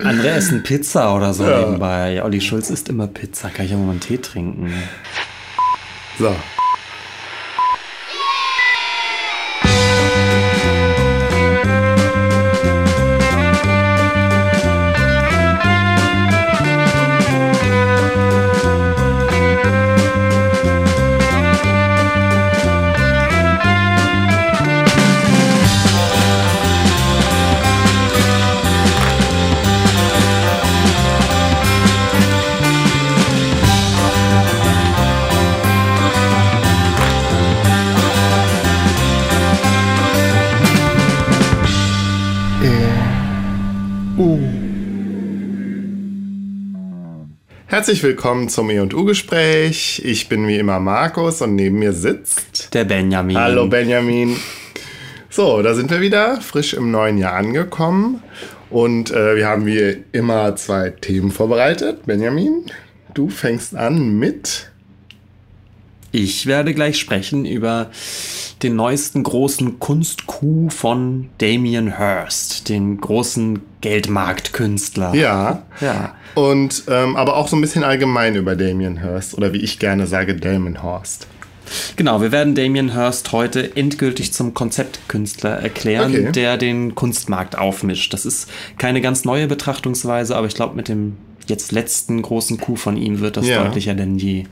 [0.00, 1.60] Andere essen Pizza oder so ja.
[1.60, 2.22] nebenbei.
[2.22, 3.50] Olli Schulz isst immer Pizza.
[3.50, 4.72] Kann ich auch mal einen Tee trinken?
[6.18, 6.34] So,
[47.86, 50.02] Herzlich willkommen zum E&U-Gespräch.
[50.04, 53.36] Ich bin wie immer Markus und neben mir sitzt der Benjamin.
[53.36, 54.36] Hallo Benjamin.
[55.30, 58.24] So, da sind wir wieder, frisch im neuen Jahr angekommen.
[58.70, 62.06] Und äh, wir haben wie immer zwei Themen vorbereitet.
[62.06, 62.64] Benjamin,
[63.14, 64.72] du fängst an mit...
[66.10, 67.92] Ich werde gleich sprechen über
[68.62, 75.14] den neuesten großen Kunstcoup von Damien Hirst, den großen Geldmarktkünstler.
[75.14, 75.62] Ja.
[75.80, 76.14] Ja.
[76.34, 80.06] Und ähm, aber auch so ein bisschen allgemein über Damien Hirst oder wie ich gerne
[80.06, 81.26] sage, Damon Horst.
[81.96, 86.32] Genau, wir werden Damien Hirst heute endgültig zum Konzeptkünstler erklären, okay.
[86.32, 88.12] der den Kunstmarkt aufmischt.
[88.12, 91.16] Das ist keine ganz neue Betrachtungsweise, aber ich glaube, mit dem
[91.48, 93.62] jetzt letzten großen Coup von ihm wird das ja.
[93.62, 94.44] deutlicher denn je.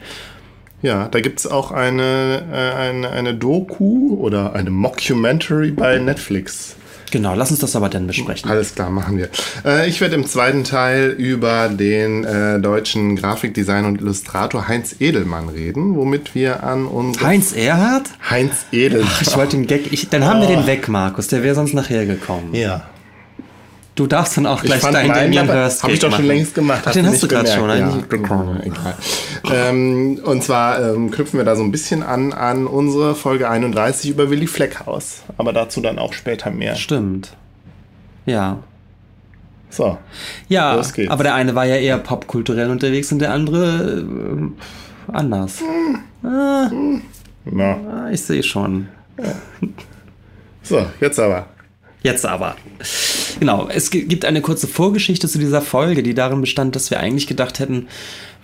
[0.85, 6.77] Ja, da gibt es auch eine, äh, eine, eine Doku oder eine Mockumentary bei Netflix.
[7.11, 8.51] Genau, lass uns das aber dann besprechen.
[8.51, 9.31] Alles klar, machen wir.
[9.65, 15.49] Äh, ich werde im zweiten Teil über den äh, deutschen Grafikdesigner und Illustrator Heinz Edelmann
[15.49, 17.25] reden, womit wir an unsere...
[17.25, 18.11] Heinz Erhardt?
[18.29, 19.09] Heinz Edelmann.
[19.11, 19.91] Ach, ich wollte den Gag...
[19.91, 20.48] Ich, dann haben oh.
[20.48, 21.29] wir den weg, Markus.
[21.29, 22.53] Der wäre sonst nachher gekommen.
[22.53, 22.91] Ja.
[23.95, 26.83] Du darfst dann auch gleich deinen Damien Hirst Habe ich doch schon längst gemacht.
[26.84, 27.69] Ach, den hast du gerade schon.
[27.69, 28.03] Ja,
[28.62, 28.95] egal.
[29.53, 34.11] ähm, und zwar ähm, knüpfen wir da so ein bisschen an an unsere Folge 31
[34.11, 35.23] über Willy Fleckhaus.
[35.39, 36.74] Aber dazu dann auch später mehr.
[36.74, 37.36] Stimmt.
[38.27, 38.58] Ja.
[39.70, 39.98] So.
[40.48, 45.61] Ja, aber der eine war ja eher popkulturell unterwegs und der andere äh, anders.
[45.61, 46.29] Hm.
[46.29, 46.70] Ah,
[47.45, 48.11] Na.
[48.11, 48.89] Ich sehe schon.
[49.19, 49.69] Ja.
[50.63, 51.46] So, jetzt aber.
[52.05, 52.55] Jetzt aber.
[53.41, 57.27] Genau, es gibt eine kurze Vorgeschichte zu dieser Folge, die darin bestand, dass wir eigentlich
[57.27, 57.89] gedacht hätten,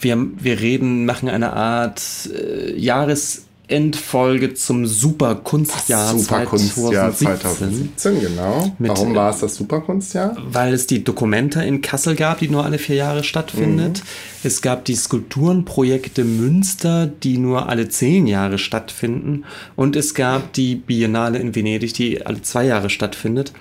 [0.00, 2.00] wir, wir reden, machen eine Art
[2.34, 7.96] äh, Jahres- Endfolge zum Superkunstjahr Superkunstjahr 2017.
[7.96, 8.76] 2017 genau.
[8.78, 10.36] Mit, Warum war es das Superkunstjahr?
[10.50, 13.98] Weil es die Dokumenta in Kassel gab, die nur alle vier Jahre stattfindet.
[13.98, 14.46] Mhm.
[14.48, 19.44] Es gab die Skulpturenprojekte Münster, die nur alle zehn Jahre stattfinden.
[19.76, 23.52] Und es gab die Biennale in Venedig, die alle zwei Jahre stattfindet.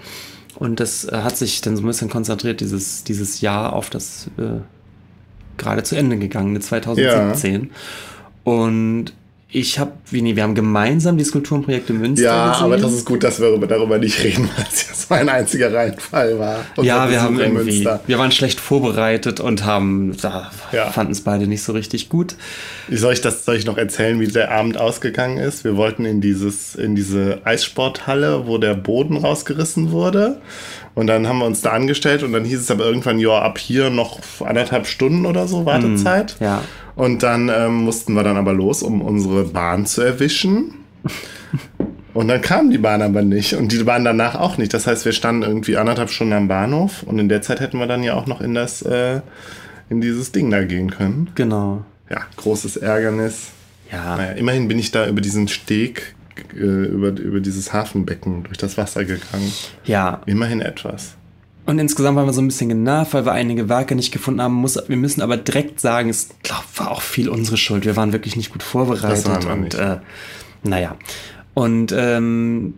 [0.55, 4.29] Und das äh, hat sich dann so ein bisschen konzentriert, dieses, dieses Jahr auf das
[4.37, 4.59] äh,
[5.57, 7.63] gerade zu Ende gegangene 2017.
[7.63, 7.69] Ja.
[8.43, 9.13] Und
[9.51, 12.65] ich habe, nee, wir haben gemeinsam die Skulpturenprojekte Münster Ja, gesehen.
[12.65, 15.73] aber das ist gut, dass wir darüber nicht reden, weil es ja so ein einziger
[15.73, 16.65] Reinfall war.
[16.83, 17.99] Ja, wir haben irgendwie, Münster.
[18.05, 20.91] wir waren schlecht vorbereitet und haben, da ja.
[20.91, 22.35] fanden es beide nicht so richtig gut.
[22.91, 25.63] Soll ich das, soll ich noch erzählen, wie der Abend ausgegangen ist?
[25.63, 30.41] Wir wollten in dieses, in diese Eissporthalle, wo der Boden rausgerissen wurde.
[30.93, 33.57] Und dann haben wir uns da angestellt und dann hieß es aber irgendwann, ja, ab
[33.57, 36.35] hier noch anderthalb Stunden oder so Wartezeit.
[36.39, 36.61] Mm, ja.
[36.99, 40.73] Und dann ähm, mussten wir dann aber los, um unsere Bahn zu erwischen.
[42.13, 44.73] Und dann kam die Bahn aber nicht und die Bahn danach auch nicht.
[44.73, 47.87] Das heißt, wir standen irgendwie anderthalb Stunden am Bahnhof und in der Zeit hätten wir
[47.87, 49.21] dann ja auch noch in das, äh,
[49.89, 51.29] in dieses Ding da gehen können.
[51.35, 51.85] Genau.
[52.09, 53.51] Ja, großes Ärgernis.
[53.89, 54.17] Ja.
[54.17, 56.15] Naja, immerhin bin ich da über diesen Steg,
[56.53, 59.53] äh, über, über dieses Hafenbecken durch das Wasser gegangen.
[59.85, 60.21] Ja.
[60.25, 61.15] Immerhin etwas.
[61.69, 64.55] Und insgesamt waren wir so ein bisschen genervt, weil wir einige Werke nicht gefunden haben.
[64.55, 67.85] Muss, wir müssen aber direkt sagen, es glaub, war auch viel unsere Schuld.
[67.85, 69.27] Wir waren wirklich nicht gut vorbereitet.
[69.27, 69.97] Das waren und Äh,
[70.63, 70.95] naja.
[71.53, 72.73] Und ähm,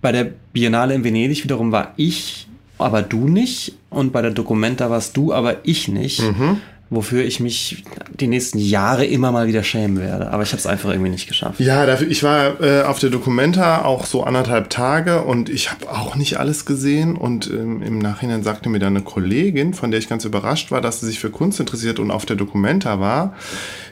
[0.00, 2.46] bei der Biennale in Venedig wiederum war ich,
[2.78, 3.74] aber du nicht.
[3.90, 6.22] Und bei der Documenta warst du, aber ich nicht.
[6.22, 6.60] Mhm
[6.90, 7.84] wofür ich mich
[8.18, 10.30] die nächsten Jahre immer mal wieder schämen werde.
[10.32, 11.60] Aber ich habe es einfach irgendwie nicht geschafft.
[11.60, 15.88] Ja, dafür, ich war äh, auf der Documenta auch so anderthalb Tage und ich habe
[15.88, 17.16] auch nicht alles gesehen.
[17.16, 20.80] Und ähm, im Nachhinein sagte mir dann eine Kollegin, von der ich ganz überrascht war,
[20.80, 23.34] dass sie sich für Kunst interessiert und auf der Documenta war.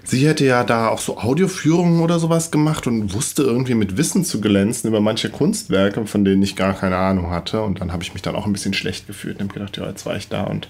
[0.02, 4.24] Sie hätte ja da auch so Audioführungen oder sowas gemacht und wusste irgendwie mit Wissen
[4.24, 7.62] zu glänzen über manche Kunstwerke, von denen ich gar keine Ahnung hatte.
[7.62, 9.86] Und dann habe ich mich dann auch ein bisschen schlecht gefühlt und habe gedacht, ja,
[9.86, 10.68] jetzt war ich da und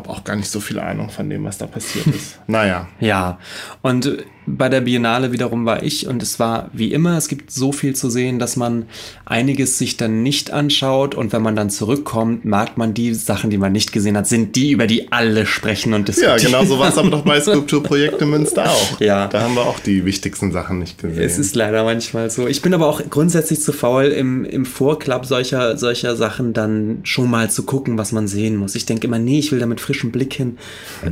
[0.00, 2.38] habe auch gar nicht so viel Ahnung von dem, was da passiert ist.
[2.46, 2.88] naja.
[3.00, 3.38] Ja,
[3.82, 7.72] und bei der Biennale wiederum war ich und es war wie immer, es gibt so
[7.72, 8.86] viel zu sehen, dass man
[9.24, 13.58] einiges sich dann nicht anschaut und wenn man dann zurückkommt, mag man die Sachen, die
[13.58, 16.38] man nicht gesehen hat, sind die, über die alle sprechen und diskutieren.
[16.38, 19.00] Ja, genau so war es aber doch bei Skulpturprojekte Münster auch.
[19.00, 19.28] Ja.
[19.28, 21.22] Da haben wir auch die wichtigsten Sachen nicht gesehen.
[21.22, 22.48] Es ist leider manchmal so.
[22.48, 27.30] Ich bin aber auch grundsätzlich zu faul, im, im Vorklapp solcher, solcher Sachen dann schon
[27.30, 28.74] mal zu gucken, was man sehen muss.
[28.74, 30.58] Ich denke immer, nee, ich will da mit frischem Blick hin.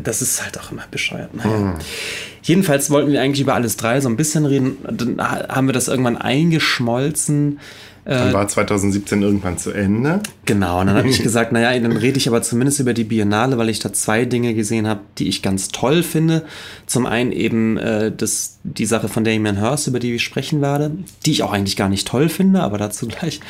[0.04, 1.34] Das ist halt auch immer bescheuert.
[1.34, 1.50] Naja.
[1.50, 1.74] Mhm.
[2.42, 4.78] Jedenfalls wollten wir eigentlich über alles drei so ein bisschen reden.
[4.84, 7.58] Dann haben wir das irgendwann eingeschmolzen.
[8.04, 10.20] Dann war 2017 irgendwann zu Ende.
[10.46, 13.58] Genau, und dann habe ich gesagt, naja, dann rede ich aber zumindest über die Biennale,
[13.58, 16.46] weil ich da zwei Dinge gesehen habe, die ich ganz toll finde.
[16.86, 20.92] Zum einen eben äh, das, die Sache von Damien Hirst, über die ich sprechen werde,
[21.26, 23.40] die ich auch eigentlich gar nicht toll finde, aber dazu gleich.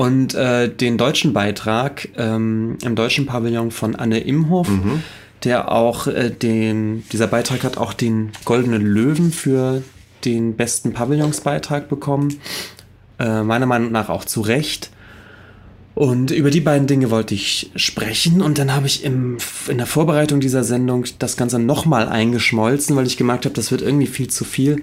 [0.00, 4.68] Und äh, den deutschen Beitrag ähm, im deutschen Pavillon von Anne Imhoff.
[4.68, 5.02] Mhm
[5.44, 9.82] der auch äh, den, dieser Beitrag hat auch den Goldenen Löwen für
[10.26, 12.38] den besten Pavillonsbeitrag bekommen.
[13.18, 14.90] Äh, meiner Meinung nach auch zu Recht.
[15.94, 19.86] Und über die beiden Dinge wollte ich sprechen und dann habe ich im, in der
[19.86, 24.28] Vorbereitung dieser Sendung das Ganze nochmal eingeschmolzen, weil ich gemerkt habe, das wird irgendwie viel
[24.28, 24.82] zu viel.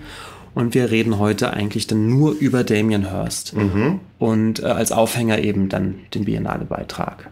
[0.57, 3.53] Und wir reden heute eigentlich dann nur über Damien Hirst.
[3.53, 3.99] Mhm.
[4.17, 7.29] Und äh, als Aufhänger eben dann den Biennale-Beitrag.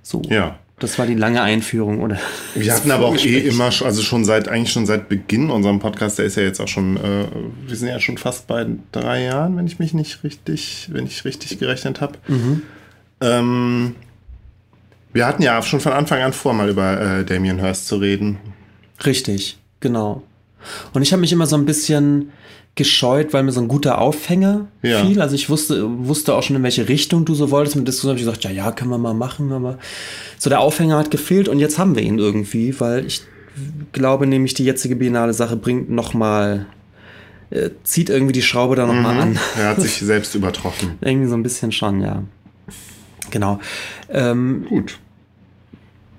[0.00, 0.22] So.
[0.30, 0.58] Ja.
[0.78, 2.18] Das war die lange Einführung, oder?
[2.54, 6.18] Wir hatten aber auch eh immer, also schon seit, eigentlich schon seit Beginn unserem Podcast,
[6.18, 7.26] der ist ja jetzt auch schon, äh,
[7.66, 11.26] wir sind ja schon fast bei drei Jahren, wenn ich mich nicht richtig, wenn ich
[11.26, 12.14] richtig gerechnet habe.
[12.26, 12.62] Mhm.
[13.20, 13.96] Ähm,
[15.12, 18.38] wir hatten ja schon von Anfang an vor, mal über äh, Damien Hirst zu reden.
[19.04, 20.22] Richtig, genau.
[20.94, 22.32] Und ich habe mich immer so ein bisschen
[22.74, 25.04] gescheut, weil mir so ein guter Aufhänger ja.
[25.04, 25.20] fiel.
[25.20, 27.76] Also ich wusste, wusste auch schon, in welche Richtung du so wolltest.
[27.76, 29.78] Mit Diskussion habe ich gesagt, ja, ja, können wir mal machen, aber
[30.38, 33.22] so der Aufhänger hat gefehlt und jetzt haben wir ihn irgendwie, weil ich
[33.92, 36.66] glaube nämlich, die jetzige Biennale Sache bringt nochmal,
[37.50, 39.20] äh, zieht irgendwie die Schraube da nochmal mhm.
[39.20, 39.38] an.
[39.58, 40.92] Er hat sich selbst übertroffen.
[41.02, 42.22] irgendwie so ein bisschen schon, ja.
[43.30, 43.60] Genau.
[44.08, 44.98] Ähm, Gut.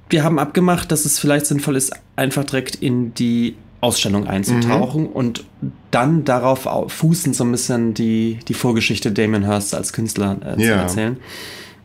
[0.10, 5.10] Wir haben abgemacht, dass es vielleicht sinnvoll ist, einfach direkt in die Ausstellung einzutauchen mhm.
[5.10, 5.44] und
[5.92, 10.72] dann darauf fußend so ein bisschen die, die Vorgeschichte Damien Hirst als Künstler äh, zu
[10.72, 11.18] erzählen.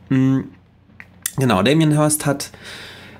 [0.08, 0.44] Mhm.
[1.36, 2.50] Genau, Damien Hirst hat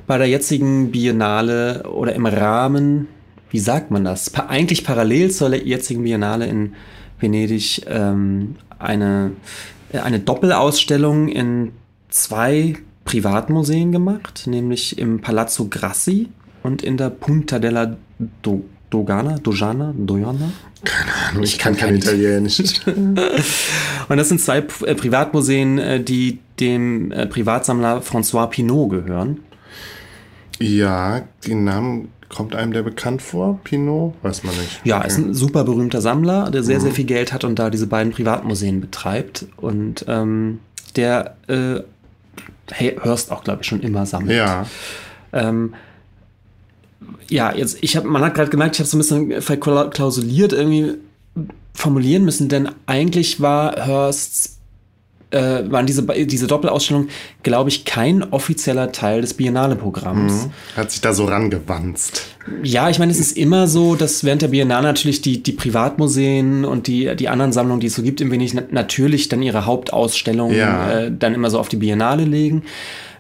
[0.06, 3.08] bei der jetzigen Biennale oder im Rahmen,
[3.50, 6.75] wie sagt man das, pa eigentlich parallel zur jetzigen Biennale in
[7.20, 9.32] Venedig ähm, eine,
[9.92, 11.72] äh, eine Doppelausstellung in
[12.08, 16.28] zwei Privatmuseen gemacht, nämlich im Palazzo Grassi
[16.62, 17.96] und in der Punta della
[18.43, 20.50] Do Dogana, Dojana, Dojana?
[20.82, 22.62] Keine Ahnung, ich, ich kann kein Italienisch.
[22.87, 29.41] und das sind zwei äh, Privatmuseen, äh, die dem äh, Privatsammler François Pinault gehören.
[30.59, 34.15] Ja, den Namen kommt einem der bekannt vor, Pinot?
[34.23, 34.81] Weiß man nicht.
[34.85, 35.09] Ja, okay.
[35.09, 36.82] ist ein super berühmter Sammler, der sehr, mhm.
[36.82, 39.47] sehr viel Geld hat und da diese beiden Privatmuseen betreibt.
[39.56, 40.61] Und ähm,
[40.97, 41.81] der äh,
[42.71, 44.37] Hörst auch, glaube ich, schon immer sammelt.
[44.37, 44.67] Ja.
[45.32, 45.75] Ähm,
[47.29, 50.95] ja, jetzt, ich habe, man hat gerade gemerkt, ich habe so ein bisschen verklausuliert irgendwie
[51.75, 54.59] formulieren müssen, denn eigentlich war Hursts
[55.31, 57.09] äh, waren diese, diese Doppelausstellung,
[57.43, 60.47] glaube ich, kein offizieller Teil des Biennale-Programms.
[60.47, 60.50] Mhm.
[60.77, 62.23] Hat sich da so rangewanzt.
[62.62, 66.65] Ja, ich meine, es ist immer so, dass während der Biennale natürlich die, die Privatmuseen
[66.65, 70.53] und die, die anderen Sammlungen, die es so gibt, im Wenig natürlich dann ihre Hauptausstellung
[70.55, 70.93] ja.
[70.93, 72.62] äh, dann immer so auf die Biennale legen.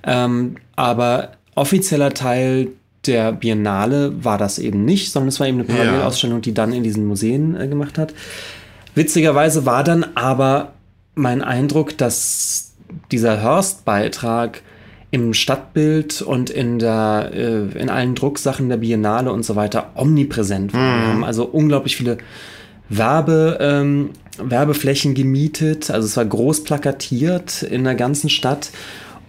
[0.04, 2.68] Ähm, aber offizieller Teil
[3.08, 6.84] der Biennale war das eben nicht, sondern es war eben eine Parallelausstellung, die dann in
[6.84, 8.14] diesen Museen äh, gemacht hat.
[8.94, 10.72] Witzigerweise war dann aber
[11.14, 12.74] mein Eindruck, dass
[13.10, 14.62] dieser Hörst-Beitrag
[15.10, 20.74] im Stadtbild und in, der, äh, in allen Drucksachen der Biennale und so weiter omnipräsent
[20.74, 20.80] war.
[20.80, 21.00] Mhm.
[21.00, 22.18] Wir haben also unglaublich viele
[22.88, 25.90] Werbe, ähm, Werbeflächen gemietet.
[25.90, 28.70] Also es war groß plakatiert in der ganzen Stadt.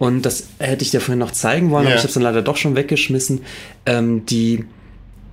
[0.00, 1.90] Und das hätte ich dir vorhin noch zeigen wollen, yeah.
[1.90, 3.42] aber ich habe es dann leider doch schon weggeschmissen.
[3.84, 4.64] Ähm, die,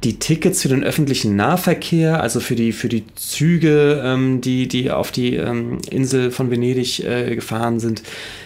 [0.04, 4.92] die Tickets für den öffentlichen Nahverkehr, also für die, für die Züge, ähm, die, die
[4.92, 8.04] auf die ähm, Insel von Venedig äh, gefahren sind,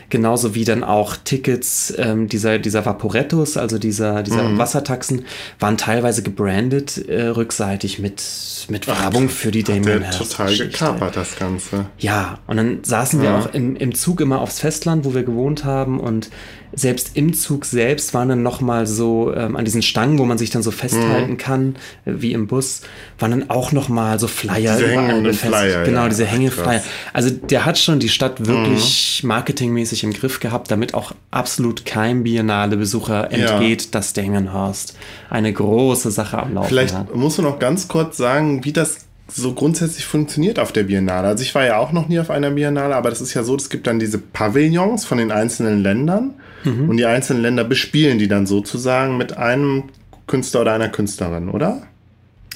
[0.10, 4.58] genauso wie dann auch Tickets ähm, dieser, dieser Vaporettos, also dieser, dieser mhm.
[4.58, 5.26] Wassertaxen,
[5.60, 8.24] waren teilweise gebrandet äh, rückseitig mit,
[8.70, 10.20] mit Werbung für die Damien Hirst.
[10.20, 11.88] total gekapert, das Ganze.
[11.98, 13.30] Ja, und dann saßen ja.
[13.30, 16.30] wir auch im, im Zug immer aufs Festland, wo wir gewohnt haben und
[16.74, 20.50] selbst im Zug selbst waren dann nochmal so ähm, an diesen Stangen, wo man sich
[20.50, 21.38] dann so festhalten mhm.
[21.38, 21.76] kann,
[22.06, 22.82] äh, wie im Bus,
[23.20, 25.54] waren dann auch nochmal so Flyer diese überall befestigt.
[25.54, 26.10] Flyer, genau, ja.
[26.10, 26.84] diese Hängeflyer.
[27.14, 29.28] Also der hat schon die Stadt wirklich mhm.
[29.28, 33.88] marketingmäßig im Griff gehabt, damit auch absolut kein Biennale-Besucher entgeht, ja.
[33.92, 34.96] dass Damenhurst
[35.30, 37.16] eine große Sache am Laufen Vielleicht hat.
[37.16, 41.28] musst du noch ganz kurz sagen, wie das so grundsätzlich funktioniert auf der Biennale.
[41.28, 43.56] Also ich war ja auch noch nie auf einer Biennale, aber das ist ja so,
[43.56, 46.90] es gibt dann diese Pavillons von den einzelnen Ländern mhm.
[46.90, 49.84] und die einzelnen Länder bespielen die dann sozusagen mit einem
[50.28, 51.84] Künstler oder einer Künstlerin, oder?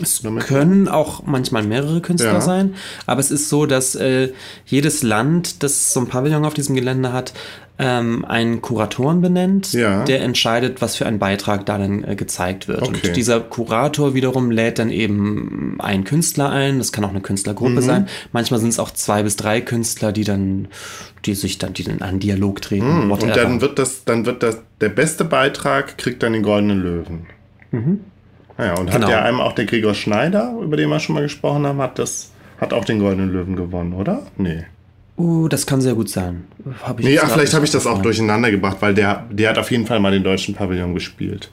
[0.01, 2.41] Es können auch manchmal mehrere Künstler ja.
[2.41, 4.33] sein, aber es ist so, dass äh,
[4.65, 7.33] jedes Land, das so ein Pavillon auf diesem Gelände hat,
[7.77, 10.03] ähm, einen Kuratoren benennt, ja.
[10.05, 12.82] der entscheidet, was für ein Beitrag da dann äh, gezeigt wird.
[12.84, 13.08] Okay.
[13.08, 17.72] Und dieser Kurator wiederum lädt dann eben einen Künstler ein, das kann auch eine Künstlergruppe
[17.72, 17.82] mhm.
[17.82, 18.08] sein.
[18.32, 20.70] Manchmal sind es auch zwei bis drei Künstler, die dann,
[21.25, 23.05] die sich dann, die dann einen Dialog treten.
[23.05, 23.12] Mhm.
[23.12, 27.25] Und dann wird das, dann wird das, der beste Beitrag kriegt dann den goldenen Löwen.
[27.72, 28.00] Mhm.
[28.58, 29.08] Naja, und genau.
[29.08, 32.00] hat ja einem auch der Gregor Schneider, über den wir schon mal gesprochen haben, hat
[32.00, 34.24] das hat auch den Goldenen Löwen gewonnen, oder?
[34.38, 34.63] Nee.
[35.17, 36.43] Uh, das kann sehr gut sein.
[36.84, 39.57] Hab ich nee, ach, vielleicht habe ich das auch durcheinander gebracht, weil der, der hat
[39.57, 41.51] auf jeden Fall mal den deutschen Pavillon gespielt.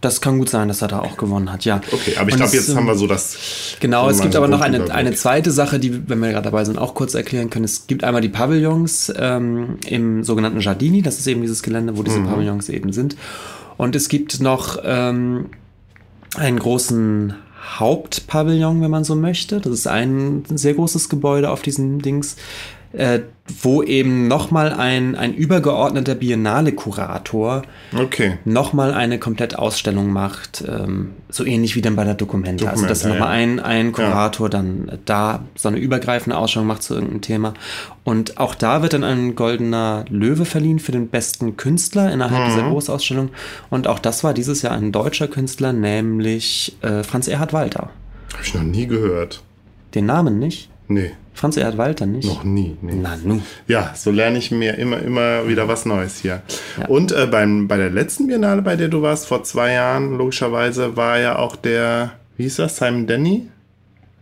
[0.00, 1.80] Das kann gut sein, dass er da auch gewonnen hat, ja.
[1.92, 3.76] Okay, aber ich glaube, jetzt haben wir so das.
[3.80, 6.78] Genau, es gibt aber noch eine, eine zweite Sache, die, wenn wir gerade dabei sind,
[6.78, 7.66] auch kurz erklären können.
[7.66, 12.02] Es gibt einmal die Pavillons ähm, im sogenannten Giardini, das ist eben dieses Gelände, wo
[12.02, 12.28] diese mhm.
[12.28, 13.16] Pavillons eben sind.
[13.76, 15.50] Und es gibt noch ähm,
[16.36, 19.60] einen großen Hauptpavillon, wenn man so möchte.
[19.60, 22.36] Das ist ein sehr großes Gebäude auf diesen Dings,
[22.92, 23.20] äh,
[23.62, 27.62] wo eben nochmal ein, ein übergeordneter Biennale-Kurator
[27.96, 28.38] okay.
[28.44, 32.64] nochmal eine komplett Ausstellung macht, ähm, so ähnlich wie dann bei der Dokumente.
[32.64, 33.44] Dokumenta, also dass nochmal ja.
[33.44, 34.50] ein, ein Kurator ja.
[34.50, 37.54] dann da so eine übergreifende Ausstellung macht zu irgendeinem Thema.
[38.04, 42.54] Und auch da wird dann ein goldener Löwe verliehen für den besten Künstler innerhalb mhm.
[42.54, 43.30] dieser Großausstellung.
[43.68, 47.90] Und auch das war dieses Jahr ein deutscher Künstler, nämlich äh, Franz Erhard Walter.
[48.32, 49.42] Habe ich noch nie gehört.
[49.94, 50.69] Den Namen nicht?
[50.90, 51.12] Nee.
[51.34, 52.26] Franz Erhard Walter nicht?
[52.26, 52.76] Noch nie.
[52.82, 52.94] Nee.
[53.00, 53.40] Na, nu.
[53.68, 56.42] Ja, so lerne ich mir immer, immer wieder was Neues hier.
[56.78, 56.86] Ja.
[56.88, 60.96] Und äh, beim, bei der letzten Biennale, bei der du warst, vor zwei Jahren, logischerweise,
[60.96, 63.46] war ja auch der, wie hieß das, Simon Denny,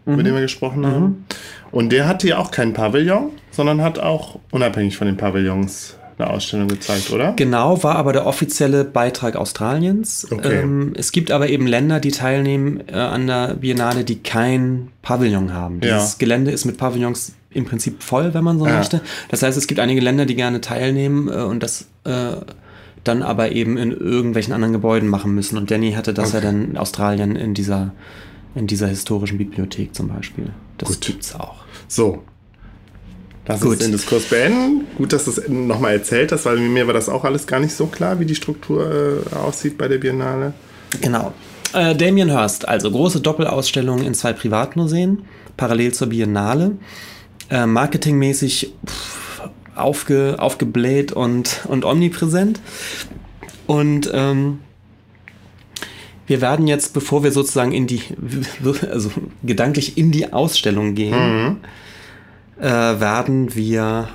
[0.05, 0.17] mhm.
[0.17, 1.05] mit dem wir gesprochen haben.
[1.05, 1.25] Mhm.
[1.71, 6.31] Und der hatte ja auch kein Pavillon, sondern hat auch unabhängig von den Pavillons eine
[6.31, 7.33] Ausstellung gezeigt, oder?
[7.35, 10.27] Genau, war aber der offizielle Beitrag Australiens.
[10.31, 10.63] Okay.
[10.63, 15.53] Ähm, es gibt aber eben Länder, die teilnehmen äh, an der Biennale, die kein Pavillon
[15.53, 15.81] haben.
[15.81, 16.19] Dieses ja.
[16.19, 18.77] Gelände ist mit Pavillons im Prinzip voll, wenn man so ja.
[18.77, 19.01] möchte.
[19.29, 22.33] Das heißt, es gibt einige Länder, die gerne teilnehmen äh, und das äh,
[23.05, 25.57] dann aber eben in irgendwelchen anderen Gebäuden machen müssen.
[25.57, 26.39] Und Danny hatte das okay.
[26.39, 27.93] ja dann in Australien in dieser,
[28.55, 30.51] in dieser historischen Bibliothek zum Beispiel.
[30.79, 31.01] Das Gut.
[31.01, 31.65] gibt's auch.
[31.87, 32.23] So,
[33.49, 33.73] Lass Gut.
[33.73, 34.87] uns den Diskurs beenden.
[34.99, 37.75] Gut, dass du es nochmal erzählt hast, weil mir war das auch alles gar nicht
[37.75, 40.53] so klar, wie die Struktur äh, aussieht bei der Biennale.
[41.01, 41.33] Genau.
[41.73, 45.23] Äh, Damien Hirst, also große Doppelausstellung in zwei Privatmuseen,
[45.57, 46.73] parallel zur Biennale.
[47.51, 49.41] Äh, marketingmäßig pff,
[49.75, 52.61] aufge, aufgebläht und, und omnipräsent.
[53.67, 54.59] Und ähm,
[56.27, 58.03] wir werden jetzt, bevor wir sozusagen in die,
[58.91, 59.11] also
[59.43, 61.57] gedanklich in die Ausstellung gehen, mhm
[62.61, 64.09] äh, werden wir,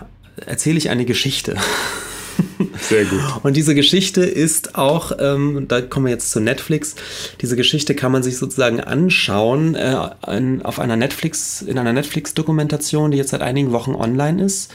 [0.46, 1.56] erzähle ich eine Geschichte.
[2.80, 3.20] Sehr gut.
[3.44, 6.96] Und diese Geschichte ist auch, ähm, da kommen wir jetzt zu Netflix.
[7.42, 13.12] Diese Geschichte kann man sich sozusagen anschauen äh, in, auf einer Netflix, in einer Netflix-Dokumentation,
[13.12, 14.72] die jetzt seit einigen Wochen online ist.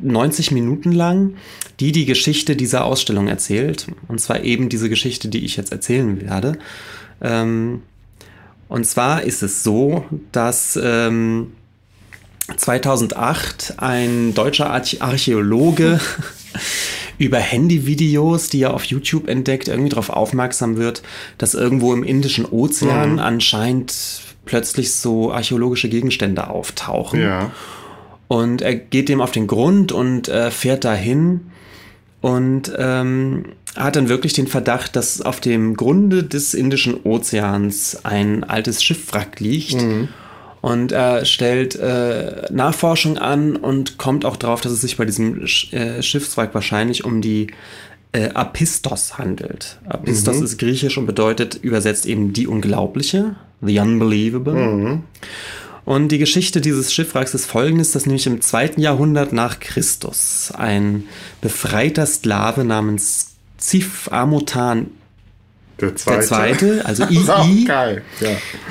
[0.00, 1.34] 90 Minuten lang,
[1.80, 3.86] die die Geschichte dieser Ausstellung erzählt.
[4.08, 6.58] Und zwar eben diese Geschichte, die ich jetzt erzählen werde.
[7.20, 7.82] Ähm,
[8.68, 11.52] und zwar ist es so, dass ähm,
[12.56, 16.00] 2008 ein deutscher Archäologe
[17.18, 21.02] über Handyvideos, die er auf YouTube entdeckt, irgendwie darauf aufmerksam wird,
[21.38, 23.18] dass irgendwo im Indischen Ozean mhm.
[23.18, 23.94] anscheinend
[24.46, 27.20] plötzlich so archäologische Gegenstände auftauchen.
[27.20, 27.50] Ja.
[28.28, 31.50] Und er geht dem auf den Grund und äh, fährt dahin
[32.20, 33.44] und ähm,
[33.76, 39.40] hat dann wirklich den Verdacht, dass auf dem Grunde des Indischen Ozeans ein altes Schiffwrack
[39.40, 39.80] liegt.
[39.80, 40.08] Mhm
[40.60, 45.46] und er stellt äh, Nachforschung an und kommt auch darauf, dass es sich bei diesem
[45.46, 47.48] Sch äh, Schiffszweig wahrscheinlich um die
[48.12, 49.78] äh, Apistos handelt.
[49.88, 50.44] Apistos mhm.
[50.44, 54.54] ist griechisch und bedeutet übersetzt eben die Unglaubliche, the Unbelievable.
[54.54, 55.02] Mhm.
[55.86, 61.04] Und die Geschichte dieses Schiffwracks ist folgendes, dass nämlich im zweiten Jahrhundert nach Christus ein
[61.40, 64.88] befreiter Sklave namens Zif Amutan
[65.80, 67.66] der zweite, der zweite also II.
[67.66, 68.00] Ja.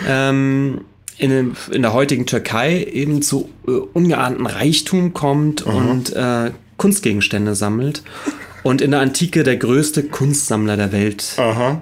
[0.07, 0.81] Ähm,
[1.19, 5.73] in, in der heutigen Türkei eben zu äh, ungeahnten Reichtum kommt mhm.
[5.75, 8.03] und äh, Kunstgegenstände sammelt
[8.63, 11.35] und in der Antike der größte Kunstsammler der Welt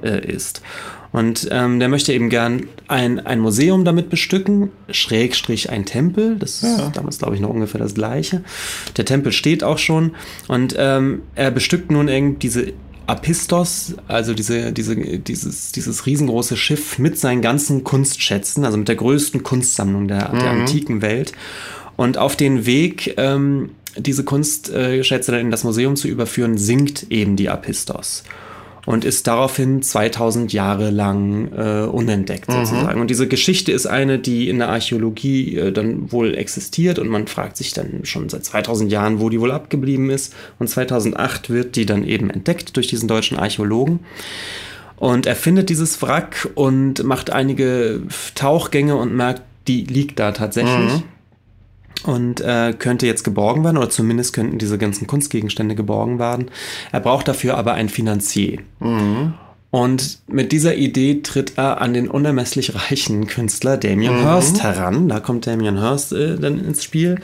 [0.03, 0.61] äh, ist.
[1.13, 6.35] Und ähm, der möchte eben gern ein, ein Museum damit bestücken, Schrägstrich ein Tempel.
[6.37, 6.91] Das ist Ja.
[6.93, 8.43] damals, glaube ich, noch ungefähr das gleiche.
[8.97, 10.11] Der Tempel steht auch schon.
[10.47, 12.73] Und ähm, er bestückt nun irgendwie diese
[13.07, 18.97] Apistos, also diese, diese, dieses, dieses riesengroße Schiff mit seinen ganzen Kunstschätzen, also mit der
[18.97, 21.31] größten Kunstsammlung der, der antiken Welt.
[21.95, 27.35] Und auf den Weg, ähm, diese Kunstschätze dann in das Museum zu überführen, sinkt eben
[27.35, 28.23] die Apistos
[28.87, 33.01] und ist daraufhin 2000 Jahre lang äh, unentdeckt sozusagen.
[33.01, 37.27] Und diese Geschichte ist eine, die in der Archäologie äh, dann wohl existiert und man
[37.27, 40.33] fragt sich dann schon seit 2000 Jahren, wo die wohl abgeblieben ist.
[40.57, 43.99] Und 2008 wird die dann eben entdeckt durch diesen deutschen Archäologen.
[44.95, 48.03] Und er findet dieses Wrack und macht einige
[48.35, 51.03] Tauchgänge und merkt, die liegt da tatsächlich.
[52.03, 56.51] Und äh, könnte jetzt geborgen werden, oder zumindest könnten diese ganzen Kunstgegenstände geborgen werden.
[56.91, 58.59] Er braucht dafür aber einen Finanzier.
[59.71, 65.09] Und mit dieser Idee tritt er an den unermesslich reichen Künstler Damien Hirst heran.
[65.09, 67.17] Da kommt Damien Hirst äh, dann ins Spiel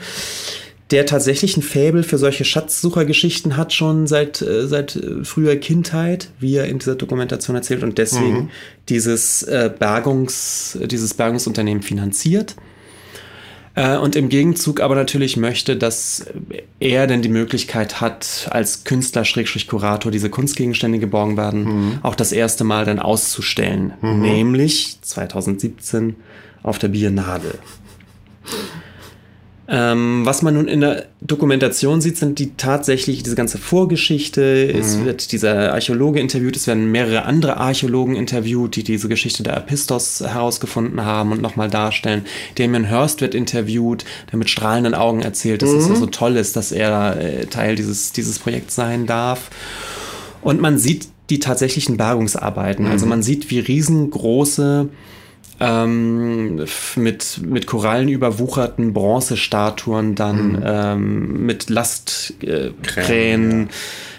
[0.90, 6.28] der tatsächlich ein Faible für solche Schatzsuchergeschichten hat, schon seit, äh, seit äh, früher Kindheit,
[6.38, 8.50] wie er in dieser Dokumentation erzählt, und deswegen
[8.88, 12.54] dieses, äh, Bergungs, dieses Bergungsunternehmen finanziert.
[13.74, 16.26] Äh, und im Gegenzug aber natürlich möchte, dass
[16.80, 22.32] er denn die Möglichkeit hat, als Künstler, Schrägstrich Kurator, diese Kunstgegenstände geborgen werden, auch das
[22.32, 23.94] erste Mal dann auszustellen.
[24.00, 26.16] Nämlich 2017
[26.62, 27.58] auf der Biennale.
[29.66, 34.70] Ähm, was man nun in der Dokumentation sieht, sind die tatsächlich diese ganze Vorgeschichte.
[34.70, 39.56] Es wird dieser Archäologe interviewt, es werden mehrere andere Archäologen interviewt, die diese Geschichte der
[39.56, 42.26] Apistos herausgefunden haben und nochmal darstellen.
[42.56, 46.56] Damien Hirst wird interviewt, der mit strahlenden Augen erzählt, dass es ja so toll ist,
[46.56, 49.50] dass er äh, Teil dieses, dieses Projekts sein darf.
[50.42, 52.86] Und man sieht die tatsächlichen Bergungsarbeiten.
[52.86, 54.90] Also man sieht, wie riesengroße
[55.60, 56.64] ähm,
[56.96, 63.70] mit, mit Korallen überwucherten Bronzestatuen dann ähm, mit Lastkränen äh,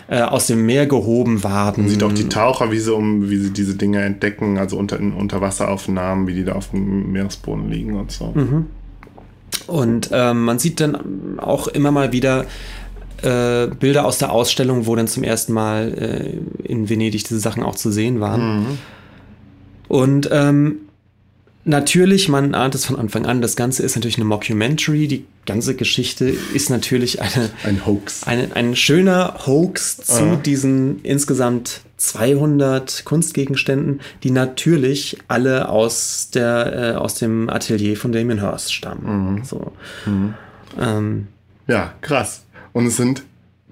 [0.08, 1.89] äh, aus dem Meer gehoben waren.
[1.89, 5.13] Sieht auch die Taucher, wie sie, um, wie sie diese Dinge entdecken, also unter, in
[5.13, 8.34] Unterwasseraufnahmen, wie die da auf dem Meeresboden liegen und so.
[9.68, 12.46] Und ähm, man sieht dann auch immer mal wieder
[13.24, 17.63] äh, Bilder aus der Ausstellung, wo dann zum ersten Mal äh, in Venedig diese Sachen
[17.63, 18.77] auch zu sehen waren.
[19.88, 20.85] Und ähm,
[21.66, 25.08] natürlich, man ahnt es von Anfang an, das Ganze ist natürlich eine Mockumentary.
[25.08, 28.24] Die ganze Geschichte ist natürlich eine, Ein Hoax.
[28.24, 30.36] ein, ein schöner Hoax zu Ah.
[30.38, 38.40] diesen insgesamt 200 Kunstgegenständen, die natürlich alle aus, der, äh, aus dem Atelier von Damien
[38.40, 39.44] Hirst stammen.
[39.46, 39.72] So.
[40.80, 41.28] Ähm,
[41.68, 42.44] Ja, krass.
[42.74, 43.24] Und es sind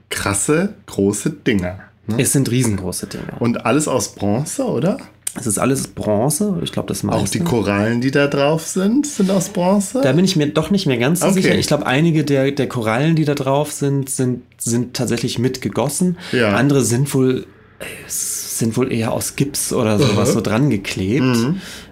[0.09, 1.79] krasse, große Dinger.
[2.07, 2.15] ne?
[2.21, 3.33] es sind riesengroße Dinge.
[3.39, 4.97] Und alles aus Bronze, oder?
[5.35, 7.21] Es ist alles Bronze, ich glaube, das meiste.
[7.23, 10.01] Auch die Korallen, die da drauf sind, sind aus Bronze?
[10.01, 11.41] Da bin ich mir doch nicht mehr ganz so Okay.
[11.41, 11.55] sicher.
[11.55, 16.17] Ich glaube, einige der, der Korallen, die da drauf sind, sind, sind tatsächlich mit gegossen.
[16.33, 16.55] Ja.
[16.55, 17.47] Andere sind wohl,
[17.79, 17.83] äh,
[18.63, 20.33] sind wohl eher aus Gips oder sowas Mhm.
[20.33, 21.25] so dran geklebt.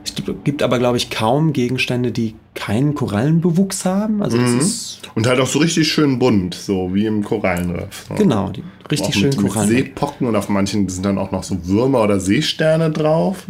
[0.04, 4.22] Es gibt- aber, glaube ich, kaum Gegenstände, die keinen Korallenbewuchs haben.
[4.24, 8.06] Also das ist, Und halt auch so richtig schön bunt, so wie im Korallenriff.
[8.10, 8.16] So.
[8.16, 9.70] genau, die richtig schön Korallen.
[9.70, 13.46] Seepocken und auf manchen sind dann auch noch so Würmer oder Seesterne drauf.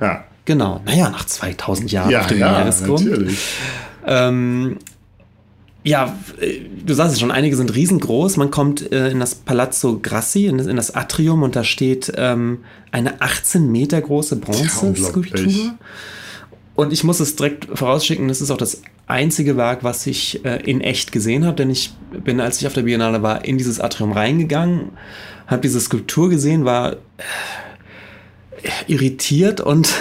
[0.00, 3.06] Ja, Genau, naja, nach 2000 Jahren ja, auf dem ja Meeresgrund.
[3.08, 3.38] natürlich.
[4.06, 4.76] Ähm,
[5.84, 8.38] ja, äh, du sagst es schon, einige sind riesengroß.
[8.38, 12.12] Man kommt äh, in das Palazzo Grassi, in das, in das Atrium, und da steht
[12.16, 15.08] ähm, eine 18 Meter große Bronzeskulptur.
[15.08, 15.70] unglaublich.
[16.74, 20.56] Und ich muss es direkt vorausschicken, das ist auch das einzige Werk, was ich äh,
[20.64, 21.92] in echt gesehen habe, denn ich
[22.24, 24.92] bin, als ich auf der Biennale war, in dieses Atrium reingegangen,
[25.46, 26.96] habe diese Skulptur gesehen, war äh,
[28.86, 29.92] irritiert und,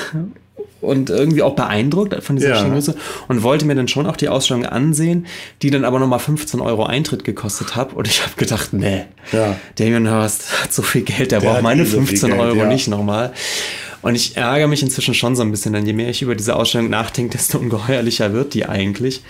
[0.83, 2.67] und irgendwie auch beeindruckt von dieser Ja.
[2.69, 2.95] Größe
[3.27, 5.25] und wollte mir dann schon auch die Ausstellung ansehen,
[5.61, 7.93] die dann aber nochmal 15 Euro Eintritt gekostet hat.
[7.93, 9.55] Und ich habe gedacht, nee, Ja.
[9.77, 12.41] Damien Hirst hat so viel Geld, der, Der braucht meine eh so viel 15 Geld,
[12.41, 12.65] Euro ja.
[12.67, 13.33] nicht nochmal.
[14.01, 16.55] Und ich ärgere mich inzwischen schon so ein bisschen, denn je mehr ich über diese
[16.57, 19.23] Ausstellung nachdenke, desto ungeheuerlicher wird die eigentlich.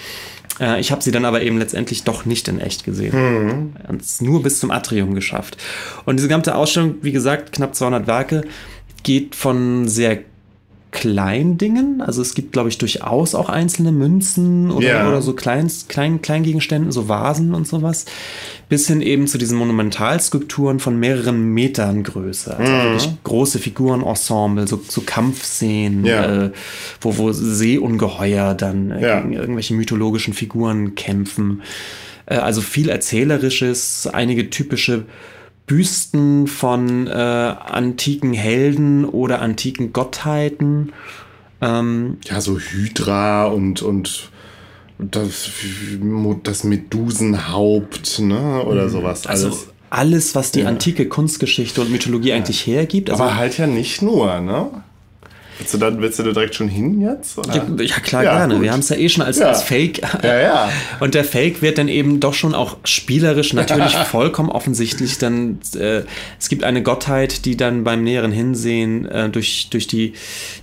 [0.59, 3.75] Äh, Ich habe sie dann aber eben letztendlich doch nicht in echt gesehen.
[3.87, 5.57] Und es nur bis zum Atrium geschafft.
[6.05, 8.41] Und diese ganze Ausstellung, wie gesagt, knapp 200 Werke,
[9.03, 10.19] geht von sehr
[10.93, 12.01] kleinen Dingen.
[12.01, 15.07] Also es gibt, glaube ich, durchaus auch einzelne Münzen oder, Ja.
[15.09, 18.05] oder so klein, klein, Kleingegenständen, so Vasen und sowas,
[18.69, 22.55] bis hin eben zu diesen Monumentalskulpturen von mehreren Metern Größe.
[22.55, 26.45] Also wirklich große Figurenensemble, so, so Kampfszenen, Ja.
[26.45, 26.51] äh,
[27.01, 29.19] wo, wo Seeungeheuer dann äh, Ja.
[29.19, 31.63] gegen irgendwelche mythologischen Figuren kämpfen.
[32.27, 35.05] Äh, also viel Erzählerisches, einige typische
[35.65, 40.91] Büsten von äh, antiken Helden oder antiken Gottheiten.
[41.61, 44.29] Ähm, ja, so Hydra und, und
[44.99, 45.49] das,
[46.43, 48.63] das Medusenhaupt, ne?
[48.65, 49.25] Oder sowas.
[49.25, 49.67] Also alles.
[49.89, 50.67] alles, was die ja.
[50.67, 52.35] antike Kunstgeschichte und Mythologie ja.
[52.35, 53.09] eigentlich hergibt.
[53.09, 54.83] Also Aber halt ja nicht nur, ne?
[55.57, 57.37] Willst du, da, willst du da direkt schon hin jetzt?
[57.37, 58.55] Ja, ja, klar, ja, gerne.
[58.55, 58.63] Gut.
[58.63, 59.49] Wir haben es ja eh schon als, ja.
[59.49, 60.01] als Fake.
[60.23, 60.69] Ja, ja.
[60.99, 65.19] Und der Fake wird dann eben doch schon auch spielerisch natürlich vollkommen offensichtlich.
[65.19, 66.01] Dann, äh,
[66.39, 70.13] es gibt eine Gottheit, die dann beim näheren Hinsehen äh, durch, durch die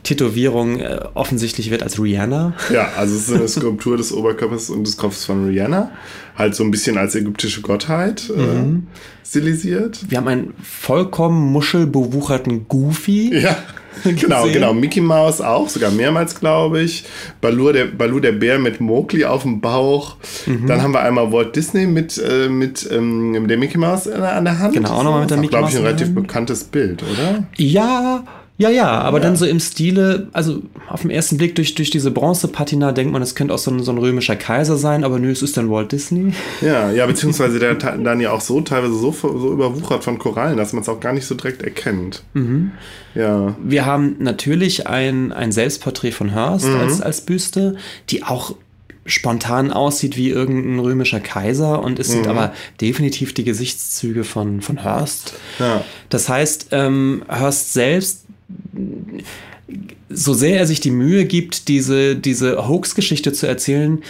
[0.03, 2.55] Tätowierung äh, offensichtlich wird als Rihanna.
[2.73, 5.93] Ja, also es ist eine Skulptur des Oberkörpers und des Kopfes von Rihanna.
[6.37, 8.87] Halt so ein bisschen als ägyptische Gottheit äh, mhm.
[9.25, 10.01] stilisiert.
[10.09, 13.39] Wir haben einen vollkommen muschelbewucherten Goofy.
[13.41, 13.57] Ja.
[14.05, 14.73] genau, genau.
[14.73, 17.05] Mickey Mouse auch, sogar mehrmals, glaube ich.
[17.41, 20.17] Baloo der, Baloo der Bär mit Mowgli auf dem Bauch.
[20.47, 20.67] Mhm.
[20.67, 24.59] Dann haben wir einmal Walt Disney mit, äh, mit ähm, der Mickey Mouse an der
[24.59, 24.75] Hand.
[24.75, 25.71] Genau, auch nochmal mit der Mickey Mouse.
[25.71, 27.45] glaube ich, ein relativ bekanntes Bild, oder?
[27.57, 28.25] Ja,
[28.61, 29.23] ja, ja, aber ja.
[29.23, 33.23] dann so im Stile, also auf den ersten Blick durch, durch diese Bronzepatina denkt man,
[33.23, 35.71] es könnte auch so ein, so ein römischer Kaiser sein, aber nö, es ist dann
[35.71, 36.35] Walt Disney.
[36.61, 40.75] Ja, ja, beziehungsweise der dann ja auch so teilweise so, so überwuchert von Korallen, dass
[40.75, 42.23] man es auch gar nicht so direkt erkennt.
[42.35, 42.73] Mhm.
[43.15, 43.57] Ja.
[43.65, 46.81] Wir haben natürlich ein, ein Selbstporträt von Hearst mhm.
[46.81, 47.77] als, als Büste,
[48.11, 48.55] die auch
[49.07, 52.13] spontan aussieht wie irgendein römischer Kaiser und es mhm.
[52.13, 55.33] sind aber definitiv die Gesichtszüge von, von Hearst.
[55.59, 55.83] Ja.
[56.11, 58.27] Das heißt, ähm, Hearst selbst
[60.09, 64.03] so sehr er sich die Mühe gibt, diese, diese Hoax-Geschichte zu erzählen,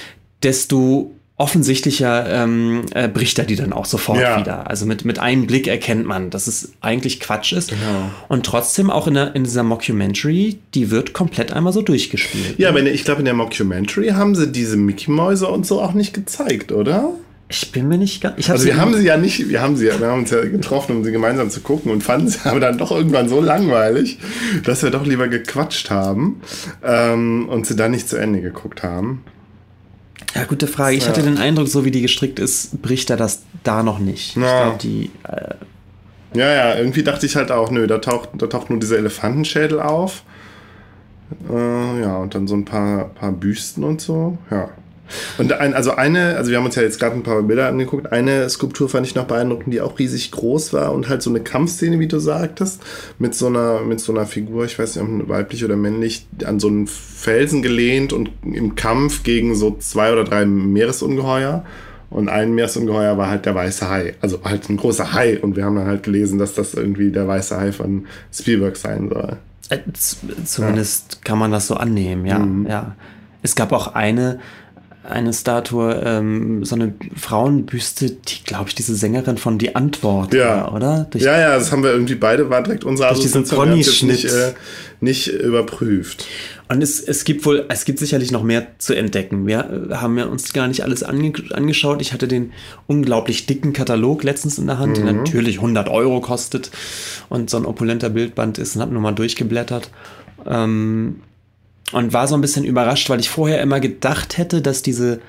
[0.43, 4.39] desto offensichtlicher ähm, äh, bricht er die dann auch sofort ja.
[4.39, 4.69] wieder.
[4.69, 7.71] Also mit, mit einem Blick erkennt man, dass es eigentlich Quatsch ist.
[7.71, 8.11] Genau.
[8.29, 12.59] Und trotzdem auch in, der, in dieser Mockumentary, die wird komplett einmal so durchgespielt.
[12.59, 12.91] Ja, ne?
[12.91, 17.11] ich glaube, in der Mockumentary haben sie diese Mickey-Mäuse und so auch nicht gezeigt, oder?
[17.53, 18.49] Ich bin mir nicht ganz.
[18.49, 20.97] also wir haben sie ja nicht, wir haben sie ja, wir haben uns ja getroffen,
[20.97, 24.19] um sie gemeinsam zu gucken und fanden sie aber dann doch irgendwann so langweilig,
[24.65, 26.41] dass wir doch lieber gequatscht haben
[26.85, 29.25] ähm, und sie dann nicht zu Ende geguckt haben.
[30.37, 30.97] Ja, gute Frage.
[30.97, 34.37] Ich hatte den Eindruck, so wie die gestrickt ist, bricht er das da noch nicht.
[34.37, 34.43] Ja.
[34.43, 35.11] Ich glaube, die.
[35.25, 35.55] Äh
[36.39, 39.81] ja, ja, irgendwie dachte ich halt auch, nö, da taucht, da taucht nur dieser Elefantenschädel
[39.81, 40.23] auf.
[41.51, 44.39] Äh, ja, und dann so ein paar, paar Büsten und so.
[44.53, 44.71] Ja.
[45.39, 48.13] Und ein, also eine, also wir haben uns ja jetzt gerade ein paar Bilder angeguckt,
[48.13, 51.41] eine Skulptur fand ich noch beeindruckend, die auch riesig groß war und halt so eine
[51.41, 52.83] Kampfszene, wie du sagtest,
[53.19, 56.61] mit so einer, mit so einer Figur, ich weiß nicht, ob weiblich oder männlich, an
[56.61, 61.65] so einen Felsen gelehnt und im Kampf gegen so zwei oder drei Meeresungeheuer.
[62.11, 64.15] Und ein Meeresungeheuer war halt der weiße Hai.
[64.21, 65.39] Also halt ein großer Hai.
[65.39, 69.09] Und wir haben dann halt gelesen, dass das irgendwie der weiße Hai von Spielberg sein
[69.09, 69.37] soll.
[69.69, 69.79] Äh,
[70.45, 71.19] zumindest ja.
[71.23, 72.41] kann man das so annehmen, ja.
[72.41, 72.67] Mhm.
[72.67, 72.97] ja.
[73.43, 74.41] Es gab auch eine,
[75.11, 80.63] eine Statue, ähm, so eine Frauenbüste, die, glaube ich, diese Sängerin von Die Antwort ja.
[80.63, 81.07] war, oder?
[81.11, 84.25] Durch, ja, ja, das haben wir irgendwie beide, war direkt unser durch diesen Pony-Schnitt.
[84.25, 84.53] Nicht, äh,
[85.01, 86.27] nicht überprüft.
[86.69, 89.47] Und es, es gibt wohl, es gibt sicherlich noch mehr zu entdecken.
[89.47, 92.01] Wir äh, haben ja uns gar nicht alles ange angeschaut.
[92.01, 92.53] Ich hatte den
[92.87, 95.05] unglaublich dicken Katalog letztens in der Hand, mhm.
[95.05, 96.71] der natürlich 100 Euro kostet
[97.29, 99.91] und so ein opulenter Bildband ist und habe nur mal durchgeblättert.
[100.47, 101.17] Ähm,
[101.93, 105.21] und war so ein bisschen überrascht, weil ich vorher immer gedacht hätte, dass diese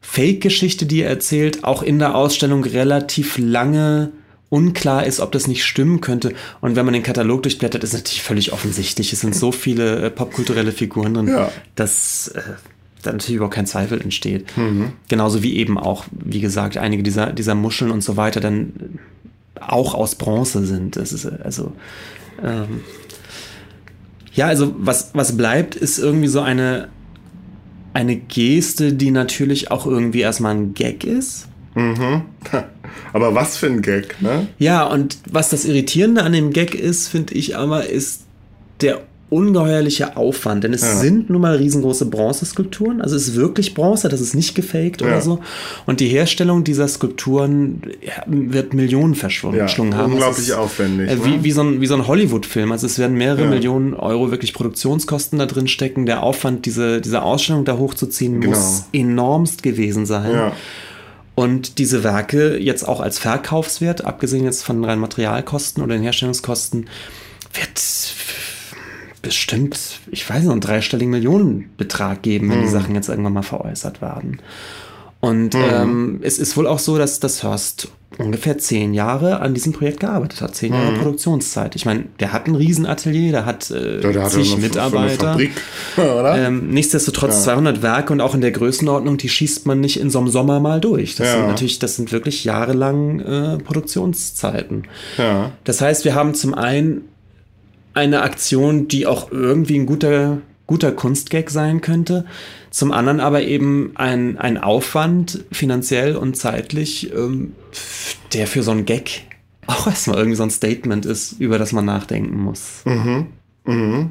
[0.00, 4.12] Fake-Geschichte, die er erzählt, auch in der Ausstellung relativ lange
[4.50, 6.32] unklar ist, ob das nicht stimmen könnte.
[6.60, 9.12] Und wenn man den Katalog durchblättert, ist natürlich völlig offensichtlich.
[9.12, 11.52] Es sind so viele äh, popkulturelle Figuren drin, ja.
[11.74, 12.40] dass äh,
[13.02, 14.56] da natürlich überhaupt kein Zweifel entsteht.
[14.56, 14.92] Mhm.
[15.08, 18.98] Genauso wie eben auch, wie gesagt, einige dieser, dieser Muscheln und so weiter dann
[19.60, 20.96] auch aus Bronze sind.
[20.96, 21.72] Das ist äh, also
[22.42, 22.80] ähm,
[24.38, 26.90] ja, also was, was bleibt, ist irgendwie so eine,
[27.92, 31.48] eine Geste, die natürlich auch irgendwie erstmal ein Gag ist.
[31.74, 32.22] Mhm.
[33.12, 34.46] Aber was für ein Gag, ne?
[34.60, 38.26] Ja, und was das Irritierende an dem Gag ist, finde ich aber, ist
[38.80, 40.96] der ungeheuerlicher Aufwand, denn es ja.
[40.96, 45.08] sind nun mal riesengroße Bronzeskulpturen, also es ist wirklich Bronze, das ist nicht gefaked ja.
[45.08, 45.40] oder so.
[45.86, 47.82] Und die Herstellung dieser Skulpturen
[48.26, 50.12] wird Millionen verschlungen ja, haben.
[50.12, 51.10] Unglaublich ist, aufwendig.
[51.10, 51.44] Äh, wie, ne?
[51.44, 52.72] wie, so ein, wie so ein Hollywood-Film.
[52.72, 56.06] Also es werden mehrere Millionen Euro wirklich Produktionskosten da drin stecken.
[56.06, 58.56] Der Aufwand, diese, diese Ausstellung da hochzuziehen, genau.
[58.56, 60.52] muss enormst gewesen sein.
[61.34, 66.88] Und diese Werke jetzt auch als Verkaufswert, abgesehen jetzt von rein Materialkosten oder den Herstellungskosten,
[67.52, 67.78] wird
[69.22, 72.64] bestimmt, ich weiß nicht, einen dreistelligen Millionenbetrag geben, wenn mhm.
[72.64, 74.40] die Sachen jetzt irgendwann mal veräußert werden.
[75.20, 75.64] Und mhm.
[75.70, 80.00] ähm, es ist wohl auch so, dass das Hörst ungefähr zehn Jahre an diesem Projekt
[80.00, 80.54] gearbeitet hat.
[80.54, 80.98] Zehn Jahre mhm.
[80.98, 81.76] Produktionszeit.
[81.76, 85.38] Ich meine, der hat ein Riesenatelier, der hat äh, ja, der zig Mitarbeiter.
[85.98, 87.54] Ähm, nichtsdestotrotz ja.
[87.54, 90.60] 200 Werke und auch in der Größenordnung, die schießt man nicht in so einem Sommer
[90.60, 91.16] mal durch.
[91.16, 91.34] Das ja.
[91.34, 94.84] sind natürlich, das sind wirklich jahrelang äh, Produktionszeiten.
[95.64, 97.02] Das heißt, wir haben zum einen
[97.98, 102.24] eine Aktion, die auch irgendwie ein guter guter Kunstgag sein könnte.
[102.70, 107.54] Zum anderen aber eben ein, ein Aufwand finanziell und zeitlich, ähm,
[108.32, 109.22] der für so ein Gag
[109.66, 112.82] auch erstmal irgendwie so ein Statement ist, über das man nachdenken muss.
[112.84, 113.26] Mhm.
[113.64, 114.10] Mhm.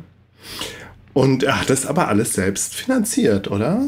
[1.14, 3.88] Und er hat das aber alles selbst finanziert, oder?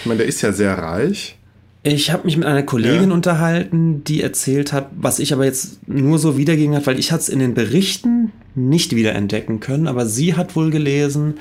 [0.00, 1.36] Ich meine, der ist ja sehr reich.
[1.82, 3.14] Ich habe mich mit einer Kollegin ja.
[3.14, 7.22] unterhalten, die erzählt hat, was ich aber jetzt nur so wiedergegeben hat, weil ich hatte
[7.22, 11.34] es in den Berichten nicht wiederentdecken können, aber sie hat wohl gelesen,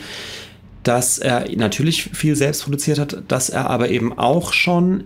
[0.83, 5.05] dass er natürlich viel selbst produziert hat, dass er aber eben auch schon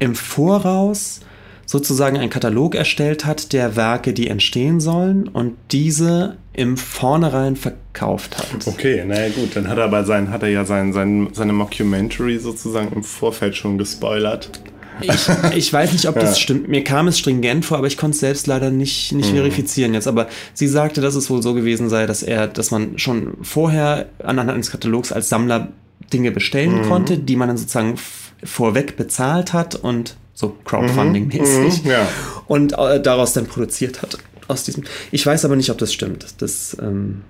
[0.00, 1.20] im Voraus
[1.66, 8.38] sozusagen einen Katalog erstellt hat der Werke, die entstehen sollen und diese im Vornherein verkauft
[8.38, 8.66] hat.
[8.66, 12.38] Okay, naja gut, dann hat er aber sein, hat er ja sein, sein, seine Mockumentary
[12.38, 14.60] sozusagen im Vorfeld schon gespoilert.
[15.00, 16.42] Ich, ich weiß nicht, ob das ja.
[16.42, 16.68] stimmt.
[16.68, 19.36] Mir kam es stringent vor, aber ich konnte es selbst leider nicht, nicht mhm.
[19.36, 20.06] verifizieren jetzt.
[20.06, 24.06] Aber sie sagte, dass es wohl so gewesen sei, dass er, dass man schon vorher
[24.22, 25.68] anhand eines Katalogs als Sammler
[26.12, 26.88] Dinge bestellen mhm.
[26.88, 27.96] konnte, die man dann sozusagen
[28.42, 31.84] vorweg bezahlt hat und so Crowdfunding-mäßig.
[31.84, 31.90] Mhm.
[31.90, 32.08] Ja.
[32.46, 34.18] Und äh, daraus dann produziert hat.
[34.46, 34.84] Aus diesem.
[35.10, 36.26] Ich weiß aber nicht, ob das stimmt.
[36.38, 37.22] Das ähm,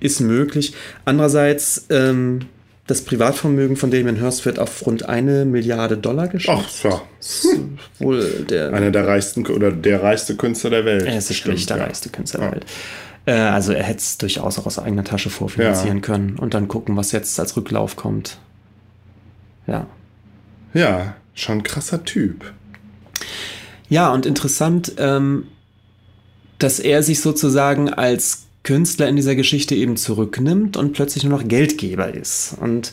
[0.00, 0.74] ist möglich.
[1.04, 2.40] Andererseits, ähm,
[2.90, 6.84] das Privatvermögen von Damien Hirst wird auf rund eine Milliarde Dollar geschätzt.
[6.84, 7.02] Ach, ja.
[7.52, 7.78] Hm.
[7.98, 11.04] Wohl der, Einer der reichsten oder der reichste Künstler der Welt.
[11.04, 11.84] Er ist sicherlich der ja.
[11.84, 12.46] reichste Künstler ja.
[12.46, 12.66] der Welt.
[13.26, 16.02] Äh, also er hätte es durchaus auch aus eigener Tasche vorfinanzieren ja.
[16.02, 18.38] können und dann gucken, was jetzt als Rücklauf kommt.
[19.66, 19.86] Ja.
[20.74, 22.52] Ja, Schon ein krasser Typ.
[23.88, 25.46] Ja, und interessant, ähm,
[26.58, 31.48] dass er sich sozusagen als Künstler in dieser Geschichte eben zurücknimmt und plötzlich nur noch
[31.48, 32.56] Geldgeber ist.
[32.60, 32.92] Und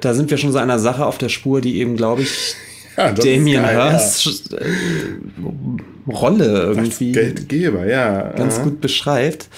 [0.00, 2.54] da sind wir schon so einer Sache auf der Spur, die eben, glaube ich,
[2.96, 4.58] ja, Damien Hirst ja.
[4.58, 7.12] Äh, Rolle irgendwie.
[7.12, 8.32] Geldgeber, ja.
[8.32, 9.48] Ganz gut beschreibt.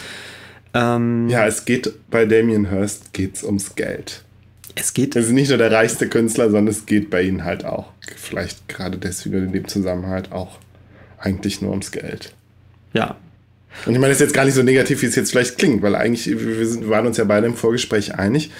[0.74, 4.22] Ähm, ja, es geht bei Damien Hirst geht's ums Geld.
[4.74, 5.16] Es geht.
[5.16, 8.68] Es ist nicht nur der reichste Künstler, sondern es geht bei ihnen halt auch, vielleicht
[8.68, 10.58] gerade deswegen in dem Zusammenhang auch
[11.18, 12.32] eigentlich nur ums Geld.
[12.92, 13.16] Ja.
[13.86, 15.82] Und ich meine, das ist jetzt gar nicht so negativ, wie es jetzt vielleicht klingt,
[15.82, 18.50] weil eigentlich, wir sind, waren uns ja beide im Vorgespräch einig,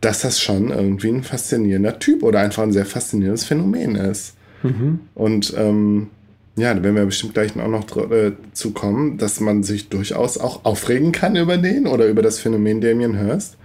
[0.00, 4.34] dass das schon irgendwie ein faszinierender Typ oder einfach ein sehr faszinierendes Phänomen ist.
[4.62, 5.00] Mhm.
[5.14, 6.08] Und ähm,
[6.56, 10.38] ja, da werden wir bestimmt gleich auch noch äh, zu kommen, dass man sich durchaus
[10.38, 13.56] auch aufregen kann über den oder über das Phänomen Damien Hirst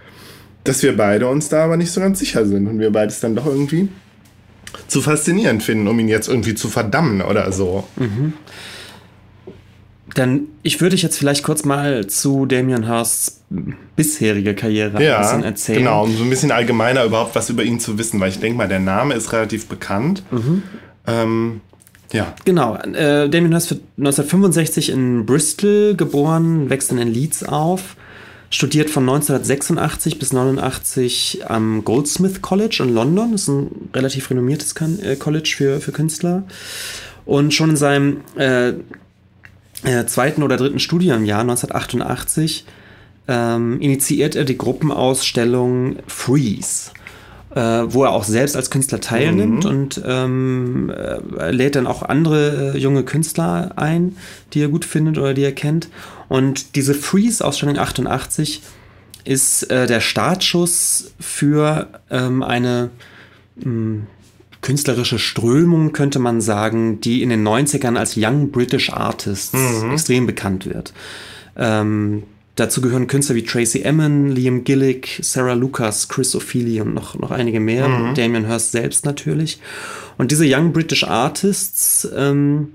[0.64, 3.34] dass wir beide uns da aber nicht so ganz sicher sind und wir beides dann
[3.34, 3.88] doch irgendwie
[4.88, 7.84] zu faszinierend finden, um ihn jetzt irgendwie zu verdammen oder so.
[7.96, 8.34] Mhm.
[10.14, 13.42] Dann, ich würde dich jetzt vielleicht kurz mal zu Damien Hirsts
[13.96, 15.78] bisherige Karriere ja, ein bisschen erzählen.
[15.78, 18.58] Genau, um so ein bisschen allgemeiner überhaupt was über ihn zu wissen, weil ich denke
[18.58, 20.22] mal, der Name ist relativ bekannt.
[20.30, 20.62] Mhm.
[21.06, 21.60] Ähm,
[22.12, 22.34] ja.
[22.44, 22.76] Genau.
[22.76, 27.96] Äh, Damien Hirst wird 1965 in Bristol geboren, wächst dann in Leeds auf
[28.50, 33.32] studiert von 1986 bis 89 am Goldsmith College in London.
[33.32, 36.42] Das ist ein relativ renommiertes äh, College für, für Künstler.
[37.24, 38.72] Und schon in seinem äh,
[39.84, 42.64] äh, zweiten oder dritten Studienjahr 1988
[43.28, 46.90] ähm, initiiert er die Gruppenausstellung Freeze.
[47.52, 49.70] Äh, wo er auch selbst als Künstler teilnimmt mhm.
[49.70, 50.92] und ähm,
[51.36, 54.16] äh, lädt dann auch andere äh, junge Künstler ein,
[54.52, 55.88] die er gut findet oder die er kennt.
[56.28, 58.62] Und diese Freeze-Ausstellung 88
[59.24, 62.90] ist äh, der Startschuss für ähm, eine
[63.56, 64.06] mh, hm,
[64.70, 69.90] künstlerische Strömung, könnte man sagen, die in den 90ern als Young British Artists mhm.
[69.90, 70.92] extrem bekannt wird.
[71.56, 72.22] Ähm,
[72.54, 77.32] dazu gehören Künstler wie Tracy Emin, Liam Gillick, Sarah Lucas, Chris O'Feely und noch, noch
[77.32, 77.88] einige mehr.
[77.88, 78.14] Mhm.
[78.14, 79.58] Damien Hirst selbst natürlich.
[80.18, 82.68] Und diese Young British Artists ähm,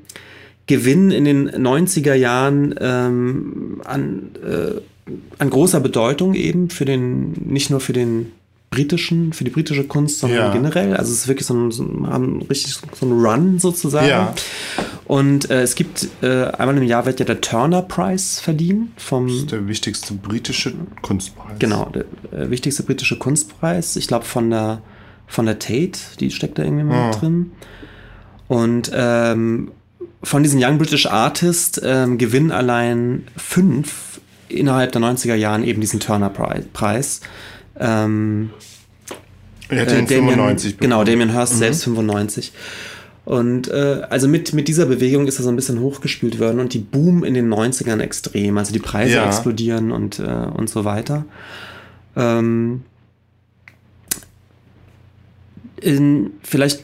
[0.68, 4.82] Gewinn in den 90er Jahren ähm, an, äh,
[5.40, 8.34] an großer Bedeutung eben für den, nicht nur für den
[8.76, 10.52] britischen, für die britische Kunst, sondern ja.
[10.52, 10.96] generell.
[10.96, 14.08] Also es ist wirklich so ein, so ein, richtig so ein Run sozusagen.
[14.08, 14.34] Ja.
[15.06, 19.28] Und äh, es gibt äh, einmal im Jahr wird ja der Turner Prize verliehen vom.
[19.28, 21.60] Das ist der wichtigste britische Kunstpreis.
[21.60, 22.06] Genau, der
[22.38, 23.96] äh, wichtigste britische Kunstpreis.
[23.96, 24.82] Ich glaube von der
[25.28, 27.20] von der Tate, die steckt da irgendwie mal oh.
[27.20, 27.52] drin.
[28.48, 29.72] Und ähm,
[30.22, 36.00] von diesen Young British Artists ähm, gewinnen allein fünf innerhalb der 90er Jahren eben diesen
[36.00, 37.22] Turner Preis.
[37.80, 38.52] Ähm,
[39.70, 42.54] Er hat den 95 Genau, Damien Hirst selbst 95.
[43.26, 46.74] Und äh, also mit, mit dieser Bewegung ist er so ein bisschen hochgespült worden und
[46.74, 48.58] die Boom in den 90ern extrem.
[48.58, 49.26] Also die Preise Ja.
[49.28, 51.26] explodieren und, äh, und so weiter.
[52.16, 52.84] Ähm,
[55.82, 56.84] in, vielleicht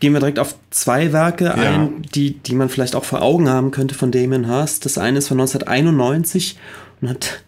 [0.00, 3.70] gehen wir direkt auf zwei Werke ein, die, die man vielleicht auch vor Augen haben
[3.70, 4.84] könnte von Damien Hirst.
[4.84, 6.58] Das eine ist von 1991
[7.00, 7.42] und hat,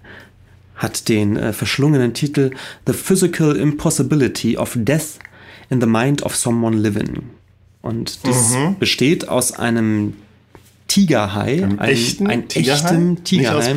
[0.77, 2.51] hat den äh, verschlungenen Titel
[2.87, 5.19] The Physical Impossibility of Death
[5.71, 7.31] in the Mind of Someone Living.
[7.83, 10.15] Und das besteht aus einem
[10.89, 12.97] Tigerhai, Einen ein, echten ein Tigerhai?
[12.97, 13.73] aus Tigerhai,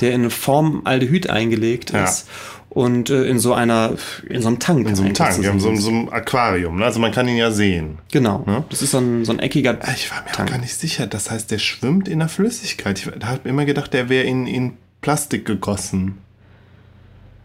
[0.00, 2.04] der in Formaldehyd eingelegt Ja.
[2.04, 2.26] ist
[2.68, 3.94] und äh, in so einer,
[4.28, 4.86] in so einem Tank.
[4.88, 6.78] In so einem Tank, wir haben so, so einem Aquarium.
[6.78, 6.84] Ne?
[6.84, 7.98] Also man kann ihn ja sehen.
[8.12, 8.42] Genau.
[8.46, 8.64] Ne?
[8.68, 10.48] Das ist so ein, so ein eckiger Ich war mir Tank.
[10.48, 11.06] auch gar nicht sicher.
[11.06, 12.98] Das heißt, der schwimmt in der Flüssigkeit.
[12.98, 14.72] Ich habe immer gedacht, der wäre in, in
[15.06, 16.18] Plastik gegossen.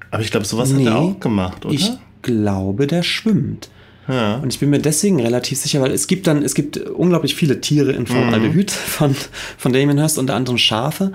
[0.09, 1.75] Aber ich glaube, sowas Nee, hat er auch gemacht, oder?
[1.75, 1.91] Ich
[2.23, 3.69] glaube, der schwimmt.
[4.07, 4.37] ja.
[4.37, 7.61] Und ich bin mir deswegen relativ sicher, weil es gibt dann, es gibt unglaublich viele
[7.61, 9.15] Tiere in Formaldehyd von,
[9.59, 11.11] von Damien Hirst, unter anderem Schafe.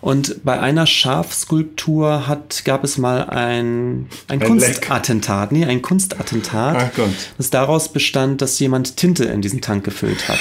[0.00, 6.76] Und bei einer Schafskulptur hat, gab es mal ein, ein, Ein Kunstattentat, nee, ein Kunstattentat,
[6.76, 7.08] Ach Gott.
[7.38, 10.40] das daraus bestand, dass jemand Tinte in diesen Tank gefüllt hat.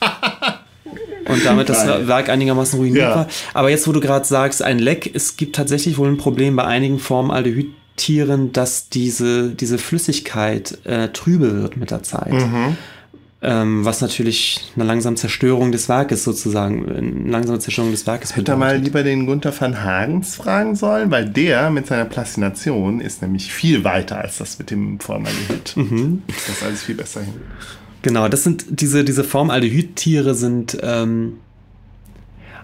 [1.28, 1.86] Und damit das.
[2.06, 3.16] Werk einigermaßen ruiniert Ja.
[3.16, 3.28] war.
[3.54, 6.64] Aber jetzt, wo du gerade sagst, ein Leck, es gibt tatsächlich wohl ein Problem bei
[6.64, 12.32] einigen Formaldehydtieren, dass diese, diese Flüssigkeit äh, trübe wird mit der Zeit.
[12.32, 12.76] Mhm.
[13.46, 18.52] Ähm, was natürlich eine langsame Zerstörung des Werkes sozusagen, eine langsame Zerstörung des Werkes Hätte
[18.52, 23.20] er mal lieber den Gunther van Hagens fragen sollen, weil der mit seiner Plastination ist
[23.20, 25.76] nämlich viel weiter als das mit dem Formaldehyd.
[25.76, 26.22] Mhm.
[26.26, 27.34] Das ist alles viel besser hin.
[28.04, 31.38] Genau, das sind diese, diese Formaldehydtiere sind, ähm,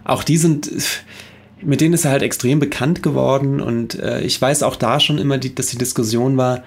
[0.04, 0.70] auch die sind,
[1.62, 5.16] mit denen ist er halt extrem bekannt geworden und äh, ich weiß auch da schon
[5.16, 6.62] immer, die, dass die Diskussion war,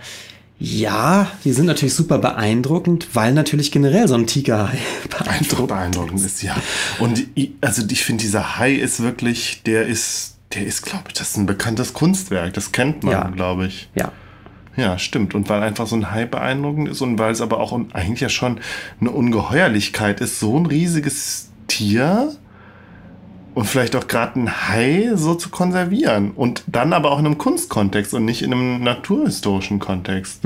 [0.57, 5.67] ja, die sind natürlich super beeindruckend, weil natürlich generell so ein Tigerhai Einfach beeindruckt.
[5.67, 6.55] beeindruckend ist, ja.
[6.97, 11.13] Und ich, also ich finde, dieser Hai ist wirklich, der ist, der ist, glaube ich,
[11.13, 12.53] das ist ein bekanntes Kunstwerk.
[12.55, 13.27] Das kennt man, Ja.
[13.27, 13.89] glaube ich.
[13.93, 14.11] Ja,
[14.75, 15.35] Ja, stimmt.
[15.35, 18.29] Und weil einfach so ein Hai beeindruckend ist und weil es aber auch eigentlich ja
[18.29, 18.59] schon
[18.99, 22.33] eine Ungeheuerlichkeit ist, so ein riesiges Tier
[23.53, 26.31] und vielleicht auch gerade ein Hai so zu konservieren.
[26.31, 30.43] Und dann aber auch in einem Kunstkontext und nicht in einem naturhistorischen Kontext.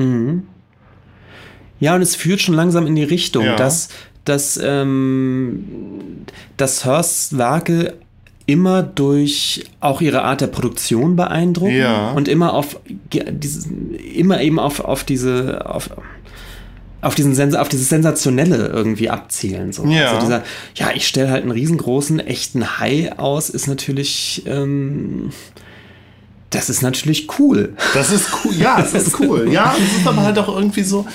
[1.79, 3.55] Ja, und es führt schon langsam in die Richtung, Ja.
[3.55, 3.87] dass,
[4.25, 5.63] dass, ähm,
[6.57, 7.93] dass Hearsts Werke
[8.47, 12.11] immer durch auch ihre Art der Produktion beeindrucken Ja.
[12.13, 12.79] und immer auf
[13.11, 13.67] dieses,
[14.15, 15.89] immer eben auf, auf diese auf,
[17.01, 19.85] auf diesen Sens auf dieses sensationelle irgendwie abzielen so.
[19.85, 20.11] Ja.
[20.13, 20.43] Also dieser
[20.75, 25.29] ja ich stelle halt einen riesengroßen echten Hai aus ist natürlich ähm,
[26.49, 27.73] das ist natürlich cool.
[27.93, 28.53] Das ist cool.
[28.53, 29.51] Ja, es ist cool.
[29.51, 31.05] Ja, und es ist aber halt auch irgendwie so,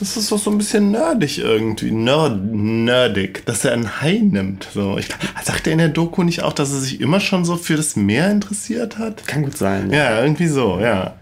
[0.00, 1.90] es ist doch so ein bisschen nerdig irgendwie.
[1.90, 4.68] Nerd, nerdig, dass er einen Hai nimmt.
[4.72, 4.96] So.
[4.96, 5.08] Ich,
[5.44, 7.96] sagt er in der Doku nicht auch, dass er sich immer schon so für das
[7.96, 9.26] Meer interessiert hat?
[9.26, 9.90] Kann gut sein.
[9.90, 11.14] Ja, irgendwie so, ja.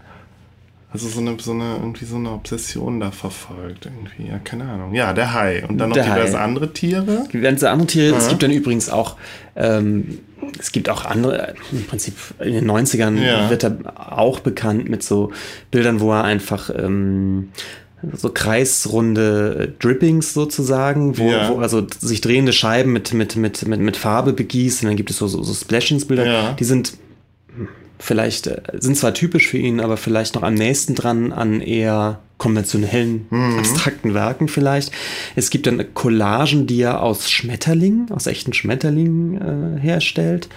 [0.93, 3.85] Also so eine, so eine, irgendwie so eine Obsession da verfolgt.
[3.85, 4.93] Irgendwie, ja, keine Ahnung.
[4.93, 5.65] Ja, der Hai.
[5.67, 7.27] Und dann noch diverse andere Tiere.
[7.33, 9.17] Die ganze andere Tiere, es gibt dann übrigens auch,
[9.57, 10.19] ähm,
[10.59, 13.49] es gibt auch andere, im Prinzip in den 90ern Ja.
[13.49, 13.77] wird er
[14.17, 15.31] auch bekannt mit so
[15.71, 17.49] Bildern, wo er einfach ähm,
[18.13, 21.49] so kreisrunde äh, Drippings sozusagen, wo, Ja.
[21.49, 25.09] wo also sich drehende Scheiben mit, mit, mit, mit, mit Farbe begießt und dann gibt
[25.09, 26.53] es so, so, so Splashings-Bilder, Ja.
[26.53, 26.93] die sind
[27.99, 32.19] vielleicht, äh, sind zwar typisch für ihn, aber vielleicht noch am nächsten dran an eher
[32.37, 33.57] konventionellen, Mhm.
[33.59, 34.91] abstrakten Werken vielleicht.
[35.35, 40.47] Es gibt dann Collagen, die er aus Schmetterlingen, aus echten Schmetterlingen äh, herstellt.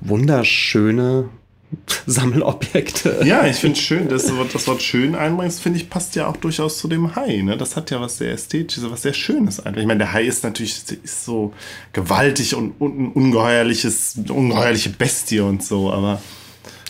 [0.00, 1.28] Wunderschöne
[2.06, 3.22] Sammelobjekte.
[3.24, 6.36] Ja, ich finde schön, dass du das Wort schön einbringst, finde ich, passt ja auch
[6.36, 7.40] durchaus zu dem Hai.
[7.42, 7.56] Ne?
[7.56, 9.80] Das hat ja was sehr Ästhetisches, was sehr Schönes einfach.
[9.80, 11.54] Ich meine, der Hai ist natürlich ist so
[11.92, 16.20] gewaltig und, und ein ungeheuerliches, eine ungeheuerliche Bestie und so, aber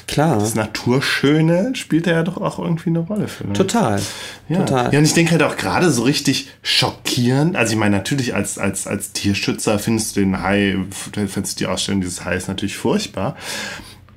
[0.07, 0.39] Klar.
[0.39, 3.57] das Naturschöne spielt ja doch auch irgendwie eine Rolle für mich.
[3.57, 4.01] Total.
[4.49, 4.59] Ja.
[4.59, 4.93] Total.
[4.93, 7.57] ja, und ich denke halt auch gerade so richtig schockierend.
[7.57, 10.77] Also ich meine, natürlich als, als, als Tierschützer findest du den Hai,
[11.13, 13.37] findest du die Ausstellung dieses Hais natürlich furchtbar.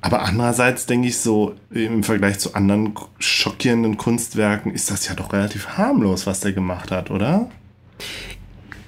[0.00, 5.32] Aber andererseits denke ich so, im Vergleich zu anderen schockierenden Kunstwerken ist das ja doch
[5.32, 7.48] relativ harmlos, was der gemacht hat, oder?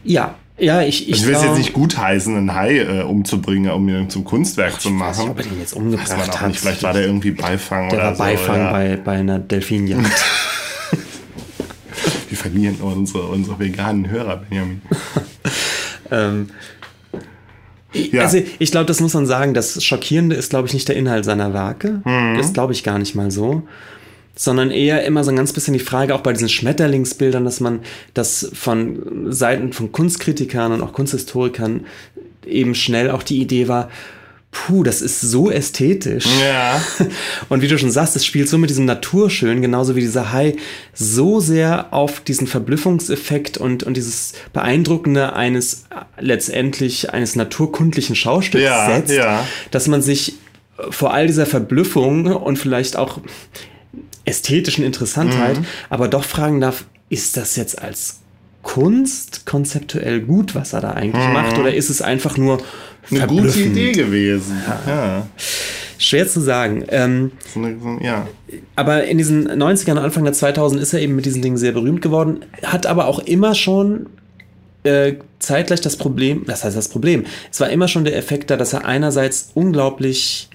[0.05, 0.37] Ja.
[0.59, 3.89] Ja, ich, ich, Also ich will es jetzt nicht gutheißen, einen Hai äh, umzubringen, um
[3.89, 5.31] ihn zum Kunstwerk zu Ich weiß machen.
[5.31, 6.49] ob er den jetzt man umgebracht auch hat.
[6.49, 6.61] nicht.
[6.61, 8.23] Vielleicht war der irgendwie Beifang der oder war so.
[8.25, 8.71] Beifang ja.
[8.73, 10.05] bei, bei einer Delfinjagd.
[12.29, 14.83] Wir verlieren unsere, unsere veganen Hörer, Benjamin.
[16.11, 16.49] ähm,
[17.93, 18.23] Ja.
[18.25, 19.55] Also ich glaube, das muss man sagen.
[19.55, 22.03] Das Schockierende ist, glaube ich, nicht der Inhalt seiner Werke.
[22.05, 22.37] Mhm.
[22.37, 23.63] Das glaube ich gar nicht mal so.
[24.39, 27.81] Sondern eher immer so ein ganz bisschen die Frage, auch bei diesen Schmetterlingsbildern, dass man
[28.15, 31.85] das von Seiten von Kunstkritikern und auch Kunsthistorikern
[32.47, 33.91] eben schnell auch die Idee war,
[34.53, 36.25] puh, das ist so ästhetisch.
[36.41, 36.81] Ja.
[37.49, 40.55] Und wie du schon sagst, es spielt so mit diesem Naturschön, genauso wie dieser Hai,
[40.95, 45.85] so sehr auf diesen Verblüffungseffekt und, und dieses Beeindruckende eines
[46.19, 49.47] letztendlich eines naturkundlichen Schaustücks Ja, setzt, ja.
[49.71, 50.35] dass man sich
[50.91, 53.21] vor all dieser Verblüffung und vielleicht auch
[54.29, 55.59] ästhetischen Interessantheit,
[55.91, 58.21] aber doch fragen darf, ist das jetzt als
[58.63, 62.59] Kunst konzeptuell gut, was er da eigentlich macht, oder ist es einfach nur
[63.11, 63.59] Eine gute?
[63.59, 64.57] Idee gewesen.
[64.87, 65.27] Ja.
[65.97, 66.85] Schwer zu sagen.
[66.89, 68.27] Ähm, So eine, so, ja.
[68.77, 72.03] aber in diesen 90ern, Anfang der 2000 ist er eben mit diesen Dingen sehr berühmt
[72.03, 74.07] geworden, hat aber auch immer schon
[74.85, 77.25] äh, zeitgleich das Problem, was heißt das Problem?
[77.51, 80.51] Es war immer schon der Effekt da, dass er einerseits unglaublich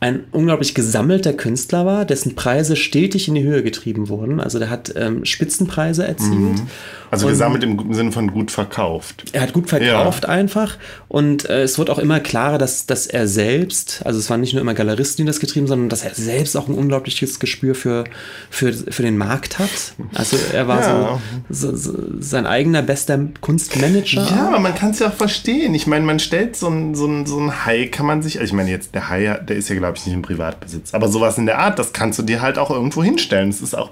[0.00, 4.38] ein unglaublich gesammelter Künstler war, dessen Preise stetig in die Höhe getrieben wurden.
[4.40, 6.62] Also der hat ähm, Spitzenpreise erzielt.
[7.10, 9.24] Also Und- gesammelt im guten Sinne von gut verkauft.
[9.32, 10.76] Er hat gut verkauft einfach
[11.08, 14.52] und äh, es wird auch immer klarer, dass, dass er selbst, also es waren nicht
[14.52, 18.04] nur immer Galeristen, die das getrieben, sondern dass er selbst auch ein unglaubliches Gespür für,
[18.50, 19.70] für, für den Markt hat.
[20.14, 21.20] Also er war Ja.
[21.50, 24.20] so, so, so sein eigener bester Kunstmanager.
[24.30, 25.74] Ja, aber man kann es ja auch verstehen.
[25.74, 28.44] Ich meine, man stellt so ein, so ein, so ein Hai, kann man sich, also
[28.50, 31.38] ich meine jetzt, der Hai, der ist ja, glaube ich, nicht im Privatbesitz, aber sowas
[31.38, 33.48] in der Art, das kannst du dir halt auch irgendwo hinstellen.
[33.48, 33.90] Es ist auch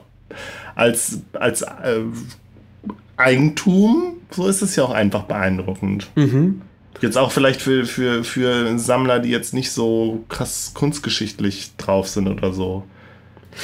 [0.75, 2.01] als, als äh,
[3.17, 6.09] Eigentum, so ist es ja auch einfach beeindruckend.
[6.15, 6.63] Mhm.
[7.01, 12.29] Jetzt auch vielleicht für, für, für Sammler, die jetzt nicht so krass kunstgeschichtlich drauf sind
[12.29, 12.85] oder so.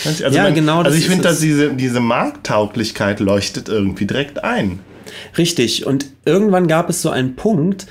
[0.04, 4.80] Also Ja, genau, Also ich finde, dass diese, diese Markttauglichkeit leuchtet irgendwie direkt ein.
[5.36, 5.86] Richtig.
[5.86, 7.86] Und irgendwann gab es so einen Punkt,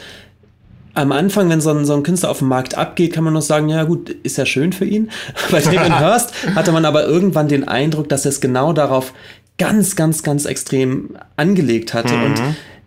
[0.94, 3.42] am Anfang, wenn so ein, so ein Künstler auf dem Markt abgeht, kann man noch
[3.42, 5.10] sagen, ja gut, ist ja schön für ihn.
[5.52, 9.14] Bei Damon Hirst hatte man aber irgendwann den Eindruck, dass er es genau darauf
[9.58, 12.42] ganz, ganz, ganz extrem angelegt hatte und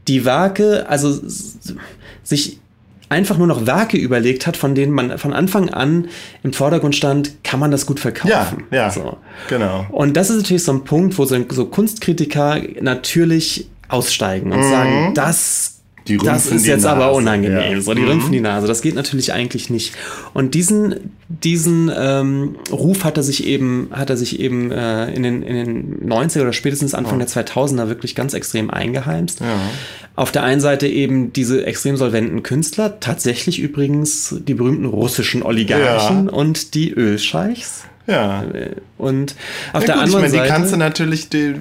[0.08, 1.18] die Werke, also
[2.22, 2.58] sich
[3.08, 6.08] einfach nur noch Werke überlegt hat, von denen man von Anfang an
[6.42, 8.64] im Vordergrund stand, kann man das gut verkaufen.
[8.70, 9.18] Ja, ja, So.
[9.48, 9.86] genau.
[9.90, 15.14] Und das ist natürlich so ein Punkt, wo so, so Kunstkritiker natürlich aussteigen und sagen,
[15.14, 17.72] das, Die das rümpfen ist die jetzt aber Nase, unangenehm.
[17.76, 17.80] ja.
[17.80, 18.08] So, die Mhm.
[18.08, 18.66] rümpfen die Nase.
[18.66, 19.94] Das geht natürlich eigentlich nicht.
[20.34, 25.22] Und diesen, diesen ähm, Ruf hat er sich eben, hat er sich eben äh, in,
[25.22, 29.40] den, in den 90er oder spätestens Anfang der 2000er wirklich ganz extrem eingeheimst.
[30.16, 36.26] Auf der einen Seite eben diese extrem solventen Künstler, tatsächlich übrigens die berühmten russischen Oligarchen
[36.26, 36.32] Ja.
[36.32, 37.84] und die Ölscheichs.
[38.06, 38.44] Ja.
[38.98, 39.34] Und
[39.72, 40.48] auf Ja, der gut, anderen ich meine, die Seite.
[40.48, 41.54] kannst du natürlich, die,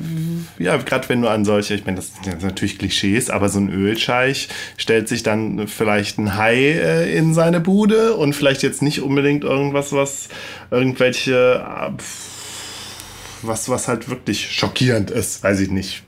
[0.60, 3.70] ja, gerade wenn du an solche, ich meine, das sind natürlich Klischees, aber so ein
[3.70, 9.02] Ölscheich stellt sich dann vielleicht ein Hai äh, in seine Bude und vielleicht jetzt nicht
[9.02, 10.28] unbedingt irgendwas, was
[10.70, 11.92] irgendwelche, äh,
[13.42, 16.04] was, was halt wirklich schockierend ist, weiß ich nicht.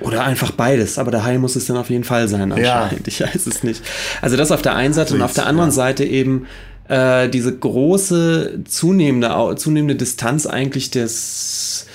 [0.00, 3.06] Oder einfach beides, aber der Hai muss es dann auf jeden Fall sein, anscheinend.
[3.08, 3.82] Ich weiß es nicht.
[4.22, 6.46] Also das auf der einen Seite und auf der anderen Seite eben
[6.88, 11.86] äh, diese große zunehmende, zunehmende Distanz eigentlich des,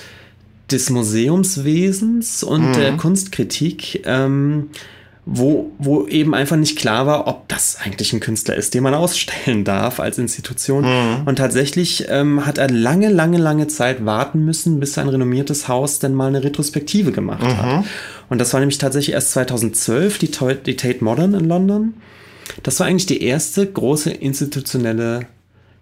[0.70, 4.70] des Museumswesens und der Kunstkritik, ähm,
[5.24, 8.94] wo, wo eben einfach nicht klar war, ob das eigentlich ein Künstler ist, den man
[9.02, 10.84] ausstellen darf als Institution.
[11.24, 16.00] Und tatsächlich ähm, hat er lange, lange, lange Zeit warten müssen, bis ein renommiertes Haus
[16.00, 17.84] denn mal eine Retrospektive gemacht hat.
[18.28, 20.30] Und das war nämlich tatsächlich erst 2012, die,
[20.66, 21.94] die Tate Modern in London.
[22.62, 25.26] Das war eigentlich die erste große institutionelle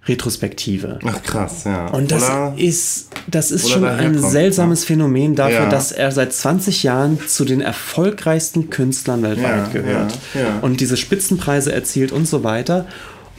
[0.07, 0.99] Retrospektive.
[1.05, 1.89] Ach krass, ja.
[1.89, 5.68] Und das Oder- ist, das ist schon ein kommt, seltsames Phänomen dafür, Ja.
[5.68, 10.18] dass er seit 20 Jahren zu den erfolgreichsten Künstlern weltweit Ja, gehört.
[10.35, 10.59] ja, ja.
[10.62, 12.87] Und diese Spitzenpreise erzielt und so weiter.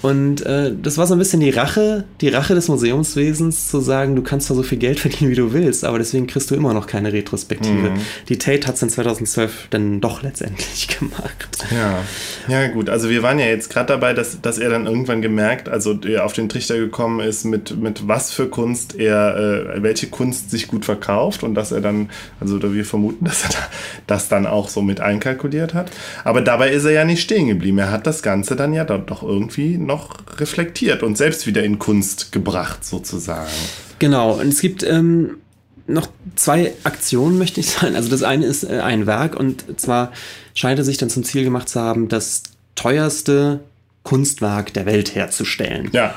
[0.01, 4.15] Und äh, das war so ein bisschen die Rache, die Rache des Museumswesens, zu sagen,
[4.15, 6.73] du kannst zwar so viel Geld verdienen, wie du willst, aber deswegen kriegst du immer
[6.73, 7.91] noch keine Retrospektive.
[7.91, 8.01] Mhm.
[8.29, 11.65] Die Tate hat es in 2012 dann doch letztendlich gemacht.
[11.71, 11.99] Ja,
[12.47, 12.89] ja gut.
[12.89, 16.25] Also wir waren ja jetzt gerade dabei, dass, dass er dann irgendwann gemerkt, also er
[16.25, 20.67] auf den Trichter gekommen ist, mit, mit was für Kunst er, äh, welche Kunst sich
[20.67, 23.57] gut verkauft und dass er dann, also oder wir vermuten, dass er da,
[24.07, 25.91] das dann auch so mit einkalkuliert hat.
[26.23, 27.77] Aber dabei ist er ja nicht stehen geblieben.
[27.77, 31.77] Er hat das Ganze dann ja doch, doch irgendwie noch reflektiert und selbst wieder in
[31.79, 33.51] Kunst gebracht, sozusagen.
[33.99, 35.37] Genau, und es gibt ähm,
[35.85, 37.95] noch zwei Aktionen, möchte ich sagen.
[37.95, 40.11] Also das eine ist äh, ein Werk und zwar
[40.53, 42.43] scheint er sich dann zum Ziel gemacht zu haben, das
[42.75, 43.59] teuerste
[44.03, 45.89] Kunstwerk der Welt herzustellen.
[45.91, 46.15] Ja.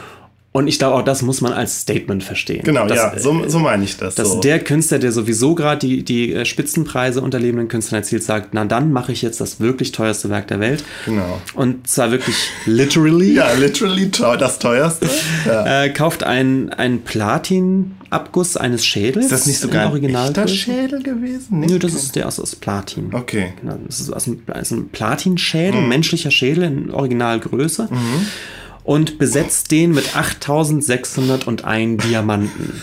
[0.56, 2.62] Und ich glaube, auch das muss man als Statement verstehen.
[2.62, 4.14] Genau, dass, ja, so, so meine ich das.
[4.14, 4.40] Dass so.
[4.40, 8.64] der Künstler, der sowieso gerade die, die äh, Spitzenpreise unter lebenden Künstlern erzielt, sagt, na
[8.64, 10.84] dann mache ich jetzt das wirklich teuerste Werk der Welt.
[11.06, 11.40] Genau.
[11.54, 12.36] Und zwar wirklich
[12.66, 13.34] literally.
[13.34, 15.08] ja, literally das teuerste.
[15.44, 15.84] Ja.
[15.84, 19.26] Äh, kauft einen, einen Platin-Abguss eines Schädels.
[19.26, 20.46] Ist das nicht sogar ein echter.
[20.46, 21.60] Schädel gewesen?
[21.60, 23.12] Nee, Nö, das ist der aus, aus Platin.
[23.12, 23.52] Okay.
[23.60, 27.88] Genau, das ist aus einem, ist ein Platinschädel, ein menschlicher Schädel in Originalgröße.
[28.84, 32.80] Und besetzt den mit 8601 Diamanten.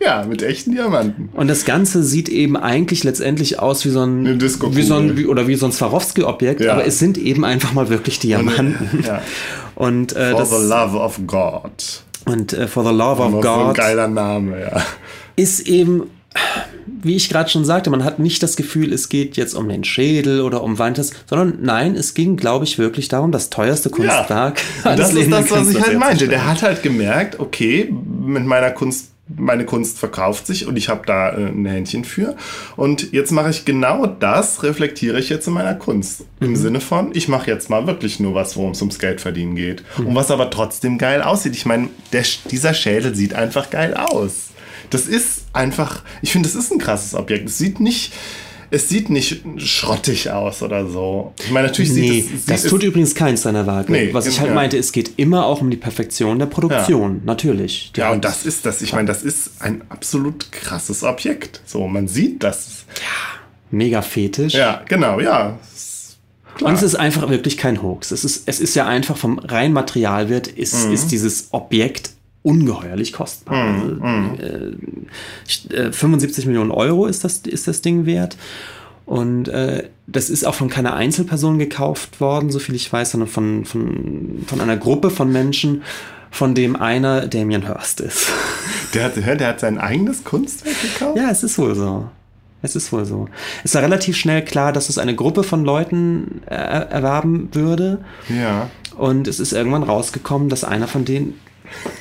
[0.00, 1.28] Ja, mit echten Diamanten.
[1.34, 5.26] Und das Ganze sieht eben eigentlich letztendlich aus wie so ein, wie so ein wie,
[5.26, 6.72] oder wie so ein Swarovski-Objekt, Ja.
[6.74, 9.04] aber es sind eben einfach mal wirklich Diamanten.
[9.04, 9.20] Ja.
[9.74, 12.02] Und, äh, For das, the love of God.
[12.26, 14.82] und äh, For the Love of für ein God geiler Name, ja.
[15.36, 16.04] ist eben,
[17.02, 19.84] wie ich gerade schon sagte, man hat nicht das Gefühl, es geht jetzt um den
[19.84, 24.60] Schädel oder um Wantes, sondern nein, es ging, glaube ich, wirklich darum, das teuerste Kunstwerk
[24.84, 26.28] Und das ist das, was ich halt meinte.
[26.28, 31.02] Der hat halt gemerkt, okay, mit meiner Kunst, meine Kunst verkauft sich und ich habe
[31.06, 32.36] da äh, ein Händchen für.
[32.76, 36.24] Und jetzt mache ich genau das, reflektiere ich jetzt in meiner Kunst.
[36.40, 39.54] Im Sinne von, ich mache jetzt mal wirklich nur was, worum es ums Geld verdienen
[39.54, 39.84] geht.
[39.98, 41.54] Und was aber trotzdem geil aussieht.
[41.54, 41.90] Ich meine,
[42.50, 44.48] dieser Schädel sieht einfach geil aus.
[44.90, 47.48] Das ist einfach, ich finde, das ist ein krasses Objekt.
[47.48, 48.12] Es sieht nicht.
[48.70, 51.32] Es sieht nicht schrottig aus oder so.
[51.42, 52.44] Ich meine, natürlich Nee, sieht es.
[52.44, 53.90] das sieht tut übrigens keins seiner Werke.
[53.90, 54.54] Nee, Was ich halt ja.
[54.54, 57.92] meinte, es geht immer auch um die Perfektion der Produktion, natürlich.
[57.96, 58.82] Die Ja, und das ist das.
[58.82, 61.62] Ich meine, das ist ein absolut krasses Objekt.
[61.64, 62.84] So, man sieht das.
[63.70, 64.52] mega fetisch.
[64.52, 65.58] Ja, genau, ja.
[66.60, 68.10] Und es ist einfach wirklich kein Hoax.
[68.10, 70.92] Es ist, es ist ja einfach vom rein Materialwert ist, Mhm.
[70.92, 72.10] ist dieses Objekt
[72.42, 73.64] ungeheuerlich kostbar.
[73.72, 74.72] Mhm, Also, äh,
[75.46, 78.36] ich- äh, 75 Millionen Euro ist das, ist das Ding wert.
[79.06, 83.28] Und äh, das ist auch von keiner Einzelperson gekauft worden, so viel ich weiß, sondern
[83.28, 85.82] von, von, von einer Gruppe von Menschen,
[86.30, 88.28] von dem einer Damien Hirst ist.
[88.94, 91.18] Der hat, der hat sein eigenes Kunstwerk gekauft?
[91.18, 92.08] Ja, es ist wohl so.
[92.62, 93.28] Es ist wohl so.
[93.62, 97.98] Es war relativ schnell klar, dass es eine Gruppe von Leuten äh, erwerben würde.
[98.30, 98.70] Ja.
[98.96, 101.34] Und es ist irgendwann rausgekommen, dass einer von denen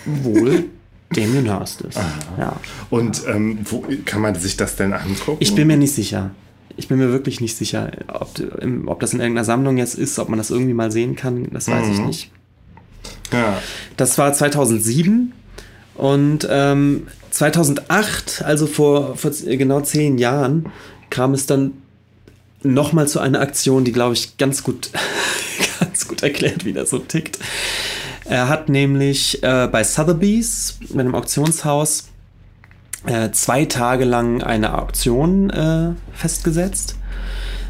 [0.06, 0.66] wohl
[1.10, 2.00] Damien Hirst ist.
[2.38, 2.60] Ja.
[2.90, 5.38] Und ähm, wo kann man sich das denn angucken?
[5.40, 6.32] Ich bin mir nicht sicher.
[6.76, 8.30] Ich bin mir wirklich nicht sicher, ob,
[8.86, 11.48] ob das in irgendeiner Sammlung jetzt ist, ob man das irgendwie mal sehen kann.
[11.52, 12.32] Das weiß ich nicht.
[13.32, 13.58] Ja.
[13.96, 15.34] Das war 2007
[15.96, 20.72] und ähm, 2008, also vor, vor genau zehn Jahren,
[21.10, 21.74] kam es dann
[22.64, 24.92] nochmal zu einer Aktion, die, glaube ich, ganz gut,
[25.80, 27.40] ganz gut erklärt, wie das so tickt.
[28.30, 32.10] Er hat nämlich äh, bei Sotheby's, mit einem Auktionshaus,
[33.06, 36.96] äh, zwei Tage lang eine Auktion äh, festgesetzt,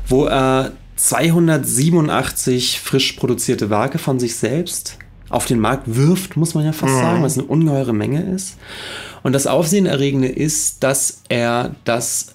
[0.07, 4.97] wo er 287 frisch produzierte Werke von sich selbst
[5.29, 8.57] auf den Markt wirft, muss man ja fast sagen, was eine ungeheure Menge ist.
[9.23, 12.33] Und das Aufsehenerregende ist, dass er das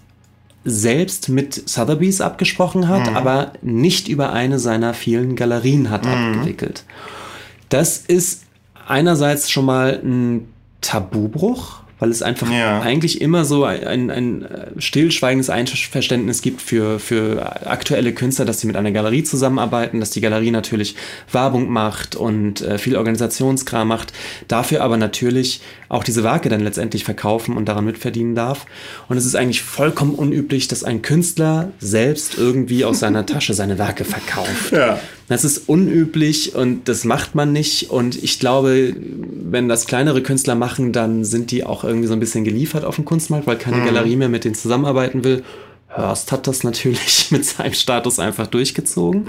[0.65, 6.85] selbst mit Sotheby's abgesprochen hat, aber nicht über eine seiner vielen Galerien hat abgewickelt.
[7.73, 8.43] Das ist
[8.87, 10.53] einerseits schon mal ein
[10.83, 12.81] Tabubruch, weil es einfach Ja.
[12.83, 18.67] eigentlich immer so ein, ein äh, stillschweigendes Einverständnis gibt für, für aktuelle Künstler, dass sie
[18.67, 20.97] mit einer Galerie zusammenarbeiten, dass die Galerie natürlich
[21.31, 24.13] Werbung macht und äh, viel Organisationskram macht,
[24.49, 25.63] dafür aber natürlich
[25.93, 28.65] auch diese Werke dann letztendlich verkaufen und daran mitverdienen darf.
[29.09, 33.79] Und es ist eigentlich vollkommen unüblich, dass ein Künstler selbst irgendwie aus seiner Tasche seine
[33.79, 34.73] Werke verkauft.
[34.73, 34.99] Ja.
[35.29, 37.91] Das ist unüblich und das macht man nicht.
[37.91, 42.21] Und ich glaube, wenn das kleinere Künstler machen, dann sind die auch irgendwie so ein
[42.21, 45.43] bisschen geliefert auf dem Kunstmarkt, weil keine Galerie mehr mit denen zusammenarbeiten will.
[45.89, 49.27] Hörst hat das natürlich mit seinem Status einfach durchgezogen,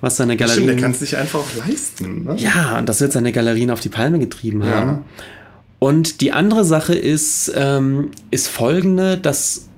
[0.00, 0.66] was seine Stimmt, Galerien...
[0.68, 2.24] der kann es sich einfach auch leisten.
[2.24, 2.36] Ne?
[2.38, 5.04] Ja, und das wird seine Galerien auf die Palme getrieben haben.
[5.78, 9.68] Und die andere Sache ist, ähm, ist folgende, dass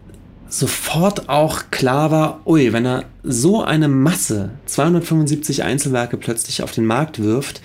[0.49, 6.87] sofort auch klar war, ui, wenn er so eine Masse, 275 Einzelwerke plötzlich auf den
[6.87, 7.61] Markt wirft,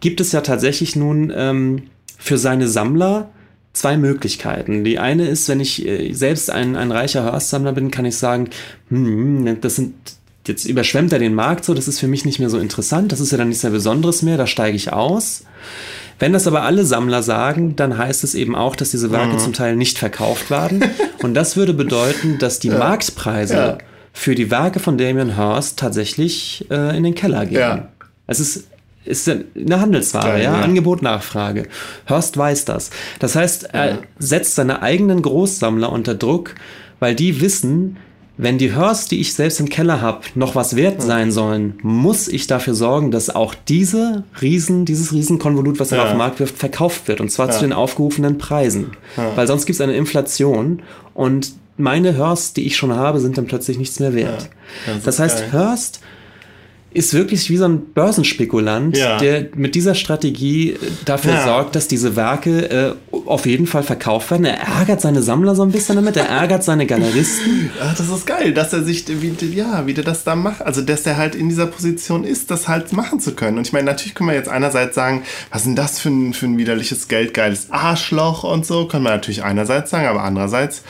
[0.00, 1.84] gibt es ja tatsächlich nun ähm,
[2.18, 3.30] für seine Sammler
[3.72, 4.84] zwei Möglichkeiten.
[4.84, 8.50] Die eine ist, wenn ich äh, selbst ein, ein reicher Hörstsammler bin, kann ich sagen,
[8.88, 9.94] hm, das sind
[10.46, 13.20] jetzt überschwemmt er den Markt so, das ist für mich nicht mehr so interessant, das
[13.20, 15.44] ist ja dann nichts mehr Besonderes mehr, da steige ich aus.
[16.22, 19.52] Wenn das aber alle Sammler sagen, dann heißt es eben auch, dass diese Werke zum
[19.52, 20.84] Teil nicht verkauft werden.
[21.20, 23.78] Und das würde bedeuten, dass die Marktpreise Ja.
[24.12, 27.58] für die Werke von Damien Hirst tatsächlich äh, in den Keller gehen.
[27.58, 27.88] Ja.
[28.28, 28.68] Es ist,
[29.04, 30.58] ist eine Handelsware, ja?
[30.58, 30.60] ja.
[30.60, 31.66] Angebot, Nachfrage.
[32.06, 32.90] Hirst weiß das.
[33.18, 36.54] Das heißt, er setzt seine eigenen Großsammler unter Druck,
[37.00, 37.96] weil die wissen,
[38.38, 42.28] wenn die Hearst, die ich selbst im Keller habe, noch was wert sein sollen, muss
[42.28, 46.04] ich dafür sorgen, dass auch diese Riesen, dieses Riesenkonvolut, was er Ja.
[46.04, 47.20] auf den Markt wirft, verkauft wird.
[47.20, 47.52] Und zwar Ja.
[47.52, 48.92] zu den aufgerufenen Preisen.
[49.36, 50.82] Weil sonst gibt es eine Inflation
[51.14, 54.48] und meine Hearst, die ich schon habe, sind dann plötzlich nichts mehr wert.
[54.86, 55.52] Ja, das Das, heißt, geil.
[55.52, 56.00] Hearst
[56.94, 59.18] ist wirklich wie so ein Börsenspekulant, Ja.
[59.18, 61.44] der mit dieser Strategie äh, dafür Ja.
[61.44, 62.92] sorgt, dass diese Werke äh,
[63.26, 64.44] auf jeden Fall verkauft werden.
[64.46, 67.70] Er ärgert seine Sammler so ein bisschen damit, er ärgert seine Galeristen.
[67.80, 70.62] Ah, das ist geil, dass er sich, wie, ja, wie der das da macht.
[70.62, 73.58] Also, dass er halt in dieser Position ist, das halt machen zu können.
[73.58, 76.32] Und ich meine, natürlich können wir jetzt einerseits sagen, was ist denn das für ein,
[76.34, 80.82] für ein widerliches, geldgeiles Arschloch und so, kann man natürlich einerseits sagen, aber andererseits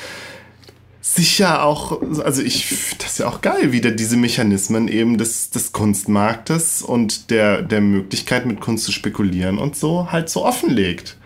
[1.02, 5.50] sicher auch, also ich, das ist ja auch geil, wie der diese Mechanismen eben des,
[5.50, 11.16] des Kunstmarktes und der, der Möglichkeit mit Kunst zu spekulieren und so halt so offenlegt.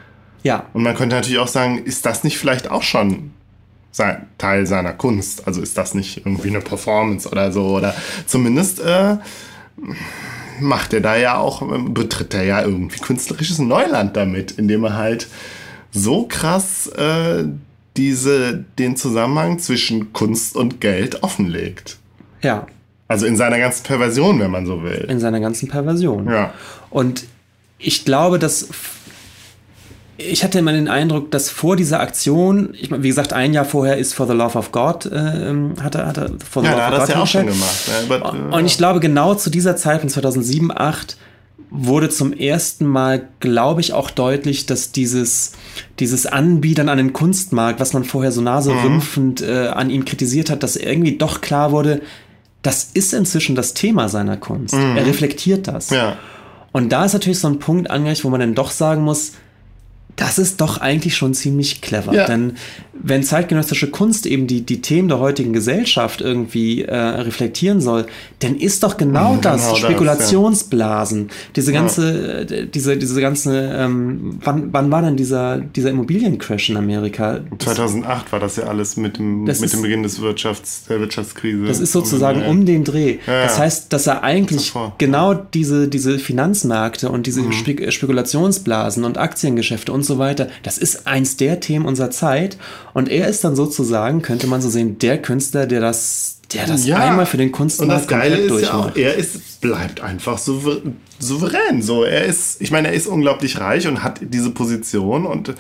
[0.42, 3.32] Ja, Und man könnte natürlich auch sagen, ist das nicht vielleicht auch schon
[3.92, 5.46] sein Teil seiner Kunst?
[5.46, 7.76] Also ist das nicht irgendwie eine Performance oder so?
[7.76, 7.94] Oder
[8.26, 9.16] zumindest äh,
[10.60, 14.96] macht er da ja auch, äh, betritt er ja irgendwie künstlerisches Neuland damit, indem er
[14.96, 15.28] halt
[15.92, 17.44] so krass äh,
[17.96, 21.96] diese, den Zusammenhang zwischen Kunst und Geld offenlegt.
[22.42, 22.66] ja,
[23.08, 25.06] Also in seiner ganzen Perversion, wenn man so will.
[25.08, 26.26] in seiner ganzen Perversion.
[26.30, 26.52] Ja.
[26.90, 27.24] Und
[27.78, 28.68] ich glaube, dass
[30.18, 33.66] ich hatte immer den Eindruck, dass vor dieser Aktion, ich meine, wie gesagt, ein Jahr
[33.66, 36.72] vorher ist For the Love of God, äh, hat er, hat er For the Ja,
[36.72, 37.88] Love da hat of er es God ja auch schon gemacht.
[38.08, 38.16] ne?
[38.16, 41.16] Aber, äh, Und ich glaube, genau zu dieser Zeit von 2007, 2008
[41.78, 45.52] wurde zum ersten Mal, glaube ich, auch deutlich, dass dieses,
[45.98, 48.44] dieses Anbiedern an den Kunstmarkt, was man vorher so Mhm.
[48.46, 52.00] naserümpfend äh, an ihm kritisiert hat, dass irgendwie doch klar wurde,
[52.62, 54.74] das ist inzwischen das Thema seiner Kunst.
[54.74, 55.90] Er reflektiert das.
[55.90, 55.96] Mhm.
[55.96, 56.16] Ja.
[56.72, 59.32] Und da ist natürlich so ein Punkt angereicht, wo man dann doch sagen muss,
[60.16, 62.14] das ist doch eigentlich schon ziemlich clever.
[62.14, 62.26] Ja.
[62.26, 62.56] Denn
[62.98, 68.06] wenn zeitgenössische Kunst eben die, die Themen der heutigen Gesellschaft irgendwie äh, reflektieren soll,
[68.38, 73.70] dann ist doch genau, Mhm, das, genau das, Spekulationsblasen, diese ganze, äh, diese, diese ganze,
[73.76, 77.40] ähm, wann, wann war denn dieser, dieser Immobiliencrash in Amerika?
[77.58, 81.00] 2008 war das ja alles mit dem, Das mit ist- dem Beginn des Wirtschafts, der
[81.00, 81.64] Wirtschaftskrise.
[81.64, 82.48] Das ist sozusagen Ja.
[82.48, 83.18] um den Dreh.
[83.26, 83.64] Ja, Das ja.
[83.64, 84.94] heißt, dass er eigentlich Davor.
[84.98, 87.22] genau diese, diese Finanzmärkte und Mhm.
[87.24, 92.56] diese Spek Spekulationsblasen und Aktiengeschäfte und so weiter, das ist eins der Themen unserer Zeit.
[92.94, 96.88] Und er ist dann sozusagen, könnte man so sehen, der Künstler, der das, der das
[96.90, 100.78] einmal für den Und Kunstmarkt das Geile ist ja auch, er ist, bleibt einfach souver
[101.18, 101.82] souverän.
[101.82, 105.54] So, er ist, ich meine, er ist unglaublich reich und hat diese Position und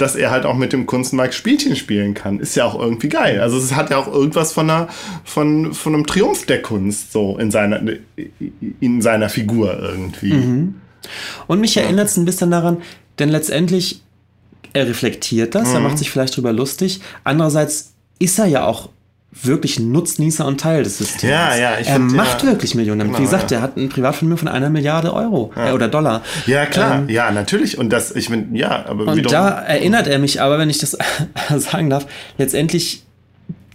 [0.00, 3.40] dass er halt auch mit dem Kunstmarkt Spielchen spielen kann, ist ja auch irgendwie geil.
[3.40, 4.88] Also es hat ja auch irgendwas von einer,
[5.24, 7.82] von, von einem Triumph der Kunst so in seiner,
[8.80, 10.32] in seiner Figur irgendwie.
[10.32, 10.74] Mhm.
[11.46, 12.78] Und mich erinnert es ein bisschen daran,
[13.20, 14.00] denn letztendlich,
[14.72, 15.74] er reflektiert das, Mhm.
[15.74, 17.00] er macht sich vielleicht drüber lustig.
[17.24, 18.88] Andererseits ist er ja auch
[19.42, 21.22] wirklich Nutznießer und Teil des Systems.
[21.30, 22.98] Ja, ja, ich er find, macht ja, wirklich Millionen.
[22.98, 23.12] damit.
[23.14, 23.58] Wie genau, gesagt, ja.
[23.58, 26.22] er hat ein Privatvermögen von einer Milliarde Euro äh, oder Dollar.
[26.46, 27.78] Ja, klar, Ähm, ja, natürlich.
[27.78, 30.78] Und das, ich meine, ja, aber Und wiederum- da erinnert er mich aber, wenn ich
[30.78, 30.98] das
[31.58, 32.06] sagen darf,
[32.38, 33.04] letztendlich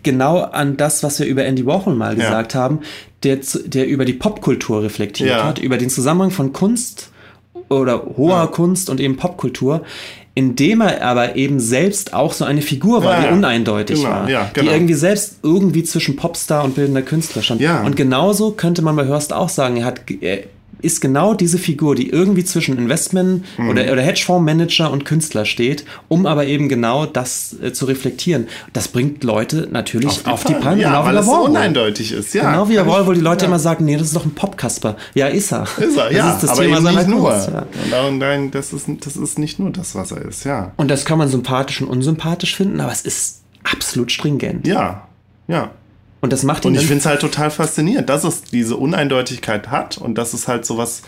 [0.03, 2.25] genau an das, was wir über Andy Warhol mal Ja.
[2.25, 2.79] gesagt haben,
[3.23, 5.45] der, der über die Popkultur reflektiert Ja.
[5.45, 7.11] hat, über den Zusammenhang von Kunst
[7.69, 8.47] oder hoher Ja.
[8.47, 9.81] Kunst und eben Popkultur,
[10.33, 14.29] indem er aber eben selbst auch so eine Figur war, Ja, die uneindeutig Genau, war,
[14.29, 14.71] ja, die genau.
[14.71, 17.61] irgendwie selbst irgendwie zwischen Popstar und bildender Künstler stand.
[17.61, 17.83] Ja.
[17.83, 20.39] Und genauso könnte man bei Hörst auch sagen, er hat er
[20.85, 23.69] ist genau diese Figur, die irgendwie zwischen Investment Mhm.
[23.69, 28.47] oder, oder Hedgefondsmanager und Künstler steht, um aber eben genau das äh, zu reflektieren.
[28.73, 32.33] Das bringt Leute natürlich auf die, Palme, Ja, genau weil es so uneindeutig ist.
[32.33, 33.47] Ja, Genau wie Warhol, ich- wo die Leute ja.
[33.49, 34.95] immer sagen, nee, das ist doch ein Popkasper.
[35.13, 35.63] Ja, ist er.
[35.77, 37.31] Ist er, ja, das ist das aber Thema eben nicht nur.
[37.31, 37.59] Kunst, ja.
[37.83, 40.71] Und darum, nein, das, ist, das ist nicht nur das, was er ist, ja.
[40.77, 44.67] Und das kann man sympathisch und unsympathisch finden, aber es ist absolut stringent.
[44.67, 45.07] Ja,
[45.47, 45.71] ja.
[46.25, 49.69] Und das macht ihn Und ich finde es halt total faszinierend, dass es diese Uneindeutigkeit
[49.69, 51.03] hat und dass es halt sowas,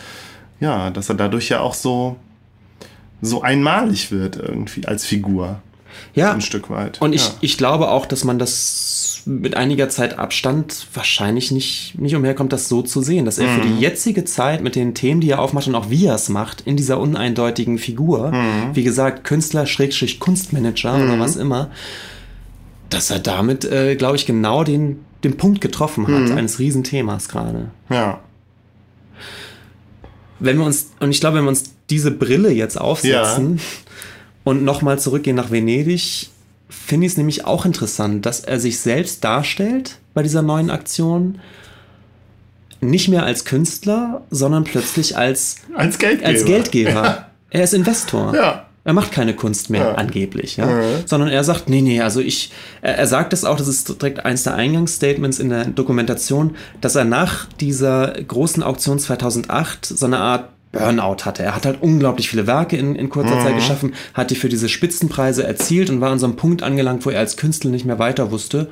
[0.59, 2.17] ja, dass er dadurch ja auch so,
[3.21, 5.59] so einmalig wird irgendwie als Figur.
[6.13, 7.01] ja, Ein Stück weit.
[7.01, 7.33] Und ich, ja.
[7.41, 12.69] ich glaube auch, dass man das mit einiger Zeit Abstand wahrscheinlich nicht, nicht umherkommt, das
[12.69, 13.77] so zu sehen, dass er für Mhm.
[13.77, 16.61] die jetzige Zeit mit den Themen, die er aufmacht und auch wie er es macht,
[16.61, 18.75] in dieser uneindeutigen Figur, Mhm.
[18.75, 21.71] wie gesagt, Künstler, Schrägstrich, Kunstmanager oder was immer,
[22.89, 26.37] dass er damit, äh, glaube ich, genau den, den Punkt getroffen hat, Mhm.
[26.37, 27.71] eines Riesenthemas gerade.
[27.89, 28.19] ja.
[30.39, 33.59] Wenn wir uns, und ich glaube, wenn wir uns diese Brille jetzt aufsetzen
[34.43, 36.29] und nochmal zurückgehen nach Venedig,
[36.69, 41.39] finde ich es nämlich auch interessant, dass er sich selbst darstellt bei dieser neuen Aktion.
[42.81, 46.27] Nicht mehr als Künstler, sondern plötzlich als, Als Geldgeber.
[46.29, 47.23] als Geldgeber.
[47.49, 48.35] Er ist Investor.
[48.35, 48.66] Ja.
[48.87, 49.95] Er macht keine Kunst mehr, Ja.
[49.95, 50.65] angeblich, ja.
[50.65, 50.81] Mhm.
[51.05, 54.25] Sondern er sagt, nee, nee, also ich, er, er sagt es auch, das ist direkt
[54.25, 60.19] eins der Eingangsstatements in der Dokumentation, dass er nach dieser großen Auktion 2008 so eine
[60.19, 61.43] Art Burnout hatte.
[61.43, 64.69] Er hat halt unglaublich viele Werke in, in kurzer Zeit geschaffen, hat die für diese
[64.69, 67.99] Spitzenpreise erzielt und war an so einem Punkt angelangt, wo er als Künstler nicht mehr
[67.99, 68.69] weiter wusste.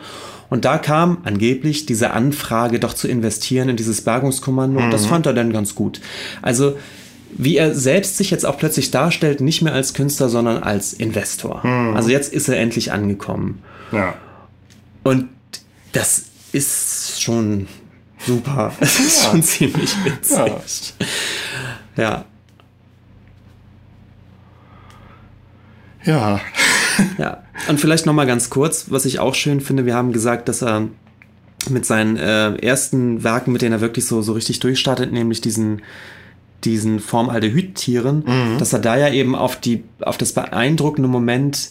[0.49, 4.79] Und da kam angeblich diese Anfrage, doch zu investieren in dieses Bergungskommando.
[4.79, 5.99] Und das fand er dann ganz gut.
[6.41, 6.77] Also,
[7.37, 11.63] wie er selbst sich jetzt auch plötzlich darstellt, nicht mehr als Künstler, sondern als Investor.
[11.65, 13.61] Also jetzt ist er endlich angekommen.
[13.91, 14.15] Ja.
[15.03, 15.29] Und
[15.91, 17.67] das ist schon
[18.25, 18.73] super.
[18.79, 20.93] Es ist schon ziemlich witzig.
[21.97, 22.25] Ja.
[26.03, 26.39] Ja.
[27.17, 30.47] Ja, und vielleicht noch mal ganz kurz, was ich auch schön finde, wir haben gesagt,
[30.47, 30.87] dass er
[31.69, 35.81] mit seinen äh, ersten Werken, mit denen er wirklich so, so richtig durchstartet, nämlich diesen,
[36.65, 38.23] diesen Formaldehyd-Tieren,
[38.57, 41.69] dass er da ja eben auf, die, auf das beeindruckende Moment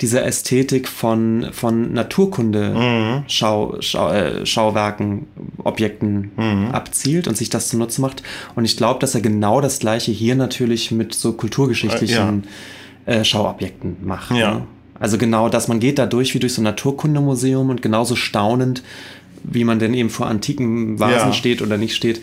[0.00, 5.26] dieser Ästhetik von, von Naturkunde Schau, Schau, äh, Schauwerken,
[5.62, 6.32] Objekten
[6.72, 8.22] abzielt und sich das zunutze macht.
[8.56, 12.44] Und ich glaube, dass er genau das gleiche hier natürlich mit so kulturgeschichtlichen
[13.06, 14.30] äh, Schauobjekten macht.
[14.32, 14.54] Ja.
[14.54, 14.66] Ne?
[14.98, 18.82] Also genau das, man geht da durch wie durch so ein Naturkundemuseum und genauso staunend,
[19.42, 21.32] wie man denn eben vor antiken Vasen Ja.
[21.32, 22.22] steht oder nicht steht, äh,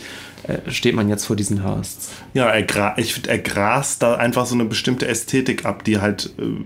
[0.68, 2.12] steht man jetzt vor diesen Hursts.
[2.34, 6.34] Ja, er, gra ich er grast da einfach so eine bestimmte Ästhetik ab, die halt
[6.40, 6.64] äh,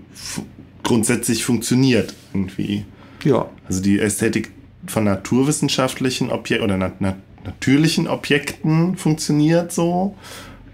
[0.82, 2.84] grundsätzlich funktioniert irgendwie.
[3.24, 3.48] Ja.
[3.66, 4.52] Also die Ästhetik
[4.86, 10.16] von naturwissenschaftlichen Objekten oder nat nat natürlichen Objekten funktioniert so.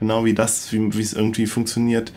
[0.00, 2.12] Genau wie das, wie es irgendwie funktioniert.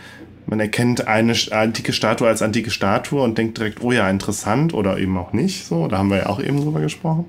[0.47, 4.97] Man erkennt eine antike Statue als antike Statue und denkt direkt, oh ja, interessant oder
[4.97, 5.65] eben auch nicht.
[5.65, 7.25] So, da haben wir ja auch eben drüber gesprochen.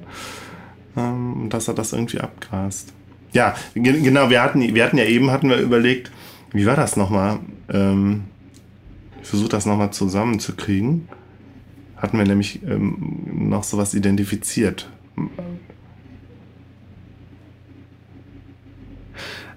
[0.97, 2.93] Ähm, dass er das irgendwie abgrast.
[3.33, 6.11] Ja, ge- genau, wir hatten, wir hatten ja eben, hatten wir überlegt,
[6.53, 7.39] wie war das nochmal?
[7.73, 8.25] Ähm,
[9.23, 11.09] ich versuche das nochmal zusammenzukriegen
[11.97, 14.91] hatten wir nämlich ähm, noch sowas identifiziert.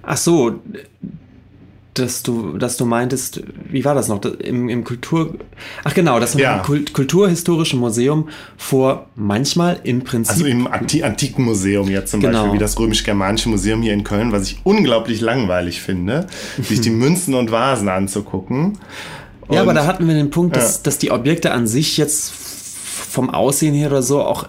[0.01, 0.61] Ach so,
[1.99, 4.23] dass du, dass du meintest, wie war das noch?
[4.23, 5.35] Im, im Kultur.
[5.83, 6.57] Ach genau, das Ja.
[6.57, 10.31] im Kult, Kulturhistorischen Museum vor manchmal im Prinzip.
[10.33, 12.39] Also im Anti Antiken Museum jetzt zum Genau.
[12.43, 16.27] Beispiel, wie das Römisch-Germanische Museum hier in Köln, was ich unglaublich langweilig finde,
[16.61, 18.77] sich die Münzen und Vasen anzugucken.
[19.51, 20.81] ja, aber Und- da hatten wir den Punkt, dass, Ja.
[20.83, 24.47] dass die Objekte an sich jetzt vom Aussehen her oder so auch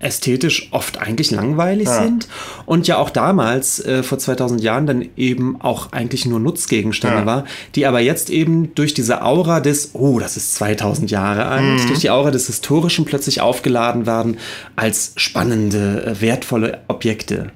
[0.00, 2.02] ästhetisch oft eigentlich langweilig Ja.
[2.02, 2.28] sind
[2.66, 7.26] und ja auch damals äh, vor 2000 Jahren dann eben auch eigentlich nur Nutzgegenstände Ja.
[7.26, 7.44] war,
[7.74, 11.86] die aber jetzt eben durch diese Aura des, oh, das ist 2000 Jahre alt, Mhm.
[11.88, 14.38] durch die Aura des Historischen plötzlich aufgeladen werden
[14.76, 17.50] als spannende, äh, wertvolle Objekte.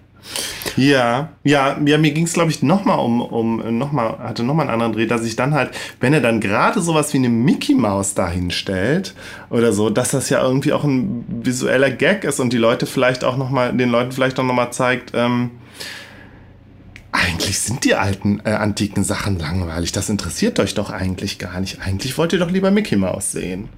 [0.76, 4.74] Ja, ja, ja, mir ging es, glaube ich, nochmal um, um nochmal, hatte nochmal einen
[4.74, 5.70] anderen Dreh, dass ich dann halt,
[6.00, 9.14] wenn er dann gerade sowas wie eine Mickey Maus dahin stellt
[9.50, 13.24] oder so, dass das ja irgendwie auch ein visueller Gag ist und die Leute vielleicht
[13.24, 15.50] auch nochmal, den Leuten vielleicht auch nochmal zeigt, ähm,
[17.12, 19.92] eigentlich sind die alten äh, antiken Sachen langweilig.
[19.92, 21.80] Das interessiert euch doch eigentlich gar nicht.
[21.82, 23.68] Eigentlich wollt ihr doch lieber Mickey Maus sehen.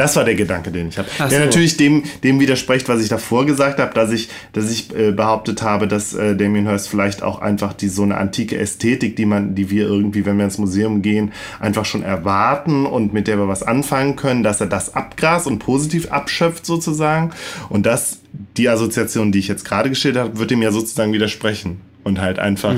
[0.00, 1.08] Das war der Gedanke, den ich habe.
[1.18, 1.38] Der so.
[1.38, 5.60] natürlich dem, dem widerspricht, was ich davor gesagt habe, dass ich, dass ich äh, behauptet
[5.60, 9.54] habe, dass äh, Damien Hirst vielleicht auch einfach die so eine antike Ästhetik, die man,
[9.54, 13.46] die wir irgendwie, wenn wir ins Museum gehen, einfach schon erwarten und mit der wir
[13.46, 17.32] was anfangen können, dass er das abgrast und positiv abschöpft sozusagen.
[17.68, 18.20] Und das,
[18.56, 21.82] die Assoziation, die ich jetzt gerade geschildert habe, wird dem ja sozusagen widersprechen.
[22.04, 22.76] Und halt einfach,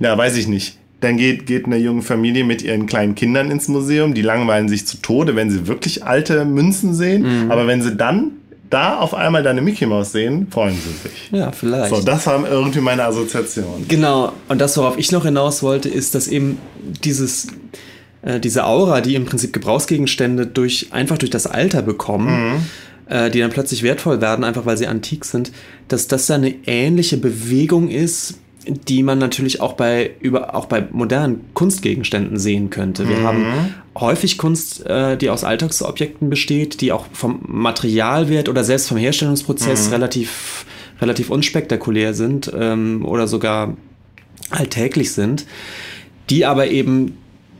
[0.00, 0.76] ja, weiß ich nicht.
[1.00, 4.86] Dann geht, geht eine junge Familie mit ihren kleinen Kindern ins Museum, die langweilen sich
[4.86, 7.50] zu Tode, wenn sie wirklich alte Münzen sehen.
[7.50, 8.32] Aber wenn sie dann
[8.70, 11.30] da auf einmal deine Mickey Maus sehen, freuen sie sich.
[11.30, 11.94] Ja, vielleicht.
[11.94, 13.86] So, das war irgendwie meine Assoziation.
[13.88, 16.58] Genau, und das, worauf ich noch hinaus wollte, ist, dass eben
[17.04, 17.48] dieses,
[18.22, 22.66] äh, diese Aura, die im Prinzip Gebrauchsgegenstände durch, einfach durch das Alter bekommen,
[23.08, 25.52] äh, die dann plötzlich wertvoll werden, einfach weil sie antik sind,
[25.88, 28.34] dass das ja eine ähnliche Bewegung ist,
[28.66, 33.08] die man natürlich auch bei, über, auch bei modernen Kunstgegenständen sehen könnte.
[33.08, 38.88] Wir haben häufig Kunst, äh, die aus Alltagsobjekten besteht, die auch vom Materialwert oder selbst
[38.88, 40.66] vom Herstellungsprozess relativ,
[41.00, 43.76] relativ unspektakulär sind ähm, oder sogar
[44.50, 45.46] alltäglich sind,
[46.30, 47.16] die aber eben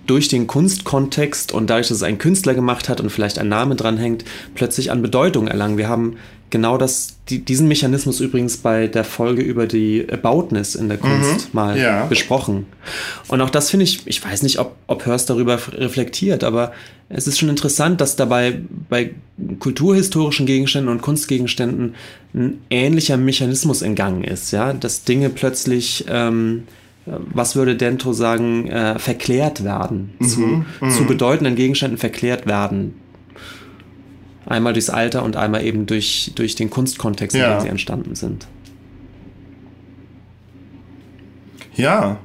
[0.06, 3.74] durch den Kunstkontext und dadurch, dass es ein Künstler gemacht hat und vielleicht ein Name
[3.74, 5.78] dranhängt, plötzlich an Bedeutung erlangen.
[5.78, 6.16] Wir haben
[6.50, 11.54] genau das, die, diesen Mechanismus übrigens bei der Folge über die Aboutness in der Kunst
[11.54, 12.06] mal ja.
[12.06, 12.66] besprochen.
[13.28, 16.72] Und auch das finde ich, ich weiß nicht, ob, ob Hörst darüber reflektiert, aber
[17.08, 19.12] es ist schon interessant, dass dabei bei
[19.58, 21.94] kulturhistorischen Gegenständen und Kunstgegenständen
[22.34, 26.64] ein ähnlicher Mechanismus in Gang ist, ja, dass Dinge plötzlich ähm,
[27.06, 32.94] was würde Dento sagen, äh, verklärt werden, zu, zu bedeutenden Gegenständen verklärt werden.
[34.46, 37.56] Einmal durchs Alter und einmal eben durch, durch den Kunstkontext, in Ja.
[37.58, 38.46] dem sie entstanden sind.
[41.74, 42.18] Ja.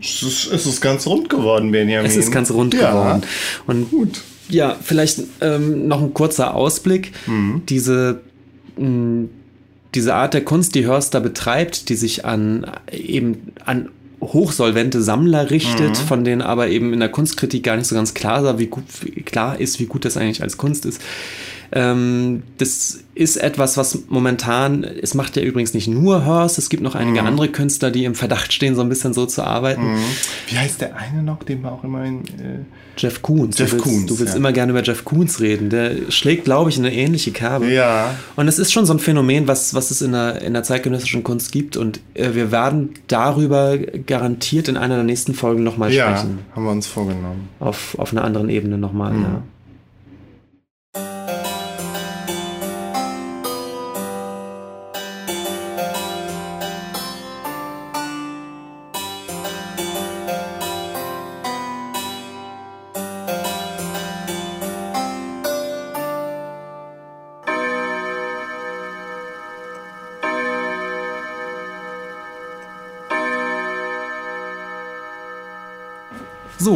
[0.00, 2.06] Es ist, es ist ganz rund geworden, Benjamin.
[2.10, 2.90] Es ist ganz rund ja.
[2.90, 3.22] geworden.
[3.66, 4.22] Und Gut.
[4.48, 7.12] Ja, vielleicht ähm, noch ein kurzer Ausblick.
[7.26, 7.62] Mhm.
[7.68, 8.20] Diese,
[8.76, 9.28] mh,
[9.94, 13.90] diese Art der Kunst, die Hörster betreibt, die sich an eben an
[14.22, 15.94] hochsolvente Sammler richtet, Mhm.
[15.94, 18.84] von denen aber eben in der Kunstkritik gar nicht so ganz klar, sah, wie gut,
[19.02, 21.00] wie klar ist, wie gut das eigentlich als Kunst ist.
[21.74, 26.82] Ähm, das ist etwas, was momentan, es macht ja übrigens nicht nur Hearst, es gibt
[26.82, 27.26] noch einige Mhm.
[27.28, 29.82] andere Künstler, die im Verdacht stehen, so ein bisschen so zu arbeiten.
[30.48, 32.20] Wie heißt der eine noch, den wir auch immer in.
[32.24, 32.64] Äh,
[32.98, 33.56] Jeff Koons.
[33.58, 34.38] Jeff du willst, Koons, Du willst ja.
[34.38, 35.70] immer gerne über Jeff Koons reden.
[35.70, 37.72] Der schlägt, glaube ich, in eine ähnliche Kerbe.
[37.72, 38.14] ja.
[38.36, 41.22] Und es ist schon so ein Phänomen, was, was es in der, in der zeitgenössischen
[41.24, 41.78] Kunst gibt.
[41.78, 46.40] Und äh, wir werden darüber garantiert in einer der nächsten Folgen nochmal Ja, sprechen.
[46.54, 47.48] haben wir uns vorgenommen.
[47.60, 49.22] Auf, auf einer anderen Ebene nochmal, Mhm.
[49.22, 49.42] ja.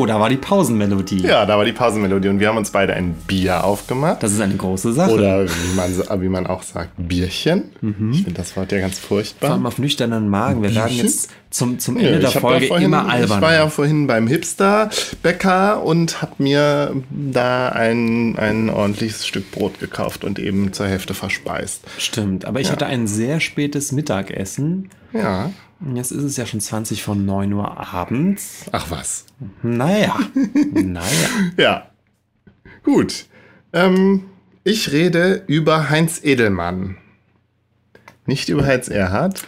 [0.07, 1.23] Da war die Pausenmelodie.
[1.23, 4.23] Ja, da war die Pausenmelodie und wir haben uns beide ein Bier aufgemacht.
[4.23, 5.13] Das ist eine große Sache.
[5.13, 7.65] Oder wie man, wie man auch sagt, Bierchen.
[7.81, 8.13] Mhm.
[8.13, 9.53] Ich finde das Wort ja ganz Vor furchtbar.
[9.53, 10.63] allem auf nüchternen Magen.
[10.63, 13.39] Wir werden jetzt zum, zum Ja, Ende der hab da Folge vorhin, immer albern.
[13.39, 19.79] Ich war ja vorhin beim Hipster-Bäcker und habe mir da ein, ein ordentliches Stück Brot
[19.81, 21.85] gekauft und eben zur Hälfte verspeist.
[21.99, 24.91] Stimmt, aber ich hatte ein sehr spätes Mittagessen.
[25.13, 25.51] Ja.
[25.95, 28.65] Jetzt ist es ja schon 20 von 9 Uhr abends.
[28.73, 29.27] Ach was.
[29.63, 30.19] Naja,
[30.73, 31.29] naja.
[31.57, 31.91] Ja.
[32.83, 33.27] Gut.
[33.73, 34.25] Ähm,
[34.65, 36.97] ich rede über Heinz Edelmann.
[38.25, 39.47] Nicht über Heinz Erhardt.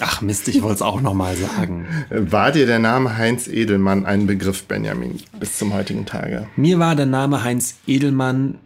[0.00, 1.86] Ach Mist, ich wollte es auch nochmal sagen.
[2.10, 6.48] War dir der Name Heinz Edelmann ein Begriff, Benjamin, bis zum heutigen Tage?
[6.56, 8.58] Mir war der Name Heinz Edelmann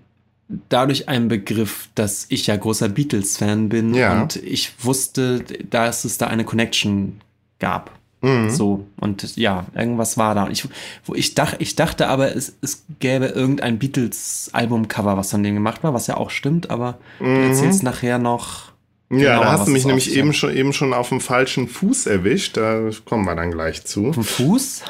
[0.68, 4.22] dadurch ein Begriff, dass ich ja großer Beatles-Fan bin Ja.
[4.22, 7.20] und ich wusste, dass es da eine Connection
[7.58, 7.90] gab.
[8.20, 8.50] Mhm.
[8.50, 10.48] So, und ja, irgendwas war da.
[10.48, 10.66] Ich,
[11.04, 15.84] wo ich, dach, ich dachte aber, es, es gäbe irgendein Beatles-Albumcover, was von denen gemacht
[15.84, 18.72] war, was ja auch stimmt, aber du erzählst nachher noch.
[19.10, 21.68] Ja, genauer, da hast du mich auf nämlich eben schon, eben schon auf dem falschen
[21.68, 22.56] Fuß erwischt.
[22.56, 24.12] Da kommen wir dann gleich zu.
[24.12, 24.82] Vom Fuß?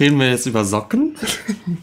[0.00, 1.14] Reden wir jetzt über Socken?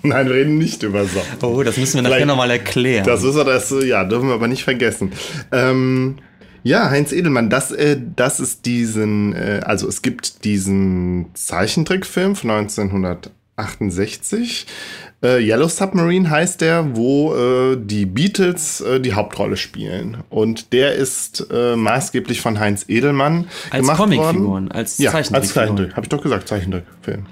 [0.04, 1.38] Nein, wir reden nicht über Socken.
[1.42, 3.06] Oh, das müssen wir nachher nochmal erklären.
[3.06, 5.12] Das ist das, ja, dürfen wir aber nicht vergessen.
[5.52, 6.18] Ähm,
[6.64, 12.52] ja, Heinz Edelmann, das, äh, das ist diesen, äh, also es gibt diesen Zeichentrickfilm von
[12.52, 14.68] 1968.
[15.22, 20.18] Äh, Yellow Submarine heißt der, wo äh, die Beatles äh, die Hauptrolle spielen.
[20.30, 24.72] Und der ist äh, maßgeblich von Heinz Edelmann als gemacht Comicfiguren, worden.
[24.72, 25.68] als Ja, als Zeichentrickfiguren.
[25.68, 25.96] Zeichentrick.
[25.98, 27.26] Habe ich doch gesagt, Zeichentrickfilm.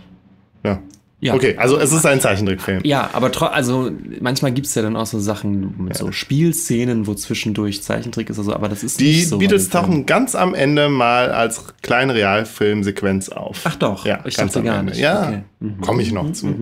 [0.67, 0.79] Ja.
[1.19, 1.33] Ja.
[1.33, 2.81] Okay, also es ist ein Zeichentrickfilm.
[2.83, 3.89] Ja, aber also
[4.21, 8.37] manchmal gibt es ja dann auch so Sachen mit so Spielszenen, wo zwischendurch Zeichentrick ist,
[8.37, 9.39] also, aber das ist Die nicht so.
[9.39, 9.87] Beatles den Filmen.
[9.87, 13.61] tauchen ganz am Ende mal als kleine Realfilmsequenz auf.
[13.63, 14.91] Ach doch, ja, ich ganz dachte gar Ende.
[14.91, 15.01] nicht.
[15.01, 15.41] Ja, Okay.
[15.59, 15.81] Mhm.
[15.81, 16.53] komme ich noch zu.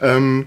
[0.00, 0.46] Ähm,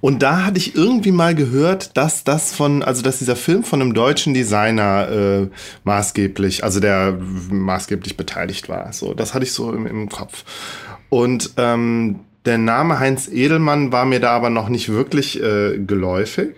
[0.00, 3.80] und da hatte ich irgendwie mal gehört, dass das von, also dass dieser Film von
[3.82, 5.48] einem deutschen Designer äh,
[5.84, 7.18] maßgeblich, also der
[7.50, 8.92] maßgeblich beteiligt war.
[8.92, 10.44] So, das hatte ich so im, im Kopf.
[11.08, 16.54] Und ähm, der Name Heinz Edelmann war mir da aber noch nicht wirklich äh, geläufig.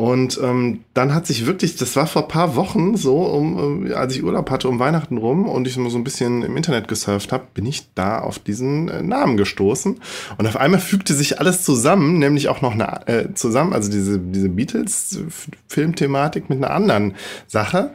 [0.00, 3.92] Und ähm, dann hat sich wirklich, das war vor ein paar Wochen so, um, äh,
[3.92, 6.88] als ich Urlaub hatte, um Weihnachten rum und ich mal so ein bisschen im Internet
[6.88, 10.00] gesurft habe, bin ich da auf diesen äh, Namen gestoßen.
[10.38, 14.18] Und auf einmal fügte sich alles zusammen, nämlich auch noch eine, äh, zusammen, also diese,
[14.18, 17.14] diese Beatles-Filmthematik mit einer anderen
[17.46, 17.90] Sache,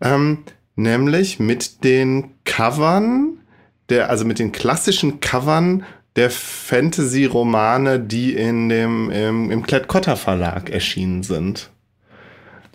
[0.00, 0.44] ähm,
[0.76, 3.39] nämlich mit den Covern,
[3.90, 5.84] der, also mit den klassischen Covern
[6.16, 11.70] der Fantasy-Romane, die in dem, im, im Klett-Cotta Verlag erschienen sind.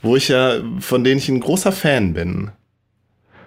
[0.02, 2.52] Wo ich ja, von denen ich ein großer Fan bin.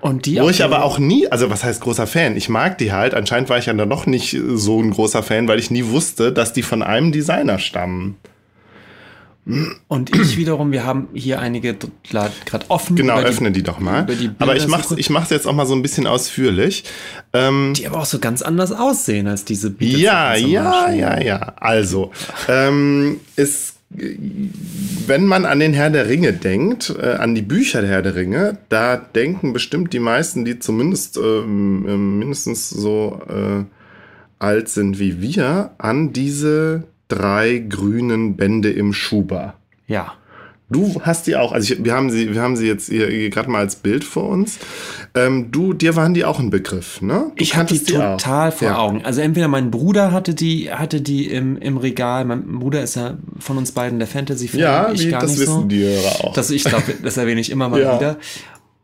[0.00, 2.36] Und die Wo ich aber auch nie, also was heißt großer Fan?
[2.36, 3.14] Ich mag die halt.
[3.14, 6.32] Anscheinend war ich ja dann noch nicht so ein großer Fan, weil ich nie wusste,
[6.32, 8.16] dass die von einem Designer stammen.
[9.88, 12.96] Und ich wiederum, wir haben hier einige gerade offen.
[12.96, 14.04] Genau, die- öffne die doch mal.
[14.04, 14.98] die aber ich Bildersuche.
[15.00, 16.84] ich mach's jetzt auch mal so ein bisschen ausführlich.
[17.32, 20.00] Ähm, Die aber auch so ganz anders aussehen als diese Beatles.
[20.00, 21.54] Ja, ja, ja, ja.
[21.56, 22.12] Also,
[22.48, 27.90] ähm, es wenn man an den Herr der Ringe denkt, äh, an die Bücher der
[27.90, 33.64] Herr der Ringe, da denken bestimmt die meisten, die zumindest ähm, ähm mindestens so äh,
[34.38, 39.54] alt sind wie wir, an diese drei grünen Bände im Schuber.
[39.86, 40.14] Ja.
[40.70, 43.30] Du hast die auch, also ich, wir haben sie, wir haben sie jetzt hier, hier
[43.30, 44.58] gerade mal als Bild vor uns.
[45.14, 47.32] Ähm, du, dir waren die auch ein Begriff, ne?
[47.34, 48.54] Du ich hatte die, die total auch.
[48.54, 48.76] vor ja.
[48.76, 49.02] Augen.
[49.02, 52.26] Also entweder mein Bruder hatte die, hatte die im, im Regal.
[52.26, 54.60] Mein Bruder ist ja von uns beiden der Fantasy-Fan.
[54.60, 55.62] Ja, ich wie, gar das nicht wissen so.
[55.62, 56.34] die Hörer auch.
[56.34, 57.96] Das, ich glaube, das erwähne ich immer mal ja.
[57.96, 58.18] wieder.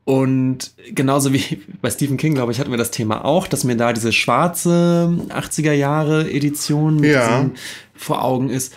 [0.05, 3.77] Und genauso wie bei Stephen King, glaube ich, hatten wir das Thema auch, dass mir
[3.77, 7.51] da diese schwarze 80er Jahre Edition mit ja.
[7.95, 8.75] vor Augen ist.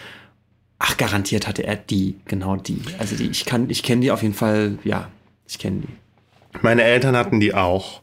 [0.80, 2.82] Ach, garantiert hatte er die, genau die.
[2.99, 5.09] Also die, ich kann, ich kenne die auf jeden Fall, ja,
[5.47, 6.59] ich kenne die.
[6.61, 8.01] Meine Eltern hatten die auch.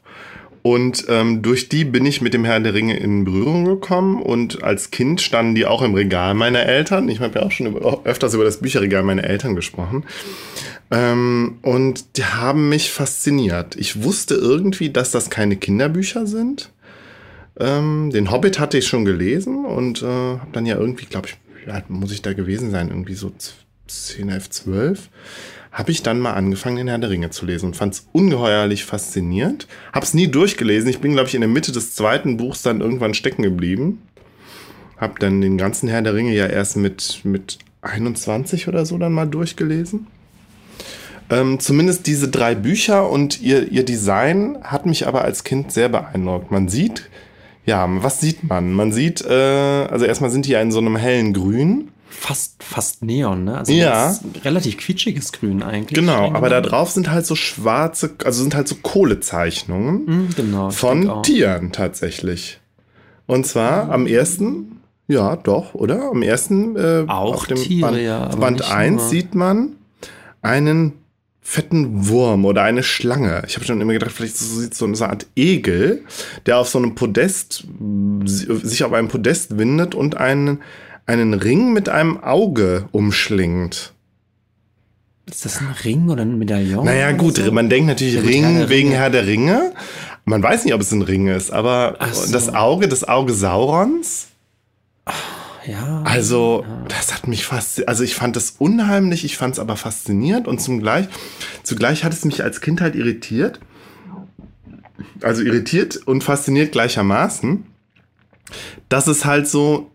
[0.67, 4.63] Und ähm, durch die bin ich mit dem Herrn der Ringe in Berührung gekommen und
[4.63, 7.07] als Kind standen die auch im Regal meiner Eltern.
[7.11, 10.05] Ich habe ja auch schon über, öfters über das Bücherregal meiner Eltern gesprochen.
[10.91, 13.77] Ähm, und die haben mich fasziniert.
[13.77, 16.71] Ich wusste irgendwie, dass das keine Kinderbücher sind.
[17.59, 21.37] Ähm, den Hobbit hatte ich schon gelesen und äh, habe dann ja irgendwie, glaube ich,
[21.89, 22.89] muss ich da gewesen sein?
[22.89, 23.33] Irgendwie so
[23.87, 25.09] 10, 11, 12.
[25.73, 28.85] Habe ich dann mal angefangen, den Herr der Ringe zu lesen und fand es ungeheuerlich
[28.85, 29.67] faszinierend.
[29.93, 30.89] Habe es nie durchgelesen.
[30.89, 34.03] Ich bin, glaube ich, in der Mitte des zweiten Buchs dann irgendwann stecken geblieben.
[34.97, 39.13] Habe dann den ganzen Herr der Ringe ja erst mit, mit 21 oder so dann
[39.13, 40.07] mal durchgelesen.
[41.31, 45.89] Ähm, zumindest diese drei Bücher und ihr, ihr Design hat mich aber als Kind sehr
[45.89, 46.51] beeindruckt.
[46.51, 47.09] Man sieht
[47.67, 48.73] ja, was sieht man?
[48.73, 51.89] Man sieht, äh, also erstmal sind die ja in so einem hellen Grün.
[52.11, 53.59] Fast, fast Neon, ne?
[53.59, 54.17] Also ja.
[54.45, 55.99] relativ quietschiges Grün eigentlich.
[55.99, 60.71] Genau, aber da drauf sind halt so schwarze, also sind halt so Kohlezeichnungen mhm, genau,
[60.71, 62.61] von Tieren tatsächlich.
[63.27, 63.91] Und zwar mhm.
[63.91, 66.11] am ersten, ja, doch, oder?
[66.11, 69.73] Am ersten, äh, auch auf dem Tiere, Band, ja, Band 1 sieht man
[70.41, 70.93] einen
[71.47, 73.43] fetten Wurm oder eine Schlange.
[73.47, 76.03] Ich habe schon immer gedacht, vielleicht so sieht so eine Art Egel,
[76.47, 77.67] der auf so einem Podest,
[78.25, 80.63] sich auf einem Podest windet und einen,
[81.05, 83.93] einen Ring mit einem Auge umschlingt.
[85.27, 86.87] Ist das ein Ring oder ein Medaillon?
[86.87, 87.53] Naja, gut, so?
[87.53, 89.75] man denkt natürlich ja, Ring Herr wegen Herr der Ringe.
[90.25, 92.33] Man weiß nicht, ob es ein Ring ist, aber so.
[92.33, 94.29] das Auge, das Auge Saurons.
[95.67, 96.03] Ja.
[96.05, 96.85] Also, ja.
[96.89, 100.61] das hat mich fast, also ich fand es unheimlich, ich fand es aber faszinierend und
[100.61, 101.09] zugleich,
[101.63, 103.61] zugleich hat es mich als Kind halt irritiert.
[105.23, 107.65] Also irritiert und fasziniert gleichermaßen,
[108.89, 109.91] dass es halt so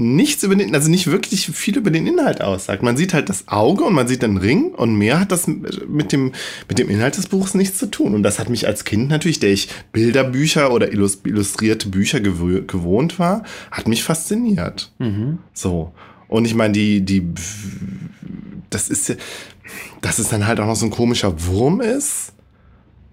[0.00, 2.82] nichts über den, also nicht wirklich viel über den Inhalt aussagt.
[2.82, 6.12] Man sieht halt das Auge und man sieht den Ring und mehr hat das mit
[6.12, 6.32] dem,
[6.68, 8.14] mit dem Inhalt des Buches nichts zu tun.
[8.14, 13.18] Und das hat mich als Kind natürlich, der ich Bilderbücher oder illustrierte Bücher gew gewohnt
[13.18, 14.90] war, hat mich fasziniert.
[14.98, 15.38] Mhm.
[15.52, 15.92] So.
[16.28, 17.26] Und ich meine, die, die,
[18.70, 19.16] das ist ja,
[20.00, 22.32] dass es dann halt auch noch so ein komischer Wurm ist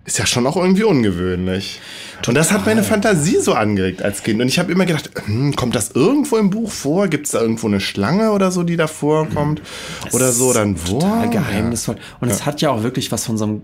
[0.07, 1.81] ist ja schon auch irgendwie ungewöhnlich.
[2.21, 2.29] Total.
[2.29, 4.41] Und das hat meine Fantasie so angeregt als Kind.
[4.41, 7.09] Und ich habe immer gedacht, hm, kommt das irgendwo im Buch vor?
[7.09, 9.61] Gibt es da irgendwo eine Schlange oder so, die da vorkommt?
[10.05, 10.99] Das oder so, dann wo?
[10.99, 11.97] Total geheimnisvoll.
[12.21, 12.33] Und ja.
[12.33, 13.61] es hat ja auch wirklich was von so einem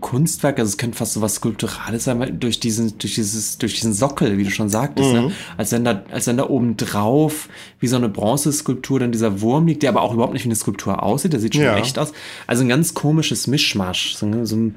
[0.00, 3.92] Kunstwerk, also es könnte fast so was Skulpturales sein, durch diesen, durch dieses, durch diesen
[3.92, 5.22] Sockel, wie du schon sagtest, ne?
[5.22, 5.26] mhm.
[5.26, 5.32] ne?
[5.56, 7.48] Als wenn da, als wenn da oben drauf
[7.80, 10.56] wie so eine Bronzeskulptur dann dieser Wurm liegt, der aber auch überhaupt nicht wie eine
[10.56, 11.76] Skulptur aussieht, der sieht schon ja.
[11.76, 12.12] echt aus.
[12.46, 14.76] Also ein ganz komisches Mischmasch, so, so ein,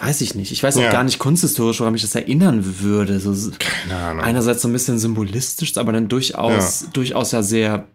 [0.00, 0.52] weiß ich nicht.
[0.52, 0.90] Ich weiß auch ja.
[0.90, 3.20] gar nicht kunsthistorisch, woran mich das erinnern würde.
[3.20, 4.24] So, Keine Ahnung.
[4.24, 6.88] Einerseits so ein bisschen symbolistisch, aber dann durchaus, ja.
[6.92, 7.86] durchaus ja sehr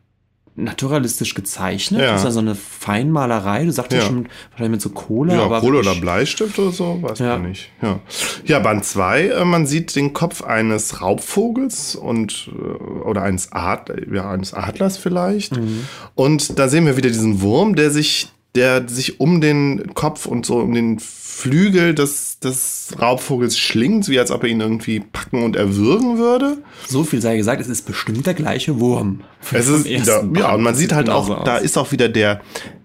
[0.59, 2.01] naturalistisch gezeichnet.
[2.01, 2.11] Ja.
[2.11, 3.65] Das ist ja so eine Feinmalerei.
[3.65, 5.33] Du sagst ja, schon wahrscheinlich mit so Kohle.
[5.33, 7.37] Ja, aber Kohle oder Bleistift oder so, weiß ja.
[7.37, 7.71] man nicht.
[7.81, 7.99] Ja,
[8.45, 13.93] ja Band 2, äh, man sieht den Kopf eines Raubvogels und äh, oder eines, Ad,
[14.11, 15.57] ja, eines Adlers vielleicht.
[15.57, 15.87] Mhm.
[16.15, 20.45] Und da sehen wir wieder diesen Wurm, der sich, der sich um den Kopf und
[20.45, 25.43] so um den Flügel des, des Raubvogels schlingt, wie als ob er ihn irgendwie packen
[25.43, 26.57] und erwürgen würde.
[26.87, 29.21] So viel sei gesagt, es ist bestimmt der gleiche Wurm.
[29.51, 31.45] Es ist, da, ja, und man sieht halt auch, aus.
[31.45, 32.41] da ist auch wieder der,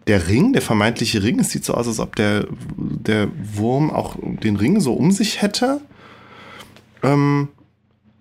[0.06, 1.40] der Ring, der vermeintliche Ring.
[1.40, 2.46] Es sieht so aus, als ob der,
[2.76, 5.80] der Wurm auch den Ring so um sich hätte.
[7.02, 7.48] Ähm,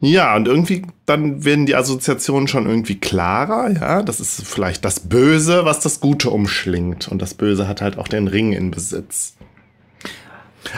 [0.03, 4.01] ja, und irgendwie dann werden die Assoziationen schon irgendwie klarer, ja.
[4.01, 7.07] Das ist vielleicht das Böse, was das Gute umschlingt.
[7.07, 9.35] Und das Böse hat halt auch den Ring in Besitz.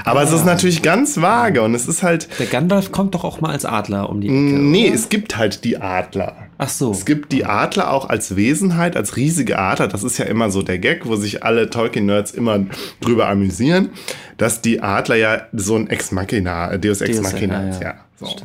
[0.04, 0.24] Aber ah.
[0.24, 0.46] es ist ah.
[0.46, 2.28] natürlich ganz vage und es ist halt.
[2.40, 4.36] Der Gandalf kommt doch auch mal als Adler um die Ecke.
[4.36, 4.96] Nee, oder?
[4.96, 6.36] es gibt halt die Adler.
[6.60, 6.92] Ach so.
[6.92, 9.88] Es gibt die Adler auch als Wesenheit, als riesige Adler.
[9.88, 12.66] Das ist ja immer so der Gag, wo sich alle Tolkien-Nerds immer
[13.02, 13.90] drüber amüsieren,
[14.38, 17.82] dass die Adler ja so ein Ex Machina, Deus Ex Machina ist.
[17.82, 18.36] Ja, ja, so.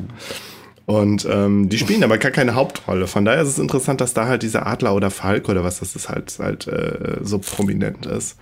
[0.90, 3.06] Und ähm, die spielen aber gar keine Hauptrolle.
[3.06, 5.94] Von daher ist es interessant, dass da halt dieser Adler oder Falk oder was das
[5.94, 8.36] ist halt, halt äh, so prominent ist.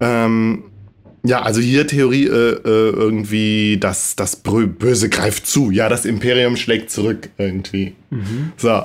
[0.00, 0.64] Ähm,
[1.22, 5.70] ja, also hier Theorie äh, äh, irgendwie, dass das Böse greift zu.
[5.70, 7.94] Ja, das Imperium schlägt zurück irgendwie.
[8.10, 8.50] Mhm.
[8.56, 8.82] So.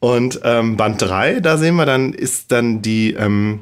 [0.00, 3.60] Und ähm, Band 3, da sehen wir dann, ist dann die, ähm,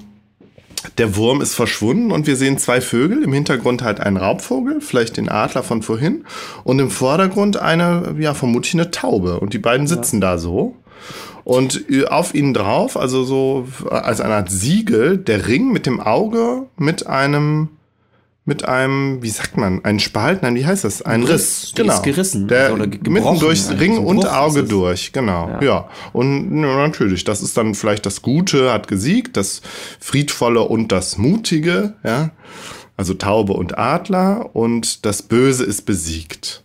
[0.99, 3.23] der Wurm ist verschwunden und wir sehen zwei Vögel.
[3.23, 6.25] Im Hintergrund halt ein Raubvogel, vielleicht den Adler von vorhin.
[6.65, 9.41] Und im Vordergrund eine, ja, vermutlich eine Taube.
[9.41, 10.33] Und die beiden sitzen ja.
[10.33, 10.77] da so.
[11.45, 16.67] Und auf ihnen drauf, also so als eine Art Siegel, der Ring mit dem Auge
[16.77, 17.69] mit einem
[18.45, 21.03] mit einem, wie sagt man, ein Spalt, nein, wie heißt das?
[21.03, 21.95] Ein Riss, Riss genau.
[21.95, 22.49] Ist gerissen.
[22.49, 25.49] Der also mitten durchs Ring so und Auge durch, genau.
[25.49, 25.63] Ja.
[25.63, 25.89] ja.
[26.13, 29.61] Und ja, natürlich, das ist dann vielleicht das Gute hat gesiegt, das
[30.01, 32.31] Friedvolle und das Mutige, ja.
[32.97, 36.63] Also Taube und Adler und das Böse ist besiegt.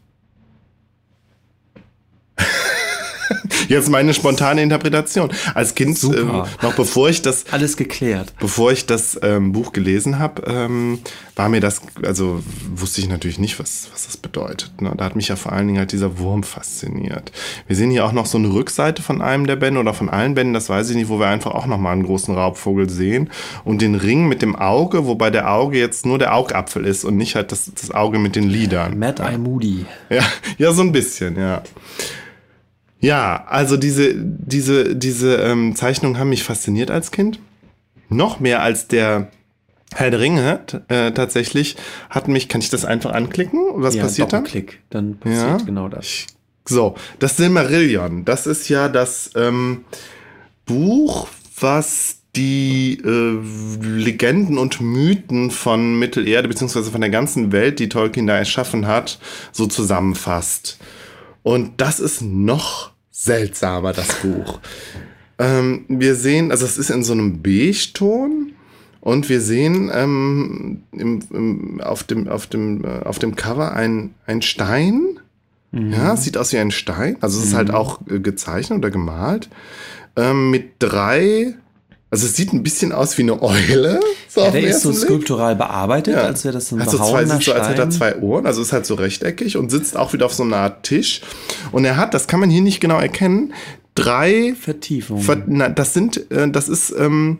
[3.67, 5.29] Jetzt meine spontane Interpretation.
[5.53, 7.45] Als Kind, ähm, noch bevor ich das.
[7.51, 8.33] Alles geklärt.
[8.39, 10.99] Bevor ich das ähm, Buch gelesen habe, ähm,
[11.35, 12.41] war mir das, also
[12.73, 14.81] wusste ich natürlich nicht, was, was das bedeutet.
[14.81, 14.93] Ne?
[14.95, 17.31] Da hat mich ja vor allen Dingen halt dieser Wurm fasziniert.
[17.67, 20.33] Wir sehen hier auch noch so eine Rückseite von einem der Bände oder von allen
[20.35, 23.29] Bänden, das weiß ich nicht, wo wir einfach auch nochmal einen großen Raubvogel sehen.
[23.63, 27.17] Und den Ring mit dem Auge, wobei der Auge jetzt nur der Augapfel ist und
[27.17, 28.97] nicht halt das, das Auge mit den Lidern.
[28.97, 29.85] Mad Eye Moody.
[30.09, 30.23] Ja,
[30.57, 31.61] ja, so ein bisschen, ja.
[32.99, 37.39] Ja, also diese, diese, diese ähm, Zeichnungen haben mich fasziniert als Kind.
[38.09, 39.29] Noch mehr als der
[39.93, 41.75] Herr der Ringe äh, tatsächlich
[42.09, 43.59] hat mich, kann ich das einfach anklicken?
[43.75, 44.43] Was ja, passiert dann?
[44.43, 45.65] Klick, dann passiert ja.
[45.65, 46.27] genau das.
[46.67, 49.85] So, das Silmarillion, das ist ja das ähm,
[50.65, 51.27] Buch,
[51.59, 53.39] was die äh,
[53.87, 59.19] Legenden und Mythen von Mittelerde beziehungsweise von der ganzen Welt, die Tolkien da erschaffen hat,
[59.51, 60.79] so zusammenfasst.
[61.45, 64.59] Und das ist noch seltsamer, das Buch.
[65.37, 68.53] ähm, wir sehen, also es ist in so einem Beige-Ton
[68.99, 74.15] und wir sehen ähm, im, im, auf, dem, auf, dem, äh, auf dem Cover ein,
[74.25, 75.19] ein Stein.
[75.71, 75.93] Mhm.
[75.93, 77.17] Ja, sieht aus wie ein Stein.
[77.21, 77.75] Also es ist halt mhm.
[77.75, 79.47] auch äh, gezeichnet oder gemalt.
[80.15, 81.53] Ähm, mit drei
[82.15, 83.99] also es sieht ein bisschen aus wie eine Eule.
[84.29, 86.21] So ja, der ist so skulptural bearbeitet, ja.
[86.21, 88.61] als wäre das ein hat so zwei, sieht so, als hätte er zwei Ohren, also
[88.61, 91.21] ist halt so rechteckig und sitzt auch wieder auf so einer Art Tisch.
[91.73, 93.53] Und er hat, das kann man hier nicht genau erkennen,
[93.95, 95.23] drei Vertiefungen.
[95.23, 97.39] Ver, na, das sind, äh, das ist ähm,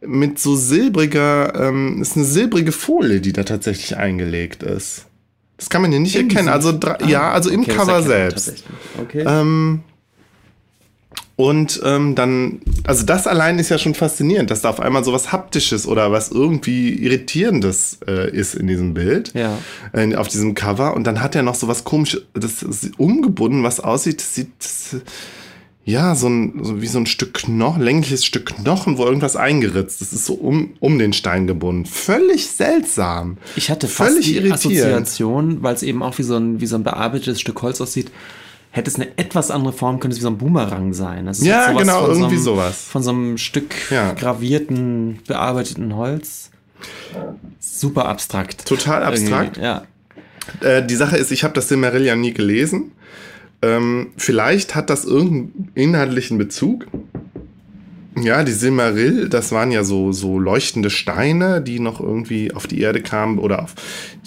[0.00, 5.06] mit so silbriger, ähm, ist eine silbrige Folie, die da tatsächlich eingelegt ist.
[5.58, 6.48] Das kann man hier nicht in erkennen.
[6.48, 8.64] Also drei, ah, ja, also im Cover selbst.
[9.00, 9.24] Okay.
[9.24, 9.82] Ähm,
[11.42, 15.12] und ähm, dann, also das allein ist ja schon faszinierend, dass da auf einmal so
[15.12, 19.58] was Haptisches oder was irgendwie Irritierendes äh, ist in diesem Bild, ja.
[19.92, 20.94] äh, auf diesem Cover.
[20.94, 24.50] Und dann hat er noch so was komisches, das ist umgebunden, was aussieht, das sieht,
[24.60, 24.96] das,
[25.84, 30.00] ja, so, ein, so wie so ein Stück Knochen, längliches Stück Knochen, wo irgendwas eingeritzt.
[30.00, 31.86] Das ist so um, um den Stein gebunden.
[31.86, 33.36] Völlig seltsam.
[33.56, 36.76] Ich hatte fast Völlig die Assoziation, weil es eben auch wie so ein, wie so
[36.76, 38.12] ein bearbeitetes Stück Holz aussieht
[38.72, 41.30] hätte es eine etwas andere Form, könnte es wie so ein Boomerang sein.
[41.40, 42.84] ja, genau, irgendwie so einem, sowas.
[42.90, 44.14] Von so einem Stück ja.
[44.14, 46.50] gravierten, bearbeiteten Holz.
[47.60, 48.66] Super abstrakt.
[48.66, 49.58] Total abstrakt.
[49.58, 49.82] Irgendwie, ja.
[50.60, 52.92] Äh, die Sache ist, ich habe das Silmarillion nie gelesen.
[53.60, 56.86] Ähm, vielleicht hat das irgendeinen inhaltlichen Bezug.
[58.20, 62.80] Ja, die Silmaril, das waren ja so, so leuchtende Steine, die noch irgendwie auf die
[62.80, 63.74] Erde kamen oder auf,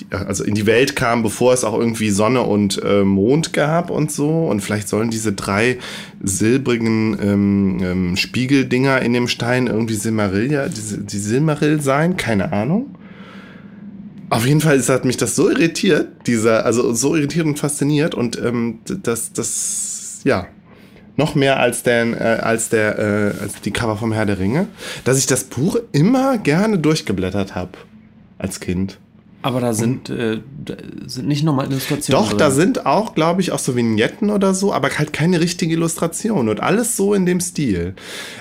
[0.09, 4.11] also in die Welt kamen, bevor es auch irgendwie Sonne und äh, Mond gab und
[4.11, 4.47] so.
[4.47, 5.77] Und vielleicht sollen diese drei
[6.23, 12.53] silbrigen ähm, ähm, Spiegeldinger in dem Stein irgendwie Silmaril, ja, die, die Silmaril sein, keine
[12.53, 12.95] Ahnung.
[14.31, 18.41] Auf jeden Fall hat mich das so irritiert, dieser, also so irritiert und fasziniert und
[18.43, 20.47] ähm, das, das, ja,
[21.17, 24.67] noch mehr als, der, äh, als, der, äh, als die Cover vom Herr der Ringe,
[25.03, 27.71] dass ich das Buch immer gerne durchgeblättert habe
[28.37, 28.99] als Kind.
[29.45, 30.41] Aber da sind, äh,
[31.05, 32.19] sind nicht nochmal Illustrationen.
[32.19, 32.39] Doch, drin.
[32.39, 36.49] da sind auch, glaube ich, auch so Vignetten oder so, aber halt keine richtige Illustration
[36.49, 37.93] und alles so in dem Stil.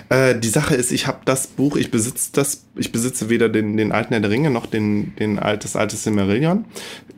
[0.09, 3.77] Äh, die Sache ist, ich habe das Buch, ich besitze das, ich besitze weder den,
[3.77, 6.65] den alten Herr der Ringe noch den, den altes, altes Silmarillion.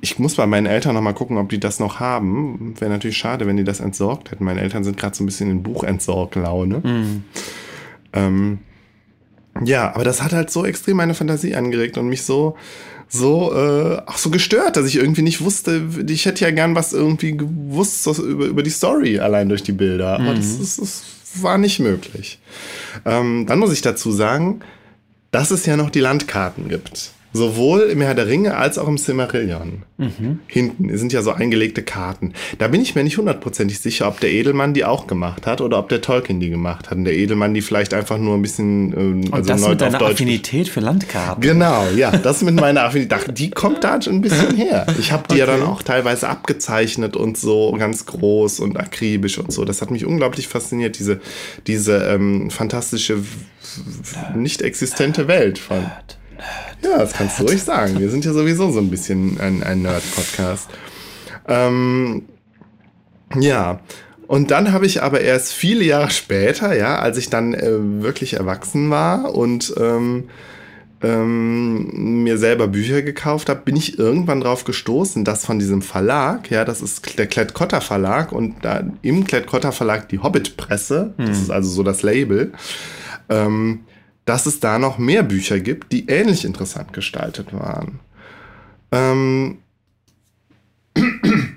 [0.00, 2.74] Ich muss bei meinen Eltern nochmal gucken, ob die das noch haben.
[2.80, 4.42] Wäre natürlich schade, wenn die das entsorgt hätten.
[4.42, 6.80] Meine Eltern sind gerade so ein bisschen in Buchentsorglaune.
[6.82, 7.24] Mhm.
[8.14, 8.58] Ähm,
[9.64, 12.56] ja, aber das hat halt so extrem meine Fantasie angeregt und mich so
[13.08, 16.92] so äh, auch so gestört, dass ich irgendwie nicht wusste, ich hätte ja gern was
[16.92, 20.36] irgendwie gewusst über, über die Story allein durch die Bilder, aber mhm.
[20.36, 21.02] das, das, das,
[21.42, 22.38] war nicht möglich.
[23.04, 24.60] Ähm, dann muss ich dazu sagen,
[25.32, 27.10] dass es ja noch die Landkarten gibt.
[27.32, 29.82] Sowohl im Herr der Ringe als auch im Silmarillion.
[29.98, 30.40] Mhm.
[30.46, 32.32] Hinten sind ja so eingelegte Karten.
[32.58, 35.78] Da bin ich mir nicht hundertprozentig sicher, ob der Edelmann die auch gemacht hat oder
[35.78, 36.98] ob der Tolkien die gemacht hat.
[36.98, 38.92] Und der Edelmann die vielleicht einfach nur ein bisschen.
[38.92, 41.42] Ähm, also Und das mit deiner Affinität für Landkarten.
[41.42, 43.38] Genau, ja, das mit meiner Affinität.
[43.38, 44.86] Die kommt da schon ein bisschen her.
[44.98, 45.40] Ich habe die okay.
[45.40, 49.64] ja dann auch teilweise abgezeichnet und so ganz groß und akribisch und so.
[49.64, 51.20] Das hat mich unglaublich fasziniert, diese,
[51.66, 53.18] diese ähm, fantastische,
[54.34, 55.84] nicht existente Welt von.
[56.82, 57.98] Ja, das kannst du ruhig sagen.
[57.98, 60.70] Wir sind ja sowieso so ein bisschen ein, ein Nerd-Podcast.
[61.48, 62.22] Ähm,
[63.34, 63.80] ja,
[64.26, 68.34] und dann habe ich aber erst viele Jahre später, ja, als ich dann äh, wirklich
[68.34, 70.24] erwachsen war und ähm,
[71.02, 76.50] ähm, mir selber Bücher gekauft habe, bin ich irgendwann drauf gestoßen, dass von diesem Verlag,
[76.50, 81.26] ja, das ist der Klett-Cotta Verlag und da im Klett-Cotta Verlag die Hobbit-Presse, hm.
[81.26, 82.52] das ist also so das Label,
[83.28, 83.80] ähm,
[84.26, 88.00] dass es da noch mehr Bücher gibt, die ähnlich interessant gestaltet waren.
[88.92, 89.58] Ähm,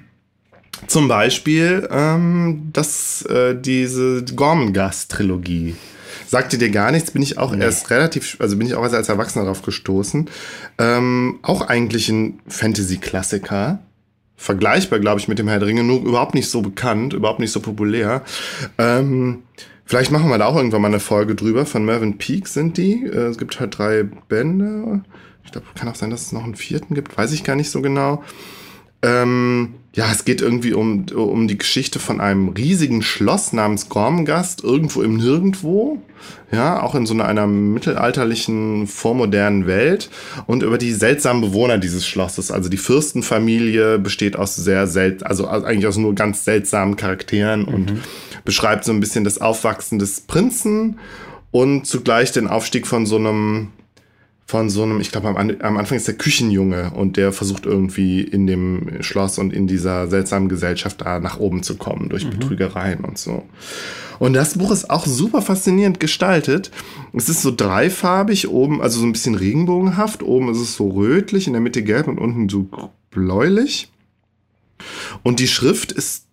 [0.88, 5.76] zum Beispiel ähm, das, äh, diese Gormengast-Trilogie.
[6.28, 7.64] Sagte dir gar nichts, bin ich auch nee.
[7.64, 10.30] erst relativ, also bin ich auch erst als Erwachsener darauf gestoßen.
[10.78, 13.80] Ähm, auch eigentlich ein Fantasy-Klassiker.
[14.36, 17.52] Vergleichbar, glaube ich, mit dem Herr der Ringe, nur überhaupt nicht so bekannt, überhaupt nicht
[17.52, 18.24] so populär.
[18.78, 19.44] Ähm,
[19.90, 21.66] Vielleicht machen wir da auch irgendwann mal eine Folge drüber.
[21.66, 23.06] Von Mervyn Peak sind die.
[23.06, 25.02] Äh, es gibt halt drei Bände.
[25.44, 27.18] Ich glaube, kann auch sein, dass es noch einen vierten gibt.
[27.18, 28.24] Weiß ich gar nicht so genau.
[29.02, 34.64] Ähm, ja, es geht irgendwie um, um die Geschichte von einem riesigen Schloss namens Gormgast,
[34.64, 35.98] irgendwo im Nirgendwo.
[36.52, 40.12] Ja, auch in so einer, einer mittelalterlichen, vormodernen Welt.
[40.46, 42.52] Und über die seltsamen Bewohner dieses Schlosses.
[42.52, 47.68] Also die Fürstenfamilie besteht aus sehr selten, also eigentlich aus nur ganz seltsamen Charakteren mhm.
[47.74, 47.94] und
[48.46, 51.00] beschreibt so ein bisschen das Aufwachsen des Prinzen
[51.52, 53.70] und zugleich den Aufstieg von so einem
[54.46, 58.22] von so einem, ich glaube, am, am, Anfang ist der Küchenjunge und der versucht irgendwie
[58.22, 62.32] in dem Schloss und in dieser seltsamen Gesellschaft da nach oben zu kommen durch mhm.
[62.32, 63.44] Betrügereien und so.
[64.18, 66.72] Und das Buch ist auch super faszinierend gestaltet.
[67.14, 70.24] Es ist so dreifarbig, oben, also so ein bisschen regenbogenhaft.
[70.24, 72.68] Oben ist es so rötlich, in der Mitte gelb und unten so
[73.12, 73.92] bläulich.
[75.22, 76.26] Und die Schrift ist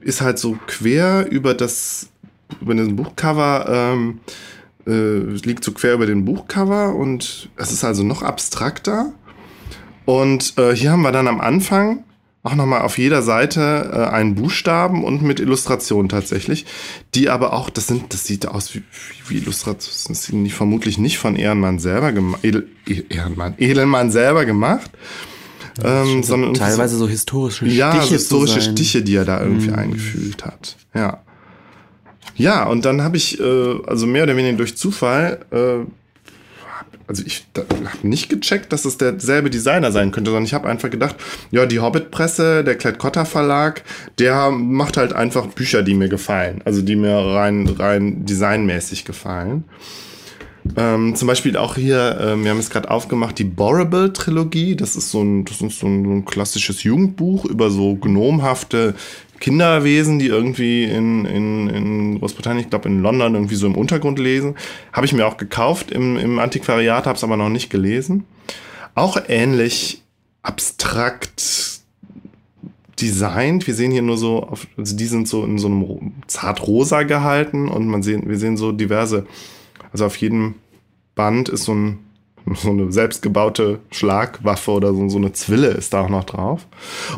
[0.00, 2.08] ist halt so quer über das,
[2.60, 4.20] über den Buchcover, ähm,
[4.86, 9.12] äh, liegt so quer über den Buchcover und es ist also noch abstrakter.
[10.04, 12.04] Und äh, hier haben wir dann am Anfang
[12.46, 16.64] auch nochmal auf jeder Seite äh, einen Buchstaben und mit Illustrationen tatsächlich,
[17.14, 18.84] die aber auch, das sind, das sieht aus wie,
[19.28, 22.68] wie Illustrationen, das sind vermutlich nicht von Ehrenmann selber gemacht, Edel,
[23.08, 24.92] Ehrenmann, Edelmann selber gemacht,
[25.84, 27.76] ähm, sondern teilweise so historische Stiche.
[27.76, 29.74] Ja, so historische Stiche, die er da irgendwie mm.
[29.74, 30.76] eingefühlt hat.
[30.94, 31.20] Ja.
[32.34, 35.86] Ja, und dann habe ich, äh, also mehr oder weniger durch Zufall, äh,
[37.08, 40.90] also ich habe nicht gecheckt, dass es derselbe Designer sein könnte, sondern ich habe einfach
[40.90, 41.16] gedacht,
[41.50, 43.84] ja, die Hobbit-Presse, der Klett-Cotta Verlag,
[44.18, 49.64] der macht halt einfach Bücher, die mir gefallen, also die mir rein, rein designmäßig gefallen.
[50.76, 54.76] Ähm, zum Beispiel auch hier, äh, wir haben es gerade aufgemacht, die Borable-Trilogie.
[54.76, 58.94] Das ist so ein, das ist so ein, so ein klassisches Jugendbuch über so gnomhafte
[59.40, 64.18] Kinderwesen, die irgendwie in, in, in Großbritannien, ich glaube in London, irgendwie so im Untergrund
[64.18, 64.56] lesen.
[64.92, 68.24] Habe ich mir auch gekauft im, im Antiquariat, habe es aber noch nicht gelesen.
[68.94, 70.02] Auch ähnlich
[70.42, 71.80] abstrakt
[73.00, 73.66] designt.
[73.66, 77.68] Wir sehen hier nur so, auf, also die sind so in so einem zart-rosa gehalten
[77.68, 79.26] und man sehen, wir sehen so diverse
[79.96, 80.56] also auf jedem
[81.14, 81.98] Band ist so, ein,
[82.54, 86.66] so eine selbstgebaute Schlagwaffe oder so, so, eine Zwille ist da auch noch drauf.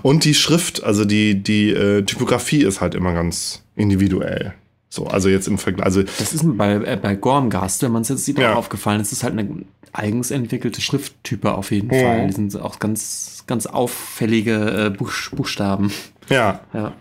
[0.02, 4.54] Und die Schrift, also die, die äh, Typografie ist halt immer ganz individuell.
[4.90, 5.84] So, also jetzt im Vergleich.
[5.84, 8.52] Also das ist bei, äh, bei Gormgast, wenn man es jetzt sieht, ja.
[8.52, 9.00] auch aufgefallen.
[9.00, 12.00] Es ist halt eine eigens entwickelte Schrifttype auf jeden ja.
[12.00, 12.26] Fall.
[12.28, 15.92] Die sind auch ganz, ganz auffällige äh, Buch, Buchstaben.
[16.28, 16.60] Ja.
[16.72, 16.94] ja.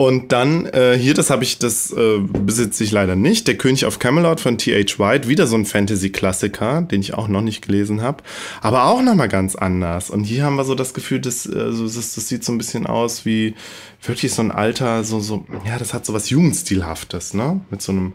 [0.00, 3.46] Und dann äh, hier, das habe ich, das äh, besitze ich leider nicht.
[3.46, 4.98] Der König of Camelot von T.H.
[4.98, 8.22] White, wieder so ein Fantasy-Klassiker, den ich auch noch nicht gelesen habe,
[8.62, 10.08] aber auch nochmal ganz anders.
[10.08, 12.86] Und hier haben wir so das Gefühl, dass, also das, das sieht so ein bisschen
[12.86, 13.54] aus wie
[14.02, 17.60] wirklich so ein alter, so, so, ja, das hat so was Jugendstilhaftes, ne?
[17.70, 18.14] Mit so einem,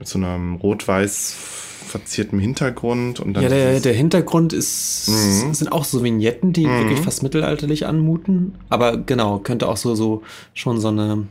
[0.00, 1.36] mit so einem rot-weiß
[1.86, 3.20] verziertem Hintergrund.
[3.20, 5.54] Und dann ja, der, der Hintergrund ist, mhm.
[5.54, 6.78] sind auch so Vignetten, die mhm.
[6.80, 8.54] wirklich fast mittelalterlich anmuten.
[8.68, 10.22] Aber genau, könnte auch so, so
[10.54, 11.26] schon so eine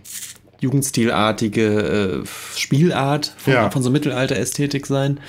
[0.59, 2.27] jugendstilartige äh,
[2.57, 3.69] Spielart von, ja.
[3.69, 5.19] von so Mittelalter-Ästhetik sein.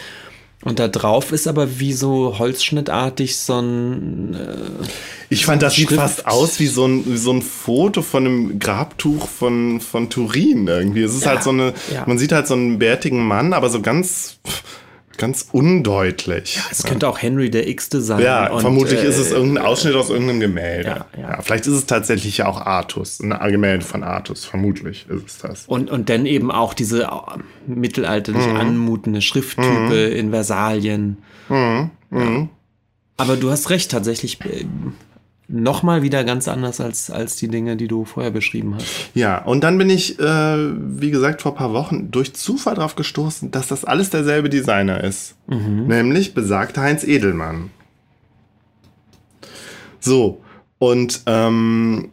[0.65, 4.35] Und da drauf ist aber wie so holzschnittartig so ein.
[4.35, 4.87] Äh,
[5.29, 5.91] ich fand, das Schrift.
[5.91, 10.09] sieht fast aus wie so, ein, wie so ein Foto von einem Grabtuch von, von
[10.09, 11.03] Turin irgendwie.
[11.03, 11.75] Es ist ja, halt so eine.
[11.93, 12.05] Ja.
[12.07, 14.39] Man sieht halt so einen bärtigen Mann, aber so ganz
[15.19, 16.59] ganz undeutlich.
[16.71, 18.21] Es könnte auch Henry der X-te sein.
[18.23, 21.05] Ja, Und, vermutlich äh, ist es irgendein Ausschnitt aus irgendeinem Gemälde.
[21.17, 21.43] Ja, ja.
[21.43, 24.45] vielleicht ist es tatsächlich ja auch Artus, ein Gemälde von Artus.
[24.45, 25.65] Vermutlich ist es das.
[25.67, 27.09] Und, und dann eben auch diese äh,
[27.67, 28.57] mittelalterlich Mhm.
[28.57, 31.19] anmutende Schrifttype in Versalien.
[31.49, 31.91] Mhm.
[32.11, 32.49] Ja.
[33.19, 34.67] Aber du hast recht, tatsächlich äh,
[35.49, 38.87] nochmal wieder ganz anders als, als die Dinge, die du vorher beschrieben hast.
[39.15, 40.23] Ja, und dann bin ich, äh,
[41.01, 45.03] wie gesagt, vor ein paar Wochen durch Zufall drauf gestoßen, dass das alles derselbe Designer
[45.05, 45.37] ist.
[45.89, 47.71] Nämlich besagter Heinz Edelmann.
[50.01, 50.43] So,
[50.79, 52.11] und ähm,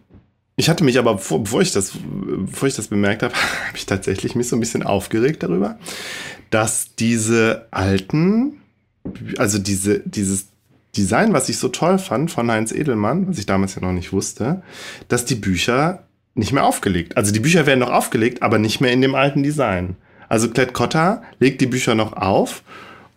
[0.56, 3.34] ich hatte mich aber, vor, bevor, ich das, bevor ich das bemerkt habe,
[3.68, 5.80] habe ich tatsächlich mich so ein bisschen aufgeregt darüber,
[6.50, 8.62] dass diese alten,
[9.38, 10.53] also diese, dieses
[10.96, 14.14] Design, was ich so toll fand von Heinz Edelmann, was ich damals ja noch nicht
[14.14, 14.62] wusste,
[15.08, 16.04] dass die Bücher
[16.36, 17.18] nicht mehr aufgelegt.
[17.18, 19.96] Also die Bücher werden noch aufgelegt, aber nicht mehr in dem alten Design.
[20.30, 22.64] Also Klett Cotta legt die Bücher noch auf,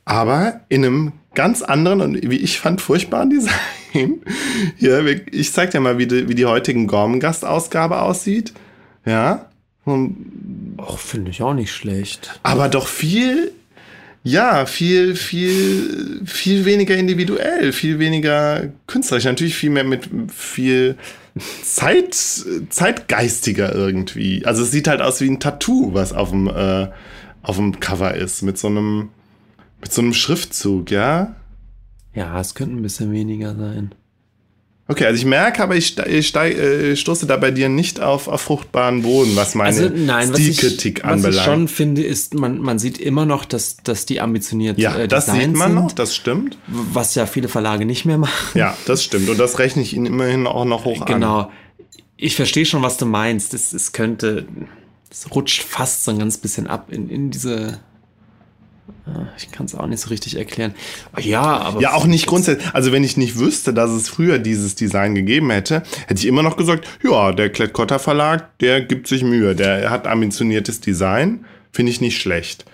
[0.05, 3.31] aber in einem ganz anderen und wie ich fand furchtbaren
[3.93, 4.23] Design.
[4.77, 8.53] Hier, ich zeig dir mal, wie die, wie die heutigen Gormengast-Ausgabe aussieht.
[9.05, 9.47] Ja.
[9.87, 12.41] Och, finde ich auch nicht schlecht.
[12.43, 13.53] aber doch viel,
[14.27, 19.25] ja, viel, viel, viel weniger individuell, viel weniger künstlerisch.
[19.25, 20.97] Natürlich viel mehr mit viel
[21.63, 22.13] Zeit,
[22.69, 24.45] zeitgeistiger irgendwie.
[24.45, 26.89] Also es sieht halt aus wie ein Tattoo, was auf dem, äh,
[27.43, 29.11] auf dem Cover ist, mit so einem,
[29.81, 31.37] mit so einem Schriftzug, ja.
[32.13, 33.95] Ja, es könnte ein bisschen weniger sein.
[34.89, 38.29] Okay, also ich merke, aber ich, ich steig, äh, stoße da bei dir nicht auf,
[38.29, 41.45] auf fruchtbaren Boden, was meine Also nein, was ich, Stilkritik was ich anbelangt.
[41.45, 45.27] schon finde, ist, man, man sieht immer noch, dass, dass die ambitioniert ja, äh, das
[45.27, 46.57] sieht man sind, noch, das stimmt.
[46.69, 48.57] was ja viele Verlage nicht mehr machen.
[48.57, 49.29] Ja, das stimmt.
[49.29, 51.07] Und das rechne ich Ihnen immerhin auch noch hoch an.
[51.07, 51.51] Genau.
[52.17, 53.55] Ich verstehe schon, was du meinst.
[53.55, 54.47] Es, es könnte,
[55.11, 57.81] es rutscht fast so ein ganz bisschen ab in, in diese.
[59.07, 60.75] Ah, Ich kann es auch nicht so richtig erklären.
[61.21, 61.81] Ja, aber.
[61.81, 62.69] Ja, auch nicht grundsätzlich.
[62.75, 66.43] Also wenn ich nicht wüsste, dass es früher dieses Design gegeben hätte, hätte ich immer
[66.43, 69.55] noch gesagt, ja, der Klett-Cotta Verlag, der gibt sich Mühe.
[69.55, 71.45] Der hat ambitioniertes Design.
[71.73, 72.65] Finde ich nicht schlecht.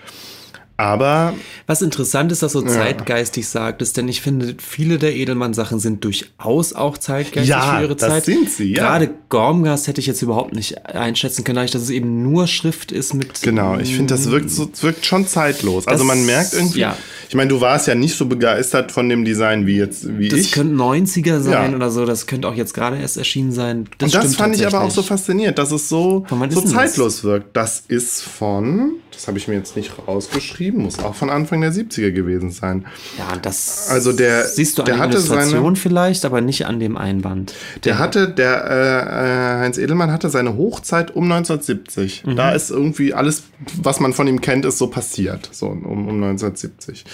[0.82, 1.34] Aber
[1.68, 6.72] Was interessant ist, dass du zeitgeistig sagtest, denn ich finde, viele der Edelmann-Sachen sind durchaus
[6.72, 8.24] auch zeitgeistig Ja, für ihre das Zeit.
[8.24, 8.82] sind sie, ja.
[8.82, 12.90] Gerade Gormgast hätte ich jetzt überhaupt nicht einschätzen können, dadurch, dass es eben nur Schrift
[12.90, 13.40] ist mit.
[13.42, 15.86] genau, ich finde, das wirkt, so, es wirkt schon zeitlos.
[15.86, 16.96] Also Das- man merkt irgendwie, ja.
[17.28, 20.40] ich meine, du warst ja nicht so begeistert von dem Design wie jetzt, wie Das
[20.40, 20.52] ich.
[20.52, 21.76] könnte 90er sein Ja.
[21.76, 23.86] oder so, das könnte auch jetzt gerade erst erschienen sein.
[23.98, 26.64] Das Und das fand ich aber auch so faszinierend, dass es so, so denn das?
[26.72, 27.56] zeitlos wirkt.
[27.56, 31.72] Das ist von, das habe ich mir jetzt nicht rausgeschrieben, muss auch von Anfang der
[31.72, 32.84] 70er gewesen sein.
[33.18, 36.66] Ja, das Also der- siehst du an der der hatte Illustration seine- vielleicht, aber nicht
[36.66, 37.54] an dem Einband.
[37.84, 42.24] Der hatte, der äh, äh, Heinz Edelmann hatte seine Hochzeit um 1970.
[42.26, 42.36] Mhm.
[42.36, 43.44] Da ist irgendwie alles,
[43.80, 45.48] was man von ihm kennt, ist so passiert.
[45.52, 47.04] So um, um 1970.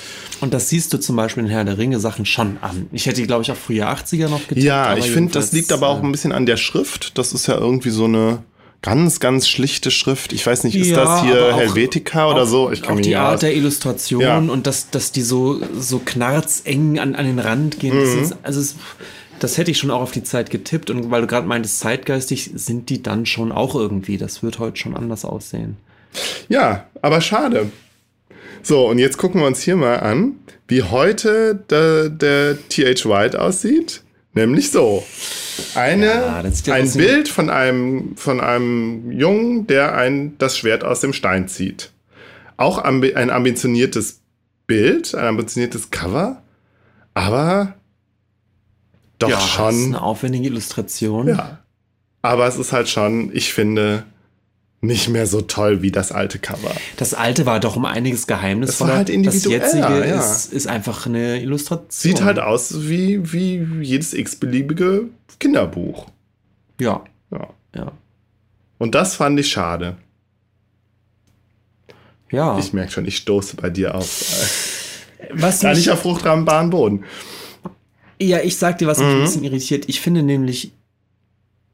[0.41, 2.87] Und das siehst du zum Beispiel in Herr der Ringe Sachen schon an.
[2.93, 4.63] Ich hätte glaube ich, auch früher 80er noch getippt.
[4.65, 7.19] Ja, ich finde, das liegt aber auch äh, ein bisschen an der Schrift.
[7.19, 8.39] Das ist ja irgendwie so eine
[8.83, 10.33] ganz, ganz schlichte Schrift.
[10.33, 12.71] Ich weiß nicht, ist Ja, das hier auch- Helvetica oder auch, so?
[12.71, 13.41] Ich auch mich die Art aus.
[13.41, 14.39] der Illustration Ja.
[14.39, 17.97] und dass, dass die so, so knarzeng an, an den Rand gehen.
[17.97, 18.01] Mhm.
[18.01, 18.77] Das ist, also es,
[19.41, 20.91] das hätte ich schon auch auf die Zeit getippt.
[20.91, 24.17] Und weil du gerade meintest, zeitgeistig sind die dann schon auch irgendwie.
[24.17, 25.77] Das wird heute schon anders aussehen.
[26.49, 27.71] Ja, aber schade.
[28.63, 30.35] So, und jetzt gucken wir uns hier mal an,
[30.67, 34.03] wie heute der, der TH White aussieht.
[34.39, 35.05] Nämlich so.
[35.75, 41.01] Eine, Ja, ja ein Bild von einem, von einem Jungen, der ein, das Schwert aus
[41.01, 41.91] dem Stein zieht.
[42.57, 44.21] Auch ambi ein ambitioniertes
[44.69, 46.41] Bild, ein ambitioniertes Cover,
[47.15, 47.75] aber
[49.19, 49.85] doch Das ist schon.
[49.87, 51.29] eine aufwendige Illustration.
[51.29, 51.59] Ja.
[52.23, 54.05] Aber es ist halt schon, ich finde,
[54.81, 56.71] nicht mehr so toll wie das alte Cover.
[56.97, 58.89] Das alte war doch um einiges geheimnisvoller.
[58.89, 60.21] Das war halt individueller, Das jetzige ja.
[60.21, 61.89] ist, ist einfach eine Illustration.
[61.91, 65.07] Sieht halt aus wie, wie jedes x-beliebige
[65.41, 66.07] Kinderbuch.
[66.81, 67.03] Ja,
[67.33, 67.49] Ja.
[67.75, 67.93] ja.
[68.79, 69.97] Und das fand ich schade.
[72.31, 72.59] Ja.
[72.59, 74.07] Ich merke schon, ich stoße bei dir auf.
[75.33, 77.05] was Gar nicht auf fruchtbaren Boden.
[78.21, 79.05] ja, ich sag dir, was Mhm.
[79.07, 79.85] mich ein bisschen irritiert.
[79.89, 80.73] Ich finde nämlich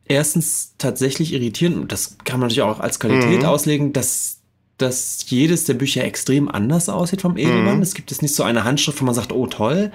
[0.07, 3.47] erstens tatsächlich irritierend, und das kann man natürlich auch als Qualität Mhm.
[3.47, 4.39] auslegen, dass,
[4.79, 7.77] dass jedes der Bücher extrem anders aussieht vom Edelmann.
[7.77, 7.83] Mhm.
[7.83, 9.93] Es gibt jetzt nicht so eine Handschrift, wo man sagt, oh toll,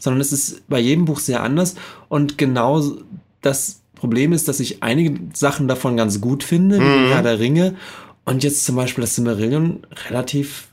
[0.00, 1.74] sondern es ist bei jedem Buch sehr anders.
[2.08, 2.82] Und genau
[3.40, 7.08] das Problem ist, dass ich einige Sachen davon ganz gut finde, wie Mhm.
[7.12, 7.76] Herr der Ringe,
[8.24, 10.68] und jetzt zum Beispiel das Silmarillion relativ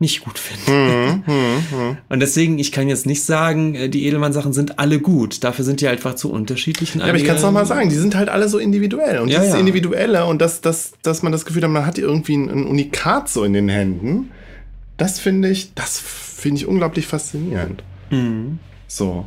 [0.00, 1.22] nicht gut finde.
[1.26, 1.96] Mhm.
[2.08, 5.44] Und deswegen, ich kann jetzt nicht sagen, äh, die Edelmann-Sachen sind alle gut.
[5.44, 6.94] Dafür sind die einfach zu unterschiedlich.
[6.94, 9.20] Ja, aber ich kann es nochmal sagen, die sind halt alle so individuell.
[9.20, 9.60] Und Ja, dieses ja.
[9.60, 13.28] Individuelle und das, das, dass man das Gefühl hat, man hat irgendwie ein, ein Unikat
[13.28, 14.30] so in den Händen,
[14.96, 17.82] das finde ich, das finde ich unglaublich faszinierend.
[18.10, 18.58] Mhm.
[18.86, 19.26] So.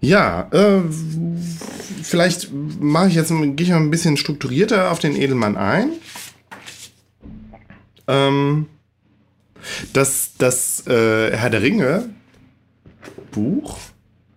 [0.00, 0.82] Ja, äh,
[2.02, 5.90] vielleicht mache ich jetzt gehe ich mal ein bisschen strukturierter auf den Edelmann ein.
[8.08, 8.66] Ähm,
[9.92, 12.08] das das äh, Herr der Ringe
[13.32, 13.76] Buch.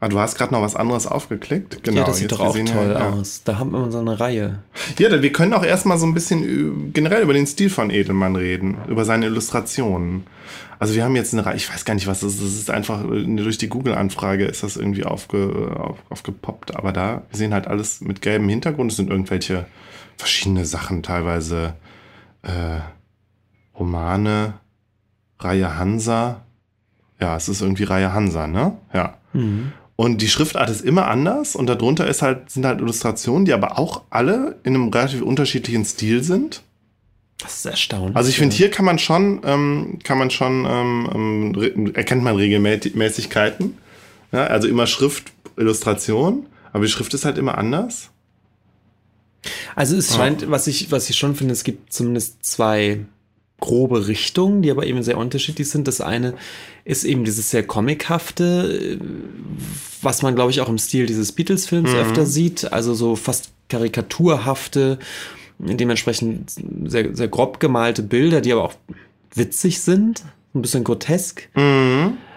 [0.01, 1.83] Ah, du hast gerade noch was anderes aufgeklickt.
[1.83, 3.43] Genau, ja, das sieht doch auch sehen toll ja, aus.
[3.43, 4.59] Da haben wir so eine Reihe.
[4.97, 8.37] Ja, wir können auch erstmal so ein bisschen ü- generell über den Stil von Edelmann
[8.37, 10.23] reden, über seine Illustrationen.
[10.79, 12.41] Also wir haben jetzt eine Reihe, ich weiß gar nicht, was das ist.
[12.41, 16.77] Das ist einfach äh, durch die Google-Anfrage ist das irgendwie aufge, auf, aufgepoppt.
[16.77, 18.91] Aber da, wir sehen halt alles mit gelbem Hintergrund.
[18.91, 19.65] Es sind irgendwelche
[20.15, 21.73] verschiedene Sachen, teilweise
[22.43, 22.79] äh,
[23.79, 24.53] Romane,
[25.39, 26.41] Reihe Hansa.
[27.19, 28.77] Ja, es ist irgendwie Reihe Hansa, ne?
[28.93, 29.17] Ja.
[29.33, 29.71] Mhm.
[29.95, 33.77] Und die Schriftart ist immer anders und darunter ist halt, sind halt Illustrationen, die aber
[33.77, 36.63] auch alle in einem relativ unterschiedlichen Stil sind.
[37.37, 38.15] Das ist erstaunlich.
[38.15, 42.35] Also ich finde, hier kann man schon, ähm, kann man schon, ähm, ähm, erkennt man
[42.35, 43.77] Regelmäßigkeiten.
[44.31, 48.09] Ja, also immer Schrift, Illustration, aber die Schrift ist halt immer anders.
[49.75, 52.99] Also es scheint, was ich, was ich schon finde, es gibt zumindest zwei
[53.59, 55.87] grobe Richtungen, die aber eben sehr unterschiedlich sind.
[55.87, 56.33] Das eine
[56.85, 59.05] ist eben dieses sehr comichafte, äh,
[60.01, 62.71] was man, glaube ich, auch im Stil dieses Beatles-Films öfter sieht.
[62.71, 64.99] Also so fast karikaturhafte,
[65.59, 66.51] dementsprechend
[66.85, 68.73] sehr, sehr grob gemalte Bilder, die aber auch
[69.35, 70.23] witzig sind,
[70.55, 71.49] ein bisschen grotesk.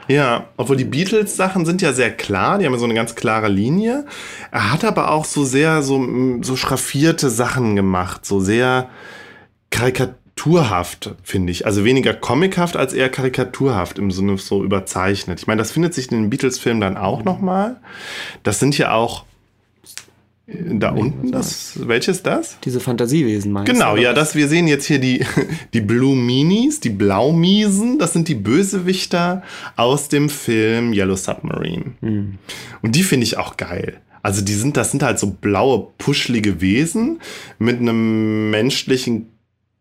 [0.09, 3.49] Ja, obwohl die Beatles-Sachen sind ja sehr klar, die haben ja so eine ganz klare
[3.49, 4.05] Linie.
[4.51, 6.05] Er hat aber auch so sehr so,
[6.43, 8.91] so schraffierte Sachen gemacht, so sehr
[10.37, 11.67] karikaturhaft, finde ich.
[11.67, 15.41] Also weniger comichaft als eher karikaturhaft im Sinne so überzeichnet.
[15.41, 17.77] Ich meine, das findet sich in den Beatles-Filmen dann auch nochmal.
[18.43, 19.25] Das sind ja auch
[20.47, 22.59] äh, da unten, das, welches das?
[22.65, 25.25] Diese Fantasiewesen meinst Genau, du, ja, das, wir sehen jetzt hier die,
[25.75, 29.43] die Blue Minis, die Blaumiesen, das sind die Bösewichter
[29.77, 31.93] aus dem Film Yellow Submarine.
[32.01, 34.01] Und die finde ich auch geil.
[34.25, 37.21] Also die sind, das sind halt so blaue, puschlige Wesen
[37.59, 39.32] mit einem menschlichen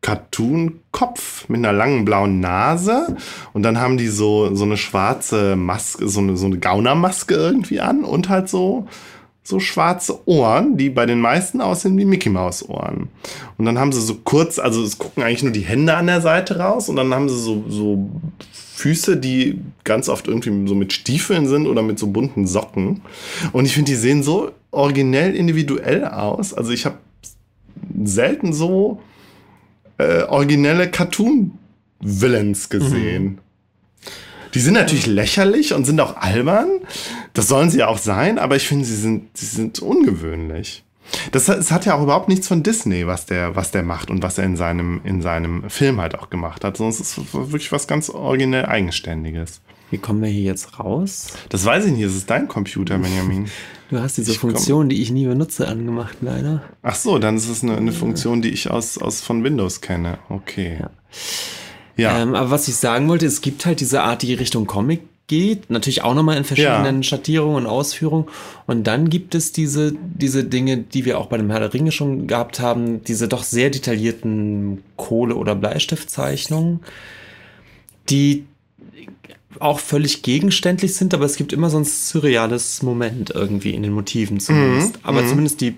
[0.02, 3.16] Cartoon-Kopf mit einer langen blauen Nase
[3.54, 7.80] und dann haben die so, so eine schwarze Maske, so eine, so eine Gaunermaske irgendwie
[7.80, 8.88] an und halt so,
[9.44, 13.10] so schwarze Ohren, die bei den meisten aussehen wie Mickey Maus Ohren.
[13.58, 16.22] Und dann haben sie so kurz, also es gucken eigentlich nur die Hände an der
[16.22, 18.10] Seite raus und dann haben sie so, so
[18.82, 23.02] Füße, die ganz oft irgendwie so mit Stiefeln sind oder mit so bunten Socken.
[23.52, 26.56] Und ich finde, die sehen so originell individuell aus.
[26.56, 26.98] Also ich habe
[28.04, 29.00] selten so
[30.02, 33.40] äh, originelle Cartoon-Villains gesehen.
[34.54, 36.68] Die sind natürlich lächerlich und sind auch albern.
[37.34, 40.84] Das sollen sie ja auch sein, aber ich finde, sie sind, sie sind ungewöhnlich.
[41.32, 44.10] Das, hat- es hat ja auch überhaupt nichts von Disney, was der, was der macht
[44.10, 46.80] und was er in seinem, in seinem Film halt auch gemacht hat.
[46.80, 49.62] Es ist wirklich was ganz originell Eigenständiges.
[49.92, 51.28] Wie kommen wir hier jetzt raus?
[51.50, 53.46] Das weiß ich nicht, es ist dein Computer, Benjamin.
[53.92, 56.64] Du hast diese Ich komm- Funktion, die ich nie benutze, angemacht, leider.
[56.82, 60.18] Ach so, dann ist es eine, eine Funktion, die ich aus, aus von Windows kenne.
[60.30, 60.78] Okay.
[60.80, 60.90] Ja.
[61.98, 62.22] Ja.
[62.24, 65.70] Ähm, aber was ich sagen wollte, es gibt halt diese Art, die Richtung Comic geht,
[65.70, 67.04] natürlich auch nochmal in verschiedenen Ja.
[67.04, 68.30] Schattierungen und Ausführungen.
[68.66, 71.92] Und dann gibt es diese, diese Dinge, die wir auch bei dem Herr der Ringe
[71.92, 76.80] schon gehabt haben, diese doch sehr detaillierten Kohle- oder Bleistiftzeichnungen,
[78.10, 78.46] die
[79.60, 83.94] auch völlig gegenständlich sind, aber es gibt immer so ein surreales Moment irgendwie in den
[83.94, 85.00] Motiven zumindest.
[85.04, 85.78] aber zumindest die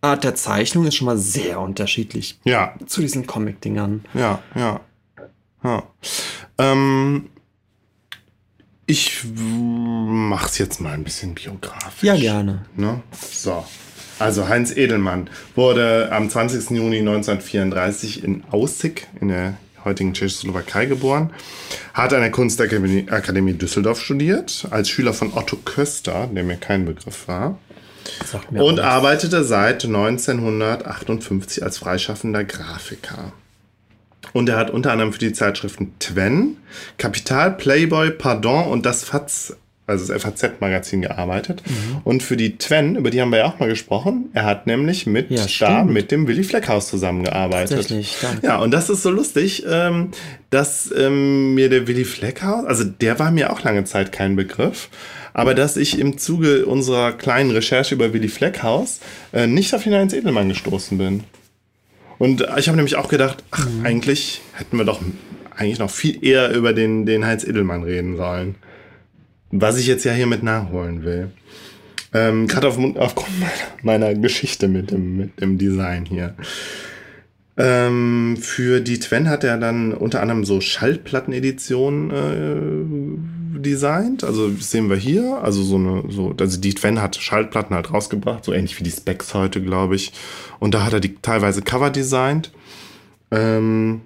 [0.00, 4.04] Art der Zeichnung ist schon mal sehr unterschiedlich ja, zu diesen Comic-Dingern.
[4.14, 4.80] Ja, ja.
[5.62, 5.82] ja.
[6.58, 7.28] Ähm,
[8.86, 12.02] ich mach's jetzt mal ein bisschen biografisch.
[12.02, 12.66] Ja, gerne.
[12.76, 13.02] Ne?
[13.30, 13.64] So.
[14.18, 16.70] Also Heinz Edelmann wurde am 20.
[16.70, 21.30] Juni 1934 in Aussig in der heutigen Tschechoslowakei geboren,
[21.94, 26.84] hat an der Kunstakademie Akademie Düsseldorf studiert, als Schüler von Otto Köster, der mir kein
[26.84, 27.58] Begriff war,
[28.50, 33.32] und arbeitete seit 1958 als freischaffender Grafiker.
[34.32, 36.56] Und er hat unter anderem für die Zeitschriften Twen,
[36.96, 39.56] Kapital, Playboy, Pardon und das FAZ,
[39.92, 41.62] also das FAZ-Magazin gearbeitet.
[41.66, 41.98] Mhm.
[42.04, 45.06] Und für die Twen, über die haben wir ja auch mal gesprochen, er hat nämlich
[45.06, 47.76] mit Ja, da mit dem Willy Fleckhaus zusammengearbeitet.
[47.76, 48.46] Tatsächlich, danke.
[48.46, 50.10] Ja, und das ist so lustig, ähm,
[50.50, 54.88] dass ähm, mir der Willy Fleckhaus, also der war mir auch lange Zeit kein Begriff,
[55.34, 59.00] aber dass ich im Zuge unserer kleinen Recherche über Willy Fleckhaus
[59.32, 61.24] äh, nicht auf den Heinz Edelmann gestoßen bin.
[62.18, 65.00] Und ich habe nämlich auch gedacht, ach, eigentlich hätten wir doch
[65.56, 68.56] eigentlich noch viel eher über den, den Heinz Edelmann reden sollen.
[69.52, 71.30] Was ich jetzt ja hiermit nachholen will.
[72.14, 76.34] Ähm, Gerade auf, aufgrund meiner, meiner Geschichte mit dem, mit dem Design hier.
[77.56, 84.24] Ähm, für die Twen hat er dann unter anderem so Schallplatteneditionen äh, designt.
[84.24, 85.38] Also sehen wir hier.
[85.42, 88.90] Also so eine, so, also die Twen hat Schallplatten halt rausgebracht, so ähnlich wie die
[88.90, 90.12] Specs heute, glaube ich.
[90.60, 92.52] Und da hat er die teilweise Cover designt.
[93.30, 94.02] Ähm,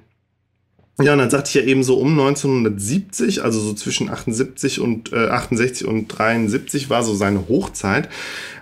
[0.98, 5.12] ja, und dann sagte ich ja eben so um 1970, also so zwischen 78 und
[5.12, 8.08] äh, 68 und 73 war so seine Hochzeit,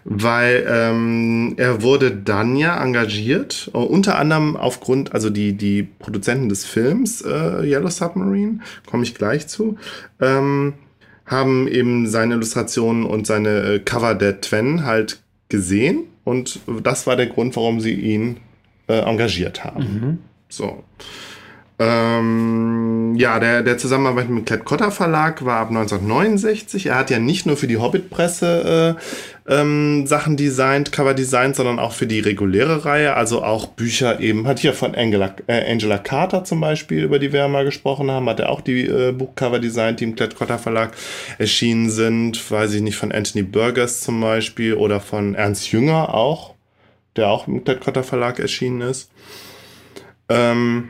[0.05, 6.49] weil ähm, er wurde dann ja engagiert, uh, unter anderem aufgrund, also die, die Produzenten
[6.49, 9.77] des Films äh, Yellow Submarine, komme ich gleich zu,
[10.21, 10.75] ähm,
[11.27, 17.15] haben eben seine Illustrationen und seine äh, Cover der Twen halt gesehen und das war
[17.15, 18.39] der Grund, warum sie ihn
[18.89, 19.85] äh, engagiert haben.
[19.85, 20.19] Mhm.
[20.49, 20.83] So.
[21.77, 26.87] Ähm, ja, der, der Zusammenarbeit mit Klett Cotta Verlag war ab 1969.
[26.87, 31.81] Er hat ja nicht nur für die Hobbit-Presse äh, ähm, Sachen designt, Cover designt, sondern
[31.81, 35.99] auch für die reguläre Reihe, also auch Bücher eben, hat hier von Angela, äh, Angela
[35.99, 39.13] Carter zum Beispiel, über die wir ja mal gesprochen haben, hat er auch die äh,
[39.13, 40.93] Buchcover designt, die im Klett Cotta Verlag
[41.39, 46.55] erschienen sind, weiß ich nicht, von Anthony Burgess zum Beispiel oder von Ernst Jünger auch,
[47.17, 49.11] der auch im Klett Cotta Verlag erschienen ist.
[50.29, 50.89] Ähm,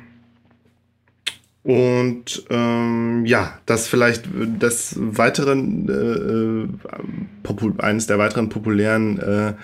[1.65, 4.29] und ähm, ja, das vielleicht
[4.59, 5.89] das weiteren
[7.43, 9.55] äh, eines der weiteren populären äh,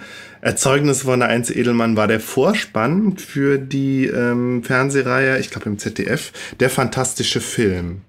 [0.40, 5.78] Erzeugnisse von der Einzel Edelmann war der Vorspann für die ähm, Fernsehreihe, ich glaube im
[5.78, 8.00] ZDF, der fantastische Film.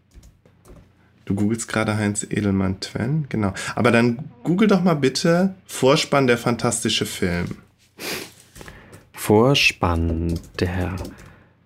[1.26, 3.54] Du googelst gerade Heinz Edelmann Twen, genau.
[3.76, 7.58] Aber dann google doch mal bitte Vorspann der fantastische Film.
[9.12, 10.96] Vorspann der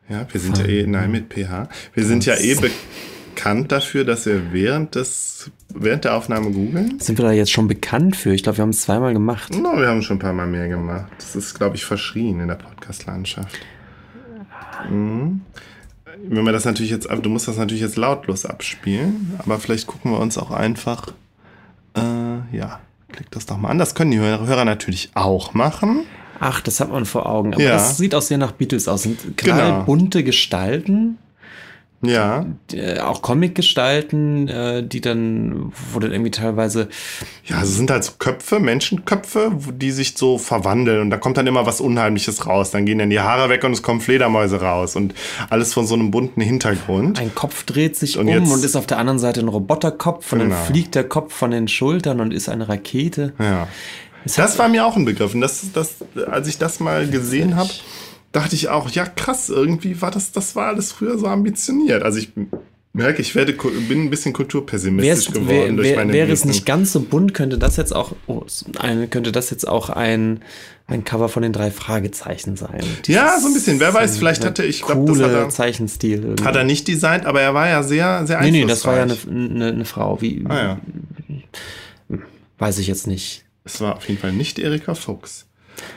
[0.10, 1.70] ja, wir sind ja eh, nein, mit PH.
[1.94, 7.00] Wir sind ja eh bekannt dafür, dass wir während des, während der Aufnahme googeln.
[7.00, 8.34] Sind wir da jetzt schon bekannt für?
[8.34, 9.54] Ich glaube, wir haben es zweimal gemacht.
[9.56, 11.12] No, wir haben schon ein paar Mal mehr gemacht.
[11.18, 13.60] Das ist, glaube ich, verschrien in der Podcast-Landschaft.
[14.90, 15.42] Mhm.
[16.28, 20.12] Wenn wir das natürlich jetzt, du musst das natürlich jetzt lautlos abspielen, aber vielleicht gucken
[20.12, 21.10] wir uns auch einfach,
[21.96, 22.80] äh, ja,
[23.12, 23.78] klick das doch mal an.
[23.78, 26.06] Das können die Hörer natürlich auch machen.
[26.40, 27.54] Ach, das hat man vor Augen.
[27.54, 27.72] Aber ja.
[27.74, 29.04] das sieht auch sehr nach Beatles aus.
[29.04, 30.28] Sind knallbunte genau.
[30.28, 31.18] Gestalten.
[32.02, 32.46] Ja.
[32.72, 36.88] Äh, auch Comic-Gestalten, äh, die dann, wo dann irgendwie teilweise.
[37.46, 41.48] Ja, es sind halt so Köpfe, Menschenköpfe, die sich so verwandeln und da kommt dann
[41.48, 42.72] immer was Unheimliches raus.
[42.72, 45.14] Dann gehen dann die Haare weg und es kommen Fledermäuse raus und
[45.50, 47.20] alles von so einem bunten Hintergrund.
[47.20, 50.40] Ein Kopf dreht sich und um und ist auf der anderen Seite ein Roboterkopf und
[50.40, 50.56] genau.
[50.56, 53.34] dann fliegt der Kopf von den Schultern und ist eine Rakete.
[53.40, 53.68] Ja.
[54.26, 55.34] Das war mir auch ein Begriff.
[55.34, 55.96] Und das, das,
[56.30, 57.70] als ich das mal gesehen habe,
[58.32, 62.04] dachte ich auch, ja krass, irgendwie war das, das war alles früher so ambitioniert.
[62.04, 62.32] Also ich
[62.92, 66.92] merke, ich werde, bin ein bisschen kulturpessimistisch geworden wär, durch meine Wäre es nicht ganz
[66.92, 68.44] so bunt, könnte das jetzt auch, oh,
[68.80, 70.42] ein, könnte das jetzt auch ein,
[70.88, 72.84] ein Cover von den drei Fragezeichen sein.
[73.06, 73.80] Dieses ja, so ein bisschen.
[73.80, 76.24] Wer weiß, vielleicht hatte ich, glaube, das hat er, Zeichenstil.
[76.24, 76.44] Irgendwie.
[76.44, 79.04] Hat er nicht designt, aber er war ja sehr, sehr Nee, nee, das war ja
[79.04, 80.22] eine, eine, eine Frau.
[80.22, 82.18] Wie, ah, ja.
[82.58, 83.45] Weiß ich jetzt nicht.
[83.66, 85.48] Es war auf jeden Fall nicht Erika Fuchs.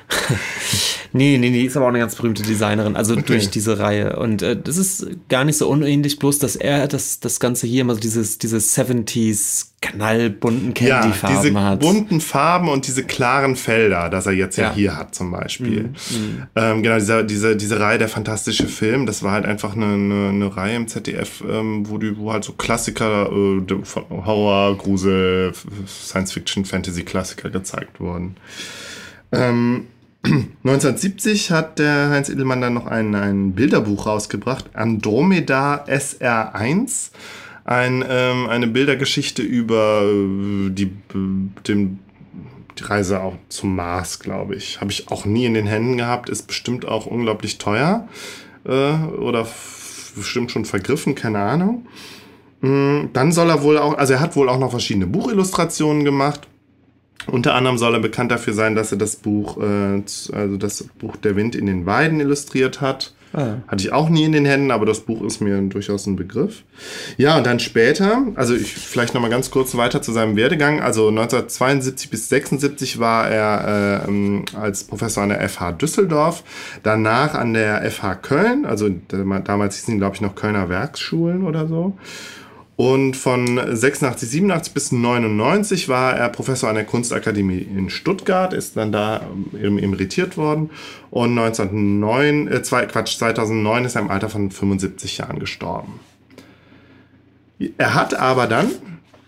[1.13, 3.25] nee, nee, nee, ist aber auch eine ganz berühmte Designerin, also okay.
[3.27, 4.17] durch diese Reihe.
[4.17, 7.83] Und äh, das ist gar nicht so unähnlich, bloß dass er das, das Ganze hier
[7.83, 11.81] immer so dieses, diese 70s knallbunten Candy-Farben ja, diese hat.
[11.81, 15.85] bunten Farben und diese klaren Felder, das er jetzt ja, ja hier hat zum Beispiel.
[15.85, 15.89] Mhm.
[16.11, 16.43] mhm.
[16.57, 20.29] Ähm, genau, diese, diese, diese Reihe, der fantastische Film, das war halt einfach eine, eine,
[20.31, 23.75] eine Reihe im ZDF, ähm, wo, die, wo halt so Klassiker, äh,
[24.11, 25.53] Horror, Grusel,
[25.87, 28.37] Science-Fiction, Fantasy-Klassiker gezeigt wurden.
[29.33, 29.87] Ähm,
[30.25, 37.11] 1970 hat der Heinz Edelmann dann noch ein, ein Bilderbuch rausgebracht, Andromeda SR1.
[37.65, 40.91] Ein, ähm, eine Bildergeschichte über äh, die,
[41.67, 41.99] den,
[42.79, 44.81] die Reise auch zum Mars, glaube ich.
[44.81, 48.09] Habe ich auch nie in den Händen gehabt, ist bestimmt auch unglaublich teuer
[48.65, 49.47] äh, oder
[50.17, 51.87] bestimmt schon vergriffen, keine Ahnung.
[52.61, 56.49] Mm, dann soll er wohl auch, also er hat wohl auch noch verschiedene Buchillustrationen gemacht.
[57.27, 61.17] Unter anderem soll er bekannt dafür sein, dass er das Buch, äh, also das Buch
[61.17, 63.13] Der Wind in den Weiden illustriert hat.
[63.35, 63.57] Ah.
[63.67, 66.63] Hatte ich auch nie in den Händen, aber das Buch ist mir durchaus ein Begriff.
[67.19, 70.81] Ja, und dann später, also ich vielleicht noch mal ganz kurz weiter zu seinem Werdegang.
[70.81, 76.43] Also 1972 bis 76 war er äh, als Professor an der FH Düsseldorf,
[76.83, 81.99] danach an der FH Köln, also damals hießen glaube ich noch Kölner Werksschulen oder so.
[82.79, 88.77] Und von 86, 87 bis 99 war er Professor an der Kunstakademie in Stuttgart, ist
[88.77, 89.23] dann da
[89.61, 90.71] ähm, emeritiert worden.
[91.11, 95.99] Und 1909, äh, zwei, Quatsch, 2009 ist er im Alter von 75 Jahren gestorben.
[97.79, 98.71] Er hat aber dann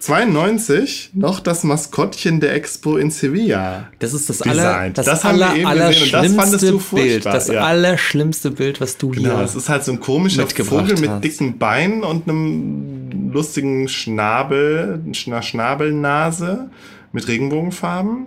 [0.01, 3.89] 92 noch das Maskottchen der Expo in Sevilla.
[3.99, 4.59] Das ist das, Design.
[4.59, 7.27] aller, das, Das haben wir aller, eben gesehen und das fandest allerschlimmste du Bild.
[7.27, 7.61] Das ja.
[7.61, 11.23] allerschlimmste Bild, was du Genau, hier es ist halt so ein komischer Vogel mit hast.
[11.23, 16.71] dicken Beinen und einem lustigen Schnabel, einer Schnabelnase
[17.13, 18.27] mit Regenbogenfarben.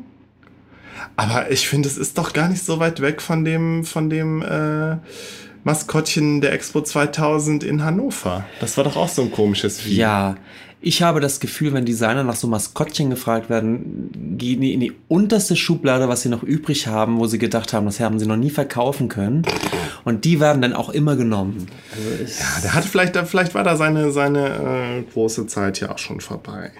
[1.15, 4.43] Aber ich finde, es ist doch gar nicht so weit weg von dem, von dem
[4.43, 4.97] äh,
[5.63, 8.45] Maskottchen der Expo 2000 in Hannover.
[8.59, 9.95] Das war doch auch so ein komisches Vieh.
[9.95, 10.35] Ja,
[10.85, 14.91] ich habe das Gefühl, wenn Designer nach so Maskottchen gefragt werden, gehen die in die
[15.07, 18.35] unterste Schublade, was sie noch übrig haben, wo sie gedacht haben, das haben sie noch
[18.35, 19.43] nie verkaufen können.
[20.03, 21.67] Und die werden dann auch immer genommen.
[21.93, 25.99] Also Ja, der hat vielleicht, vielleicht war da seine, seine äh, große Zeit ja auch
[25.99, 26.71] schon vorbei.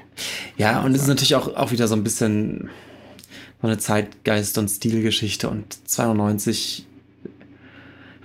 [0.57, 2.69] ja, und es ist natürlich auch, auch wieder so ein bisschen
[3.61, 5.49] so eine Zeitgeist- und Stilgeschichte.
[5.49, 6.85] Und 92,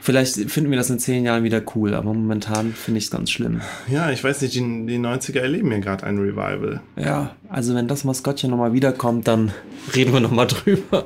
[0.08, 3.30] vielleicht finden wir das in zehn Jahren wieder cool, aber momentan finde ich es ganz
[3.30, 3.60] schlimm.
[3.90, 6.80] Ja, ich weiß nicht, die, die 90er erleben hier gerade ein Revival.
[6.96, 9.52] Ja, also wenn das Maskottchen nochmal wiederkommt, dann
[9.94, 11.04] reden wir nochmal drüber.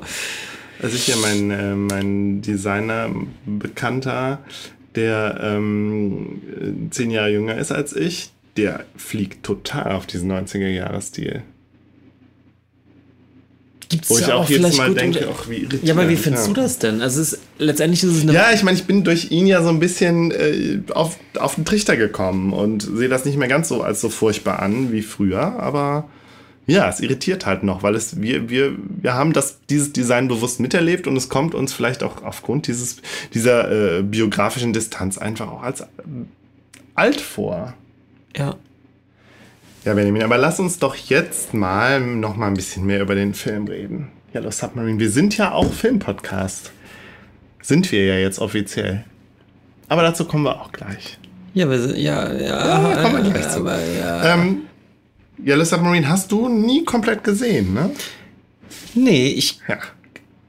[0.81, 4.39] Also ich hier mein, äh, mein Designer-Bekannter,
[4.95, 11.43] der ähm, äh, zehn Jahre jünger ist als ich, der fliegt total auf diesen 90er-Jahres-Stil.
[13.93, 15.83] Gibt's Wo ich ja auch jedes Mal denke, ach, wie irritierend.
[15.83, 16.53] Ja, aber wie findest ja.
[16.53, 16.99] du das denn?
[16.99, 18.33] Also es ist, letztendlich ist es eine.
[18.33, 21.63] Ja, ich meine, ich bin durch ihn ja so ein bisschen äh, auf, auf den
[21.63, 25.59] Trichter gekommen und sehe das nicht mehr ganz so als so furchtbar an wie früher,
[25.59, 26.09] aber
[26.65, 30.59] ja, es irritiert halt noch, weil es wir wir wir haben das dieses Design bewusst
[30.59, 32.97] miterlebt und es kommt uns vielleicht auch aufgrund dieses
[33.35, 35.83] dieser äh, biografischen Distanz einfach auch als
[36.95, 37.75] alt vor.
[38.35, 38.55] Ja.
[39.85, 43.33] Ja, Benjamin, aber lass uns doch jetzt mal noch mal ein bisschen mehr über den
[43.33, 44.09] Film reden.
[44.33, 44.97] Yellow Submarine.
[44.97, 46.71] Wir sind ja auch Filmpodcast.
[47.61, 49.03] Sind wir ja jetzt offiziell.
[49.89, 51.17] Aber dazu kommen wir auch gleich.
[51.53, 53.59] Ja, wir sind, ja, ja, Ja, kommen wir gleich zu.
[53.59, 54.33] aber, ja.
[54.33, 54.61] Ähm,
[55.45, 57.91] Yellow Submarine hast du nie komplett gesehen, ne?
[58.95, 59.77] Nee, ich Ja.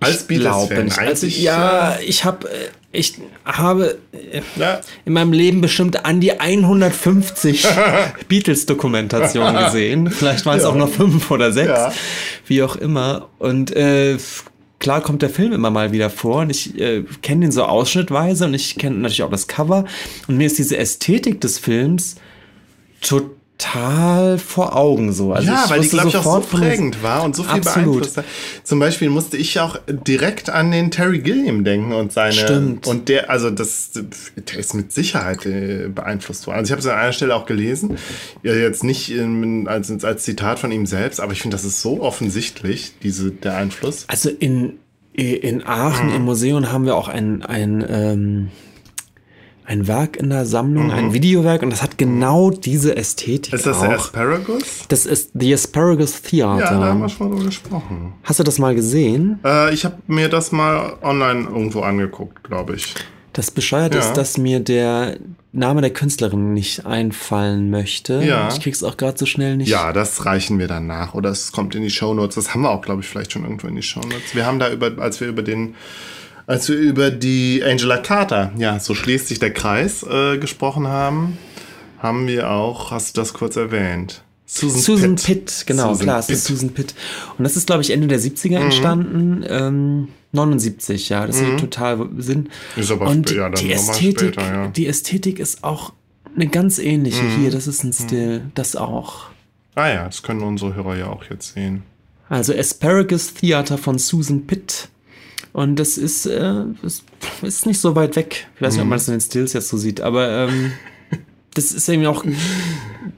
[0.01, 0.93] Als Beatles-Fan.
[0.93, 2.49] Also, ja, ich habe,
[2.95, 3.15] ich
[3.45, 7.67] habe äh, ja, in meinem Leben bestimmt an die 150
[8.29, 10.11] Beatles-Dokumentationen gesehen.
[10.11, 10.71] Vielleicht waren es Ja.
[10.71, 11.93] auch noch fünf oder sechs, Ja.
[12.47, 13.29] wie auch immer.
[13.39, 14.17] Und äh,
[14.79, 18.45] klar kommt der Film immer mal wieder vor und ich äh, kenne den so ausschnittweise
[18.47, 19.85] und ich kenne natürlich auch das Cover.
[20.29, 22.17] Und mir ist diese Ästhetik des Films
[23.01, 25.33] total vor Augen so.
[25.33, 27.87] Also ja, weil die, glaube ich, auch so prägend war und so viel Absolut.
[27.93, 28.25] beeinflusst hat.
[28.63, 32.33] Zum Beispiel musste ich auch direkt an den Terry Gilliam denken und seine.
[32.33, 32.87] Stimmt.
[32.87, 36.59] Und der, also das, der ist mit Sicherheit äh, beeinflusst worden.
[36.59, 37.97] Also ich habe es an einer Stelle auch gelesen,
[38.43, 41.81] ja, jetzt nicht ähm, als, als Zitat von ihm selbst, aber ich finde, das ist
[41.81, 44.05] so offensichtlich, diese, der Einfluss.
[44.09, 44.79] Also in,
[45.13, 46.17] in Aachen Mhm.
[46.17, 48.49] im Museum haben wir auch ein, ein, ähm,
[49.67, 53.57] ein Werk in der Sammlung, ein Videowerk und das hat genau diese Ästhetik Mhm.
[53.59, 53.83] Ist das auch.
[53.83, 54.63] der Asparagus?
[54.89, 56.65] das ist The Asparagus Theater.
[56.65, 58.13] Ja, da haben wir schon drüber gesprochen.
[58.23, 59.39] Hast du das mal gesehen?
[59.45, 62.95] Äh, ich habe mir das mal online irgendwo angeguckt, glaube ich.
[63.33, 64.01] Das bescheuert Ja.
[64.01, 65.17] ist, dass mir der
[65.53, 68.23] Name der Künstlerin nicht einfallen möchte.
[68.23, 68.49] Ja.
[68.53, 69.69] Ich krieg's auch gerade so schnell nicht.
[69.69, 71.15] Ja, das reichen wir dann nach.
[71.15, 72.35] Oder es kommt in die Shownotes.
[72.37, 74.35] Das haben wir auch, glaube ich, vielleicht schon irgendwo in die Shownotes.
[74.35, 75.75] Wir haben da über, als wir über den,
[76.47, 81.39] als wir über die Angela Carter, ja, so schließt sich der Kreis, äh, gesprochen haben,
[81.99, 84.23] haben wir auch, hast du das kurz erwähnt?
[84.47, 86.57] Susan, Susan Pitt, genau, Susan klar, es ist Pitt.
[86.57, 86.95] Susan Pitt.
[87.39, 89.45] Und das ist, glaube ich, Ende der 70er entstanden.
[89.49, 92.51] Ähm, 79, ja, das ergibt total Sinn.
[92.77, 94.67] Ist aber Und ja, dann die Ästhetik, später, ja.
[94.69, 95.93] die Ästhetik ist auch
[96.35, 97.51] eine ganz ähnliche hier.
[97.51, 99.27] Das ist ein Stil, das auch.
[99.77, 101.83] Ah ja, das können unsere Hörer ja auch jetzt sehen.
[102.29, 104.89] Also Asparagus Theater von Susan Pitt.
[105.55, 107.05] Und das ist, äh, das
[107.43, 108.49] ist nicht so weit weg.
[108.57, 110.73] Ich weiß nicht, ob man das in den Stills jetzt so sieht, aber ähm,
[111.55, 112.25] das ist eben auch.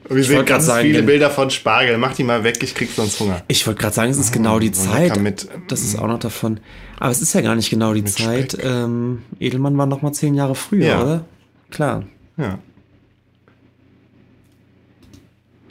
[0.09, 1.97] Wir sehen ganz sagen, viele Bilder von Spargel.
[1.97, 3.41] Mach die mal weg, ich krieg sonst Hunger.
[3.47, 5.19] Ich wollte gerade sagen, es ist genau die so Zeit.
[5.19, 6.59] mit- das ist auch noch davon.
[6.99, 8.51] Aber es ist ja gar nicht genau die Zeit.
[8.53, 8.63] Speck.
[8.63, 11.01] Ähm, Edelmann war noch mal zehn Jahre früher, Ja.
[11.03, 11.25] oder?
[11.71, 12.03] Klar.
[12.37, 12.59] Ja.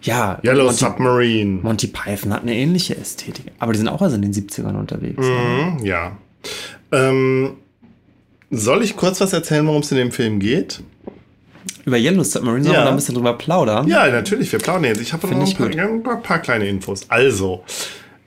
[0.02, 1.60] Ja, Yellow Monty, Submarine.
[1.62, 3.46] Monty Python hat eine ähnliche Ästhetik.
[3.58, 5.18] Aber die sind auch also in den 70ern unterwegs.
[5.24, 6.16] Mhm, ja.
[6.92, 7.56] Ähm,
[8.50, 10.80] soll ich kurz was erzählen, worum es in dem Film geht?
[11.84, 12.80] Über Yellow Submarine sollen Ja.
[12.80, 13.86] wir da ein bisschen drüber plaudern.
[13.88, 15.00] Ja, natürlich, wir plaudern jetzt.
[15.00, 17.06] Ich habe noch Find ein ich paar, ein paar kleine Infos.
[17.08, 17.62] Also,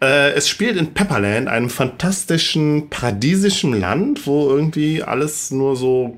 [0.02, 6.18] äh, es spielt in Pepperland, einem fantastischen, paradiesischen Land, wo irgendwie alles nur so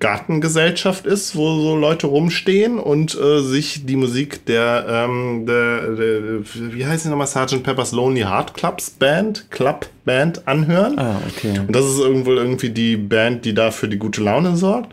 [0.00, 6.40] Gartengesellschaft ist, wo so Leute rumstehen und äh, sich die Musik der, ähm, der, der,
[6.72, 7.62] wie heißt sie nochmal, Sgt.
[7.62, 10.98] Pepper's Lonely Heart Clubs Band, Club Band anhören.
[10.98, 11.58] Ah, okay.
[11.58, 14.92] Und das ist irgendwo irgendwie die Band, die da für die gute Laune sorgt.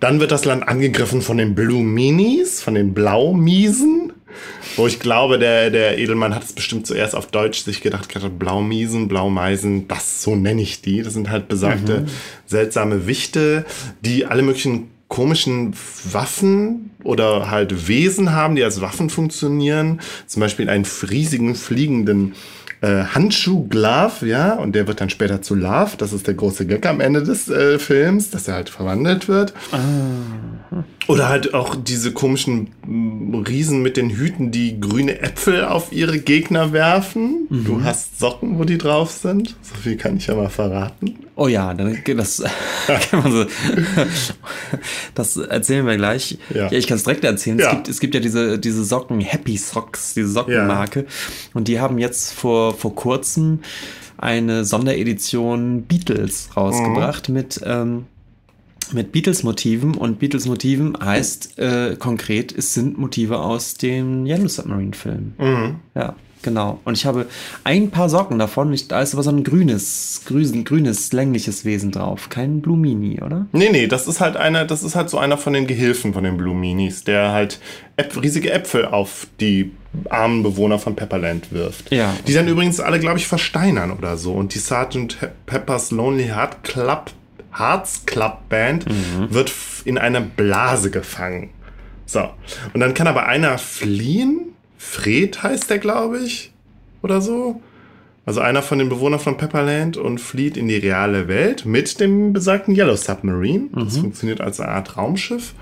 [0.00, 4.09] Dann wird das Land angegriffen von den Blue Minis, von den Blaumiesen.
[4.76, 8.08] Wo ich glaube, der, der Edelmann hat es bestimmt zuerst auf Deutsch sich gedacht,
[8.38, 11.02] Blaumiesen, Blaumeisen, das, so nenne ich die.
[11.02, 12.06] Das sind halt besagte mhm.
[12.46, 13.64] seltsame Wichte,
[14.00, 15.74] die alle möglichen komischen
[16.12, 20.00] Waffen oder halt Wesen haben, die als Waffen funktionieren.
[20.26, 22.34] Zum Beispiel einen riesigen fliegenden
[22.80, 25.96] äh, Handschuh Glove, ja, und der wird dann später zu Love.
[25.98, 29.52] Das ist der große Gag am Ende des äh, Films, dass er halt verwandelt wird.
[29.72, 30.84] Ah.
[31.10, 36.20] Oder halt auch diese komischen mm, Riesen mit den Hüten, die grüne Äpfel auf ihre
[36.20, 37.48] Gegner werfen.
[37.50, 37.64] Mhm.
[37.64, 39.56] Du hast Socken, wo die drauf sind.
[39.60, 41.16] So viel kann ich ja mal verraten.
[41.34, 42.44] Oh ja, dann das
[43.12, 43.44] man so.
[45.16, 46.38] Das erzählen wir gleich.
[46.54, 47.58] Ja, ja ich kann es direkt erzählen.
[47.58, 47.66] Ja.
[47.66, 51.00] Es, gibt, es gibt ja diese, diese Socken, Happy Socks, diese Sockenmarke.
[51.00, 51.06] Ja.
[51.54, 53.60] Und die haben jetzt vor, vor kurzem
[54.16, 57.34] eine Sonderedition Beatles rausgebracht mhm.
[57.34, 58.04] mit, ähm,
[58.92, 59.94] mit Beatles-Motiven.
[59.94, 65.34] Und Beatles-Motiven heißt äh, konkret, es sind Motive aus dem Yellow Submarine-Film.
[65.38, 65.76] Mhm.
[65.94, 66.14] Ja.
[66.42, 66.80] Genau.
[66.84, 67.26] Und ich habe
[67.64, 68.72] ein paar Socken davon.
[68.72, 72.28] Ich, da ist aber so ein grünes, grünes, grünes, längliches Wesen drauf.
[72.28, 73.46] Kein Blue Mini, oder?
[73.52, 76.24] Nee, nee, das ist halt einer, das ist halt so einer von den Gehilfen von
[76.24, 77.60] den Blue Minis, der halt
[77.96, 79.72] Äpf riesige Äpfel auf die
[80.08, 81.92] armen Bewohner von Pepperland wirft.
[81.92, 82.14] Ja.
[82.26, 84.32] Die dann übrigens alle, glaube ich, versteinern oder so.
[84.32, 87.10] Und die Sergeant Peppers Lonely Heart Club,
[87.56, 89.32] Hearts Club Band mhm.
[89.32, 89.52] wird
[89.84, 91.50] in einer Blase gefangen.
[92.06, 92.28] So.
[92.72, 94.50] Und dann kann aber einer fliehen
[94.80, 96.52] Fred heißt der, glaube ich,
[97.02, 97.60] oder so.
[98.24, 102.32] Also einer von den Bewohnern von Pepperland und flieht in die reale Welt mit dem
[102.32, 103.68] besagten Yellow Submarine.
[103.70, 103.84] Mhm.
[103.84, 105.54] Das funktioniert als eine Art Raumschiff.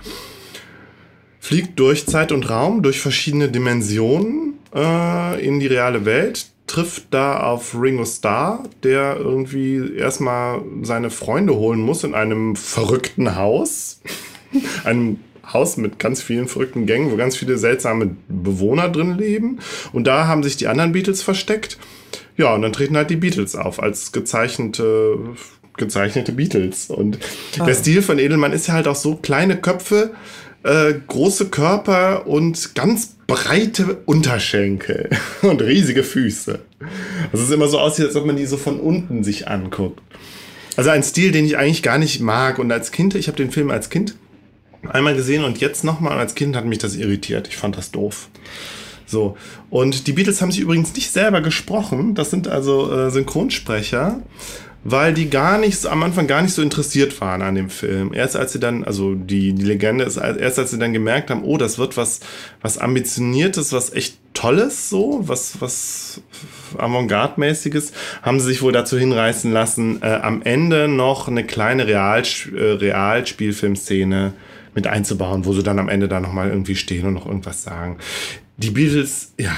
[1.40, 7.40] Fliegt durch Zeit und Raum, durch verschiedene Dimensionen äh, in die reale Welt, trifft da
[7.40, 14.00] auf Ringo Starr, der irgendwie erstmal seine Freunde holen muss in einem verrückten Haus.
[14.84, 15.18] einem
[15.52, 19.58] Haus mit ganz vielen verrückten Gängen, wo ganz viele seltsame Bewohner drin leben.
[19.92, 21.78] Und da haben sich die anderen Beatles versteckt.
[22.36, 25.18] Ja, und dann treten halt die Beatles auf als gezeichnete,
[25.76, 26.90] gezeichnete Beatles.
[26.90, 27.18] Und
[27.58, 27.64] ah.
[27.64, 30.12] der Stil von Edelmann ist ja halt auch so kleine Köpfe,
[30.62, 35.10] äh, große Körper und ganz breite Unterschenkel
[35.42, 36.60] und riesige Füße.
[37.32, 40.00] Also es ist immer so aussieht, als ob man die so von unten sich anguckt.
[40.76, 42.58] Also ein Stil, den ich eigentlich gar nicht mag.
[42.58, 44.14] Und als Kind, ich habe den Film als Kind
[44.88, 47.48] einmal gesehen und jetzt nochmal als Kind hat mich das irritiert.
[47.48, 48.28] Ich fand das doof.
[49.04, 49.36] So.
[49.70, 52.14] Und die Beatles haben sich übrigens nicht selber gesprochen.
[52.14, 54.22] Das sind also äh, Synchronsprecher,
[54.84, 58.12] weil die gar nicht, am Anfang gar nicht so interessiert waren an dem Film.
[58.14, 61.42] Erst als sie dann, also die, die Legende ist, erst als sie dann gemerkt haben,
[61.42, 62.20] oh, das wird was,
[62.62, 66.22] was ambitioniertes, was echt Tolles, so, was, was
[66.76, 67.92] Avantgarde-mäßiges,
[68.22, 72.60] haben sie sich wohl dazu hinreißen lassen, äh, am Ende noch eine kleine Real, äh,
[72.60, 74.32] Realspielfilmszene
[74.76, 77.98] mit einzubauen, wo sie dann am Ende da nochmal irgendwie stehen und noch irgendwas sagen.
[78.58, 79.56] Die Beatles, ja,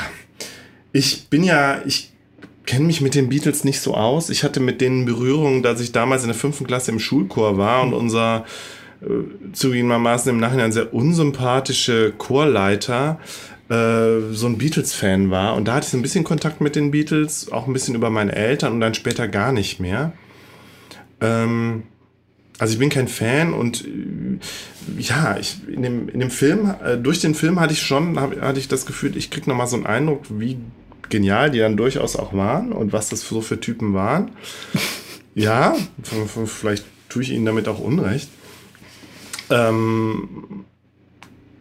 [0.93, 2.10] ich bin ja, ich
[2.71, 4.31] kenne mich mit den Beatles nicht so aus.
[4.31, 7.83] Ich hatte mit denen Berührungen, dass ich damals in der fünften Klasse im Schulchor war
[7.83, 8.45] und unser
[9.03, 13.19] äh, zugegebenermaßen im Nachhinein sehr unsympathische Chorleiter
[13.71, 15.57] äh, so ein Beatles-Fan war.
[15.57, 18.09] Und da hatte ich so ein bisschen Kontakt mit den Beatles, auch ein bisschen über
[18.09, 20.13] meine Eltern und dann später gar nicht mehr.
[21.21, 21.83] Ähm,
[22.61, 24.39] also ich bin kein Fan und äh,
[24.97, 28.41] ja, ich, in, dem, in dem Film, äh, durch den Film hatte ich schon, hab,
[28.41, 30.57] hatte ich das Gefühl, ich krieg nochmal so einen Eindruck, wie
[31.11, 34.31] genial die dann durchaus auch waren und was das so für Typen waren.
[35.35, 35.77] ja,
[36.47, 38.29] vielleicht tue ich ihnen damit auch Unrecht.
[39.51, 40.65] Ähm,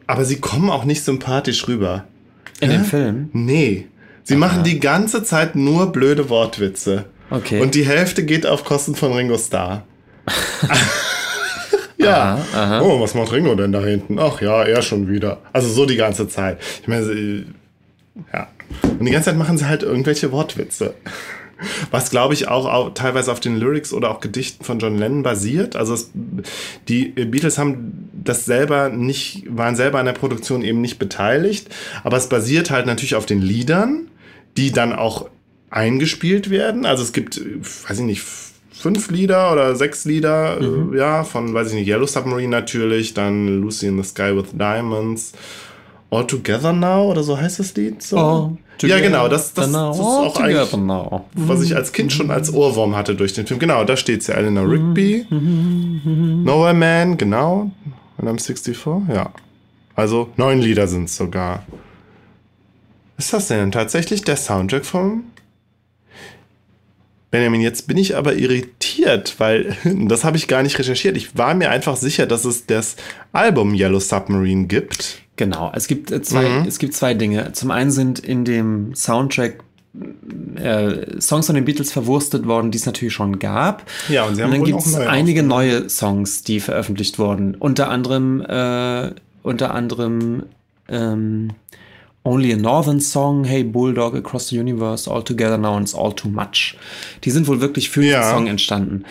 [0.07, 2.05] aber sie kommen auch nicht sympathisch rüber.
[2.61, 2.77] In ja?
[2.77, 3.29] dem Film?
[3.33, 3.87] Nee.
[4.23, 4.39] Sie Aha.
[4.39, 7.05] machen die ganze Zeit nur blöde Wortwitze.
[7.29, 7.61] Okay.
[7.61, 9.83] Und die Hälfte geht auf Kosten von Ringo Starr.
[11.97, 12.35] ja.
[12.35, 12.81] Aha, aha.
[12.81, 14.19] Oh, was macht Ringo denn da hinten?
[14.19, 15.39] Ach ja, er schon wieder.
[15.53, 16.59] Also so die ganze Zeit.
[16.81, 17.45] Ich meine,
[18.33, 18.47] ja.
[18.99, 20.93] Und die ganze Zeit machen sie halt irgendwelche Wortwitze.
[21.91, 25.23] Was glaube ich auch, auch, teilweise auf den Lyrics oder auch Gedichten von John Lennon
[25.23, 25.75] basiert.
[25.75, 26.11] Also es,
[26.87, 31.67] die Beatles haben das selber nicht, waren selber an der Produktion eben nicht beteiligt,
[32.03, 34.07] aber es basiert halt natürlich auf den Liedern,
[34.55, 35.29] die dann auch
[35.69, 36.85] eingespielt werden.
[36.85, 38.23] Also es gibt, weiß ich nicht,
[38.71, 40.97] fünf Lieder oder sechs Lieder, äh, mhm.
[40.97, 45.33] ja, von, weiß ich nicht, Yellow Submarine natürlich, dann Lucy in the Sky with Diamonds,
[46.11, 48.01] All Together Now oder so heißt das Lied.
[48.01, 48.17] So.
[48.17, 51.25] Oh, ja, genau, das, das, das ist auch eigentlich, now.
[51.33, 53.59] was ich als Kind schon als Ohrwurm hatte durch den Film.
[53.59, 57.71] Genau, da steht ja Eleanor Rigby, Nowhere Man, genau,
[58.17, 58.77] und I'm 64,
[59.13, 59.31] ja.
[59.95, 61.65] Also neun Lieder sind es sogar.
[63.17, 65.25] Ist das denn tatsächlich der Soundtrack vom
[67.31, 71.15] Benjamin, jetzt bin ich aber irritiert, weil das habe ich gar nicht recherchiert.
[71.17, 72.95] Ich war mir einfach sicher, dass es das
[73.33, 75.21] Album Yellow Submarine gibt.
[75.39, 76.67] Genau, es gibt äh, zwei, Mhm.
[76.67, 77.53] es gibt zwei Dinge.
[77.53, 79.63] Zum einen sind in dem Soundtrack
[80.55, 83.89] äh, Songs von den Beatles verwurstet worden, die es natürlich schon gab.
[84.09, 87.55] Ja, und sie haben dann gibt es einige neue Songs, die veröffentlicht wurden.
[87.55, 89.11] Unter anderem, äh,
[89.41, 90.43] unter anderem
[90.89, 91.51] ähm,
[92.25, 96.13] Only a Northern Song, Hey Bulldog, Across the Universe, All Together Now and It's All
[96.13, 96.75] Too Much.
[97.23, 98.19] Die sind wohl wirklich für Ja.
[98.19, 99.05] diesen Song entstanden.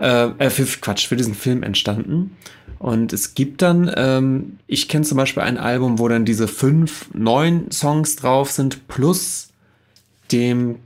[0.00, 2.36] Äh, äh, für, Quatsch, für diesen Film entstanden.
[2.78, 7.12] Und es gibt dann, ähm, ich kenne zum Beispiel ein Album, wo dann diese fünf
[7.12, 9.48] neuen Songs drauf sind, plus
[10.30, 10.76] dem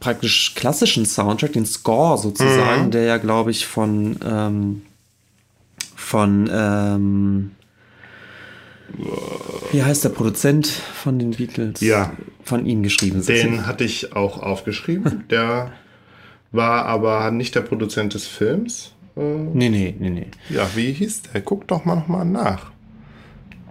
[0.00, 4.82] praktisch klassischen Soundtrack, den Score sozusagen, der ja, glaube ich, von, ähm,
[5.94, 7.50] von, ähm,
[9.72, 11.80] wie heißt der Produzent von den Beatles?
[11.80, 12.12] Ja.
[12.42, 13.24] Von ihnen geschrieben.
[13.24, 15.24] Den hatte ich auch aufgeschrieben.
[15.30, 15.72] Der
[16.50, 18.92] war aber nicht der Produzent des Films.
[19.18, 19.22] Äh,
[19.54, 20.26] Nee, nee, nee, nee.
[20.50, 21.40] ja, wie hieß der?
[21.42, 22.70] Guck doch mal noch mal nach.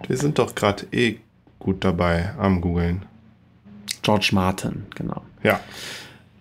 [0.06, 1.16] Wir sind doch gerade eh
[1.58, 3.02] gut dabei am googeln.
[4.02, 5.22] George Martin, genau.
[5.42, 5.60] Ja.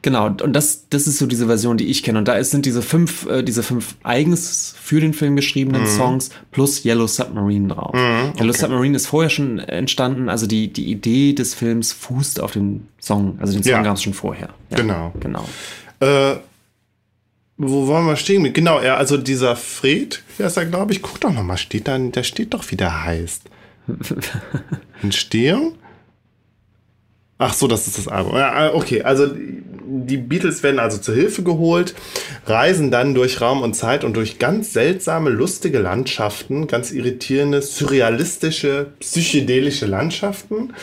[0.03, 2.19] Genau, und das, das ist so diese Version, die ich kenne.
[2.19, 5.87] Und da ist, sind diese fünf, äh, diese fünf eigens für den Film geschriebenen Mhm.
[5.87, 7.93] Songs plus Yellow Submarine drauf.
[8.39, 12.87] Yellow Submarine ist vorher schon entstanden, also die, die Idee des Films fußt auf dem
[13.01, 13.37] Song.
[13.41, 13.81] Also den Song Ja.
[13.81, 14.49] gab es schon vorher.
[14.69, 15.13] Ja, Genau.
[15.19, 15.45] Genau.
[15.99, 16.35] Äh,
[17.57, 18.51] wo wollen wir stehen?
[18.53, 21.87] Genau, ja, also dieser Fred, der ist er, glaube ich, guck doch noch mal, steht
[21.87, 23.43] da, der steht doch, wie der heißt.
[25.01, 25.73] Entstehung?
[27.39, 28.35] Ach so, das ist das Album.
[28.35, 31.93] Ja, okay, also die Beatles werden also zur Hilfe geholt,
[32.45, 38.87] reisen dann durch Raum und Zeit und durch ganz seltsame, lustige Landschaften, ganz irritierende, surrealistische,
[38.99, 40.73] psychedelische Landschaften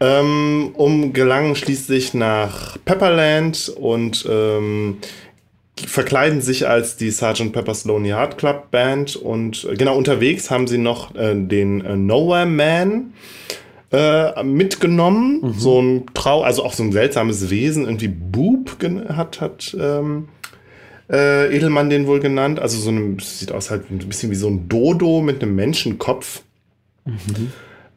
[0.00, 4.98] ähm, um gelangen schließlich nach Pepperland und ähm,
[5.76, 7.52] verkleiden sich als die Sgt.
[7.52, 11.96] Pepper's Lonely Heart Club Band und äh, genau unterwegs haben sie noch äh, den äh,
[11.96, 13.12] Nowhere Man
[13.92, 19.40] äh, mitgenommen, so ein Trau, also auch so ein seltsames Wesen, irgendwie Boob gen- hat
[19.40, 20.28] hat ähm,
[21.10, 24.48] äh, Edelmann den wohl genannt, also so ein sieht aus halt ein bisschen wie so
[24.48, 26.42] ein Dodo mit einem Menschenkopf.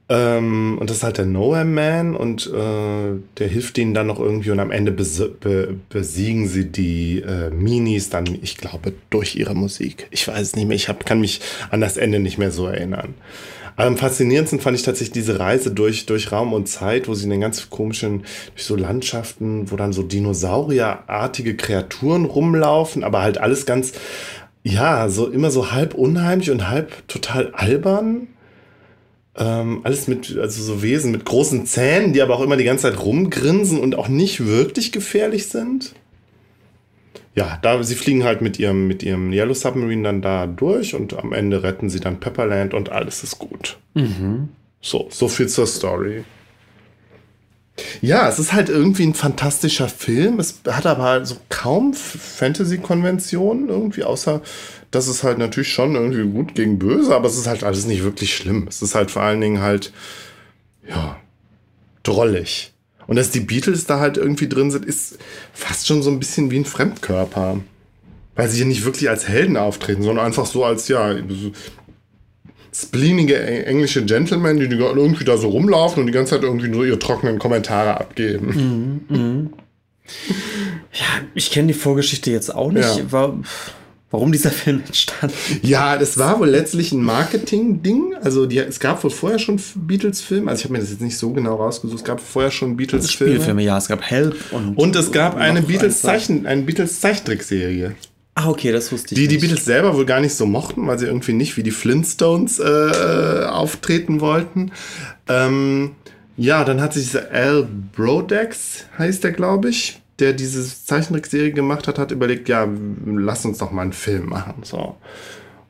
[0.10, 4.20] Ähm, und das ist halt der Nowhere Man und äh, der hilft ihnen dann noch
[4.20, 9.54] irgendwie und am Ende be besiegen sie die äh, Minis dann, ich glaube, durch ihre
[9.54, 10.08] Musik.
[10.12, 12.68] Ich weiß es nicht mehr, ich hab, kann mich an das Ende nicht mehr so
[12.68, 13.16] erinnern.
[13.76, 17.30] Am faszinierendsten fand ich tatsächlich diese Reise durch, durch Raum und Zeit, wo sie in
[17.30, 18.24] den ganz komischen,
[18.56, 23.92] durch so Landschaften, wo dann so dinosaurierartige Kreaturen rumlaufen, aber halt alles ganz,
[24.64, 28.30] ja, so immer so halb unheimlich und halb total albern.
[29.40, 32.90] Ähm, alles mit, also so Wesen mit großen Zähnen, die aber auch immer die ganze
[32.90, 35.94] Zeit rumgrinsen und auch nicht wirklich gefährlich sind.
[37.36, 41.14] Ja, da, sie fliegen halt mit ihrem, mit ihrem Yellow Submarine dann da durch und
[41.14, 43.78] am Ende retten sie dann Pepperland und alles ist gut.
[44.82, 46.24] So, so viel zur Story.
[48.02, 50.40] Ja, es ist halt irgendwie ein fantastischer Film.
[50.40, 54.42] Es hat aber so kaum Fantasy-Konventionen irgendwie, außer
[54.92, 58.04] dass es halt natürlich schon irgendwie gut gegen böse, aber es ist halt alles nicht
[58.04, 58.68] wirklich schlimm.
[58.70, 59.92] Es ist halt vor allen Dingen halt,
[60.88, 61.18] ja,
[62.04, 62.74] drollig.
[63.06, 65.18] Und dass die Beatles da halt irgendwie drin sind, ist
[65.54, 67.60] fast schon so ein bisschen wie ein Fremdkörper.
[68.36, 71.52] Weil sie hier nicht wirklich als Helden auftreten, sondern einfach so als, ja, so
[72.74, 76.68] spleenige eng- englische Gentlemen, die, die irgendwie da so rumlaufen und die ganze Zeit irgendwie
[76.68, 79.50] nur ihre trockenen Kommentare abgeben.
[81.34, 83.12] Ich kenne die Vorgeschichte jetzt auch nicht, Ja.
[83.12, 83.38] wa-
[84.12, 85.34] warum dieser Film entstand.
[85.62, 88.16] Ja, das war wohl letztlich ein Marketing-Ding.
[88.22, 90.50] Also die, es gab wohl vorher schon Beatles-Filme.
[90.50, 92.00] Also ich habe mir das jetzt nicht so genau rausgesucht.
[92.00, 93.34] Es gab vorher schon Beatles-Filme.
[93.36, 94.78] Spielfilme, ja, es gab Help und.
[94.78, 97.96] Und es gab und eine Beatles-Zeichen, eine Beatles-Zeichentrickserie.
[98.36, 99.20] Ah, okay, das wusste ich.
[99.20, 99.42] Die die nicht.
[99.42, 103.46] Beatles selber wohl gar nicht so mochten, weil sie irgendwie nicht wie die Flintstones äh,
[103.50, 104.72] auftreten wollten.
[105.28, 105.96] Ähm,
[106.38, 111.88] ja, dann hat sich dieser Al Brodex, heißt der, glaube ich, der diese Zeichentrickserie gemacht
[111.88, 112.68] hat, hat überlegt, ja,
[113.06, 114.64] lass uns doch mal einen Film machen.
[114.64, 114.96] So.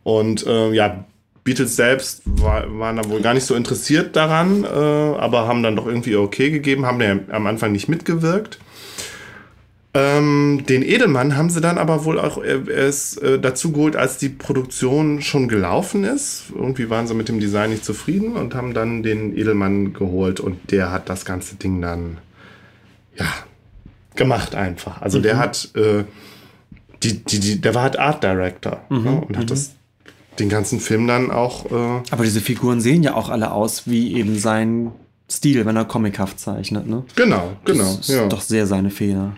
[0.03, 1.06] Und äh, ja,
[1.44, 5.76] Beatles selbst war, waren da wohl gar nicht so interessiert daran, äh, aber haben dann
[5.76, 8.60] doch irgendwie okay gegeben, haben ja am Anfang nicht mitgewirkt.
[9.94, 14.30] Ähm, den Edelmann haben sie dann aber wohl auch erst äh, dazu geholt, als die
[14.30, 16.52] Produktion schon gelaufen ist.
[16.53, 20.72] Irgendwie waren sie mit dem Design nicht zufrieden und haben dann den Edelmann geholt und
[20.72, 22.18] der hat das ganze Ding dann
[23.18, 23.26] ja
[24.18, 25.02] gemacht einfach.
[25.02, 26.03] Also der hat äh,
[27.03, 29.72] die, die, die, der war halt Art Director ne, und hat das
[30.39, 34.15] den ganzen Film dann auch äh, Aber diese Figuren sehen ja auch alle aus wie
[34.15, 34.91] eben sein
[35.30, 37.03] Stil, wenn er comichaft zeichnet, ne?
[37.15, 37.84] genau, genau.
[37.84, 38.27] Das ist ja.
[38.27, 39.34] doch sehr seine Fehler.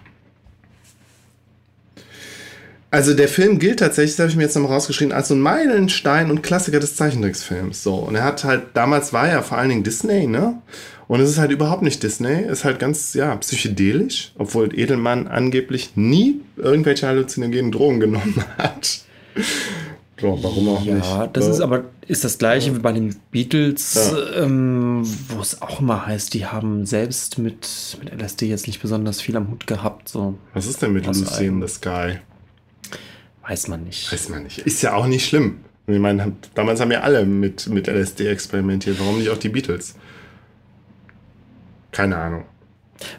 [2.91, 5.41] Also der Film gilt tatsächlich, das habe ich mir jetzt nochmal rausgeschrieben, als so ein
[5.41, 7.83] Meilenstein und Klassiker des Zeichentricksfilms.
[7.83, 7.95] So.
[7.95, 10.61] Und er hat halt, damals war er vor allen Dingen Disney, ne?
[11.09, 15.95] Und es ist halt überhaupt nicht Disney, ist halt ganz, ja, psychedelisch, obwohl Edelmann angeblich
[15.95, 19.01] nie irgendwelche halluzinogenen Drogen genommen hat.
[20.21, 21.05] So, warum auch ja, nicht?
[21.05, 21.51] Ja, das so.
[21.51, 22.75] ist aber ist das gleiche ja.
[22.75, 24.43] wie bei den Beatles, ja.
[24.43, 29.21] ähm, wo es auch immer heißt, die haben selbst mit, mit LSD jetzt nicht besonders
[29.21, 30.09] viel am Hut gehabt.
[30.09, 30.37] So.
[30.53, 32.17] Was ist denn mit Lucy in the Sky?
[33.47, 34.11] Weiß man nicht.
[34.11, 34.59] Weiß man nicht.
[34.59, 35.59] Ist ja auch nicht schlimm.
[35.87, 38.99] Ich meine, damals haben ja alle mit, mit LSD experimentiert.
[38.99, 39.95] Warum nicht auch die Beatles?
[41.99, 42.45] Keine Ahnung.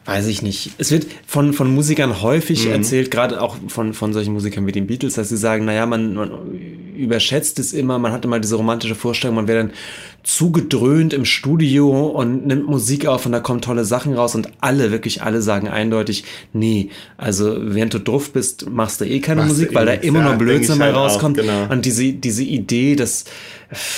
[0.06, 0.72] Weiß ich nicht.
[0.78, 2.72] Es wird von, von Musikern häufig mhm.
[2.72, 6.14] erzählt, gerade auch von, von solchen Musikern wie den Beatles, dass sie sagen, naja, man,
[6.14, 6.30] man
[6.96, 9.72] überschätzt es immer, man hat immer diese romantische Vorstellung, man wäre dann
[10.22, 14.90] zugedröhnt im Studio und nimmt Musik auf und da kommen tolle Sachen raus und alle,
[14.90, 19.52] wirklich alle sagen eindeutig, nee, also während du drauf bist, machst du eh keine machst
[19.52, 21.38] Musik, eh weil da immer nur Blödsinn mal halt rauskommt.
[21.38, 21.72] Auch, genau.
[21.72, 23.24] Und diese, diese Idee, dass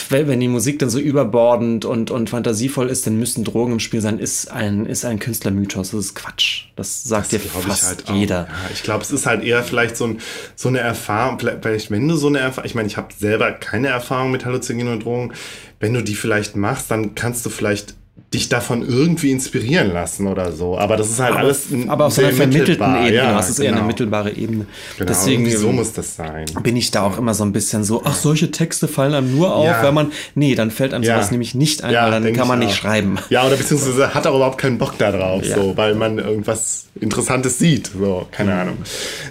[0.08, 4.00] wenn die Musik dann so überbordend und, und fantasievoll ist, dann müssen Drogen im Spiel
[4.00, 5.92] sein, ist ein, ist ein Künstlermythos.
[5.92, 6.64] Das ist Quatsch.
[6.76, 8.48] Das sagt das dir fast halt jeder.
[8.48, 10.18] Ja, ich glaube, es ist halt eher vielleicht so, ein,
[10.56, 13.88] so eine Erfahrung, vielleicht, wenn du so eine Erfahrung, ich meine, ich habe selber keine
[13.88, 15.32] Erfahrung mit Halluzinogenen Drogen,
[15.80, 17.94] wenn du die vielleicht machst, dann kannst du vielleicht
[18.32, 20.78] dich davon irgendwie inspirieren lassen oder so.
[20.78, 21.66] Aber das ist halt aber, alles.
[21.88, 23.14] Aber auf so einer vermittelten Ebene.
[23.14, 23.64] Ja, das ist genau.
[23.64, 23.86] eher eine genau.
[23.88, 24.66] mittelbare Ebene.
[24.96, 26.46] Genau, Deswegen so muss das sein.
[26.62, 29.54] Bin ich da auch immer so ein bisschen so, ach, solche Texte fallen einem nur
[29.54, 29.82] auf, ja.
[29.82, 30.12] wenn man.
[30.34, 31.16] Nee, dann fällt einem ja.
[31.16, 33.18] sowas nämlich nicht ein, ja, weil dann kann man nicht schreiben.
[33.28, 37.58] Ja, oder beziehungsweise hat auch überhaupt keinen Bock da drauf, so, weil man irgendwas Interessantes
[37.58, 37.90] sieht.
[37.98, 38.60] So, keine mhm.
[38.60, 38.76] Ahnung.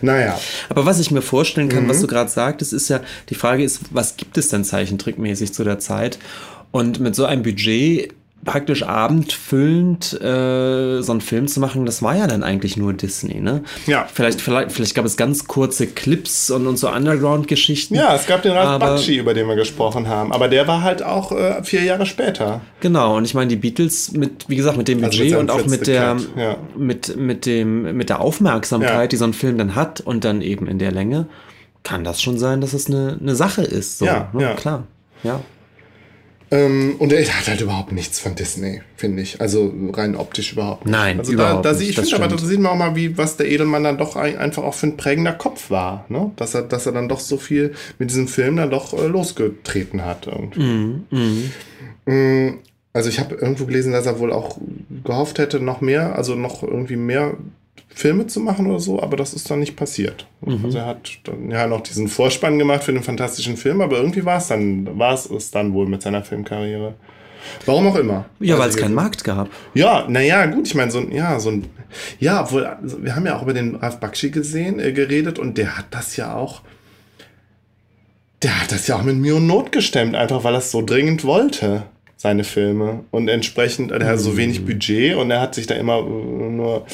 [0.02, 0.40] Naja.
[0.70, 1.90] Aber was ich mir vorstellen kann, mhm.
[1.90, 3.00] was du gerade sagtest, ist ja,
[3.30, 6.20] die Frage ist, was gibt es denn zeichentrickmäßig zu der Zeit?
[6.72, 8.14] Und mit so einem Budget
[8.46, 13.40] praktisch abendfüllend äh, so einen Film zu machen, das war ja dann eigentlich nur Disney,
[13.40, 13.64] ne?
[13.86, 14.08] Ja.
[14.12, 17.96] Vielleicht, vielleicht, vielleicht gab es ganz kurze Clips und, und so Underground-Geschichten.
[17.96, 21.04] Ja, es gab den Ralph Bakshi, über den wir gesprochen haben, aber der war halt
[21.04, 22.62] auch äh, vier Jahre später.
[22.80, 25.66] Genau, und ich meine, die Beatles mit, wie gesagt, mit dem also Budget und auch
[25.68, 26.58] mit der, ja.
[26.76, 29.08] mit, mit, dem, mit der Aufmerksamkeit, ja.
[29.08, 31.28] die so ein Film dann hat und dann eben in der Länge,
[31.84, 34.00] kann das schon sein, dass es eine, eine Sache ist.
[34.00, 34.44] So, ja, ne?
[34.44, 34.84] ja, klar.
[35.24, 35.42] Ja.
[36.54, 39.40] Ähm, und er hat halt überhaupt nichts von Disney, finde ich.
[39.40, 40.92] Also rein optisch überhaupt nicht.
[40.92, 41.90] Nein, also überhaupt da, da nicht.
[41.92, 44.64] Ich finde aber, da sieht man auch mal, wie, was der Edelmann dann doch einfach
[44.64, 46.06] auch für ein prägender Kopf war.
[46.10, 46.32] Ne?
[46.36, 50.04] Dass, er, dass er dann doch so viel mit diesem Film dann doch äh, losgetreten
[50.04, 50.28] hat.
[50.28, 50.62] Irgendwie.
[50.62, 51.52] Mm, mm.
[52.06, 52.60] Mm,
[52.92, 54.58] also ich habe irgendwo gelesen, dass er wohl auch
[55.06, 57.38] gehofft hätte, noch mehr, also noch irgendwie mehr
[57.94, 60.26] Filme zu machen oder so, aber das ist dann nicht passiert.
[60.42, 60.66] Mhm.
[60.66, 64.26] Also er hat dann ja noch diesen Vorspann gemacht für den fantastischen Film, aber irgendwie
[64.26, 66.96] war es dann, war es es dann wohl mit seiner Filmkarriere.
[67.66, 68.26] Warum auch immer.
[68.40, 69.50] Ja, weil es keinen Markt gab.
[69.74, 71.66] Ja, naja, gut, ich meine, so ein, ja, so ein,
[72.20, 75.58] ja, obwohl, also wir haben ja auch über den Ralf Bakshi gesehen, äh, geredet und
[75.58, 76.62] der hat das ja auch,
[78.44, 80.82] der hat das ja auch mit Mühe und Not gestemmt, einfach weil er es so
[80.82, 81.84] dringend wollte
[82.22, 83.04] seine Filme.
[83.10, 84.66] Und entsprechend, er hat so wenig mhm.
[84.68, 86.86] Budget und er hat sich da immer äh, nur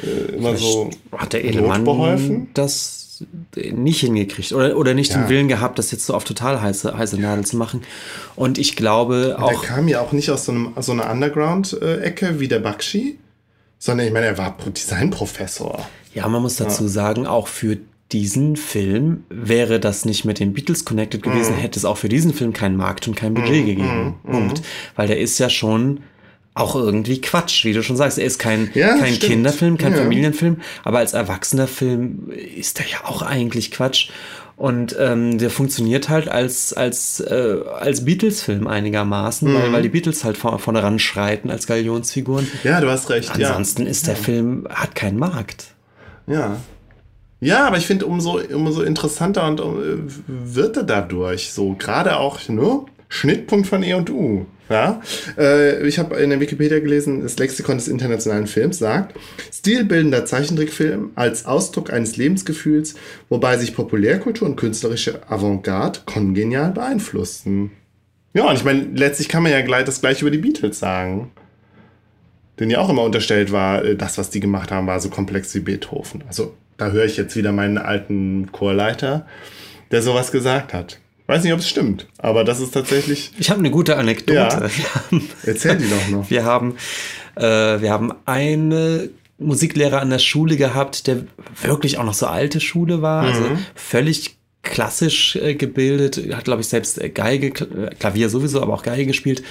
[0.00, 2.48] äh, immer so hat der Edelmann beholfen.
[2.54, 3.24] das
[3.56, 5.18] nicht hingekriegt oder, oder nicht ja.
[5.18, 7.82] den Willen gehabt, das jetzt so auf total heiße, heiße Nadel zu machen.
[8.36, 9.50] Und ich glaube auch.
[9.50, 13.18] Er kam ja auch nicht aus so, einem, so einer Underground-Ecke wie der Bakshi,
[13.78, 15.88] sondern ich meine, er war Designprofessor.
[16.14, 16.88] Ja, man muss dazu ja.
[16.90, 17.78] sagen, auch für
[18.12, 21.58] diesen Film wäre das nicht mit den Beatles connected gewesen, mm.
[21.58, 24.14] hätte es auch für diesen Film keinen Markt und kein Budget mm, gegeben.
[24.22, 24.62] Mm, Punkt.
[24.94, 26.00] Weil der ist ja schon
[26.54, 28.18] auch irgendwie Quatsch, wie du schon sagst.
[28.18, 29.98] Er ist kein, ja, kein Kinderfilm, kein ja.
[29.98, 34.10] Familienfilm, aber als erwachsener Film ist er ja auch eigentlich Quatsch.
[34.56, 39.54] Und ähm, der funktioniert halt als, als, äh, als Beatles-Film einigermaßen, mhm.
[39.54, 42.48] weil, weil die Beatles halt vor, vorne ranschreiten als Galionsfiguren.
[42.64, 43.30] Ja, du hast recht.
[43.32, 43.90] Ansonsten ja.
[43.90, 45.74] ist der Film, hat keinen Markt.
[46.26, 46.56] Ja,
[47.40, 51.52] ja, aber ich finde, umso, umso interessanter und uh, wird er dadurch.
[51.52, 52.80] So, gerade auch, ne?
[53.08, 54.46] Schnittpunkt von E und U.
[54.68, 55.00] Ja?
[55.38, 59.14] Äh, ich habe in der Wikipedia gelesen, das Lexikon des internationalen Films sagt,
[59.52, 62.96] stilbildender Zeichentrickfilm als Ausdruck eines Lebensgefühls,
[63.28, 67.70] wobei sich Populärkultur und künstlerische Avantgarde kongenial beeinflussten.
[68.34, 71.30] Ja, und ich meine, letztlich kann man ja gleich das gleiche über die Beatles sagen.
[72.58, 75.54] Denn ja auch immer unterstellt war, äh, das, was die gemacht haben, war so komplex
[75.54, 76.24] wie Beethoven.
[76.26, 79.26] Also da höre ich jetzt wieder meinen alten Chorleiter,
[79.90, 81.00] der sowas gesagt hat.
[81.26, 83.32] Weiß nicht, ob es stimmt, aber das ist tatsächlich.
[83.38, 84.38] Ich habe eine gute Anekdote.
[85.10, 85.18] Ja.
[85.44, 86.30] Erzähl die doch noch.
[86.30, 86.76] Wir haben,
[87.34, 91.24] äh, wir haben eine Musiklehrer an der Schule gehabt, der
[91.62, 93.50] wirklich auch noch so alte Schule war, also mhm.
[93.50, 99.06] also völlig klassisch äh, gebildet, hat glaube ich selbst Geige, Klavier sowieso, aber auch Geige
[99.06, 99.42] gespielt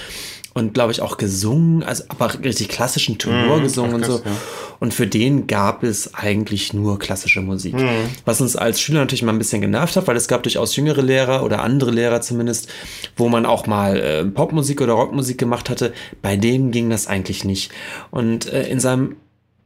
[0.58, 4.14] und glaube ich auch gesungen, also aber richtig klassischen Tenor Mhm, gesungen und so.
[4.26, 4.32] ja.
[4.80, 7.76] Und für den gab es eigentlich nur klassische Musik.
[7.76, 8.10] Mhm.
[8.24, 11.02] Was uns als Schüler natürlich mal ein bisschen genervt hat, weil es gab durchaus jüngere
[11.02, 12.70] Lehrer oder andere Lehrer zumindest,
[13.18, 15.92] wo man auch mal äh, Popmusik oder Rockmusik gemacht hatte.
[16.22, 17.72] Bei dem ging das eigentlich nicht.
[18.10, 19.18] Und äh, in seinem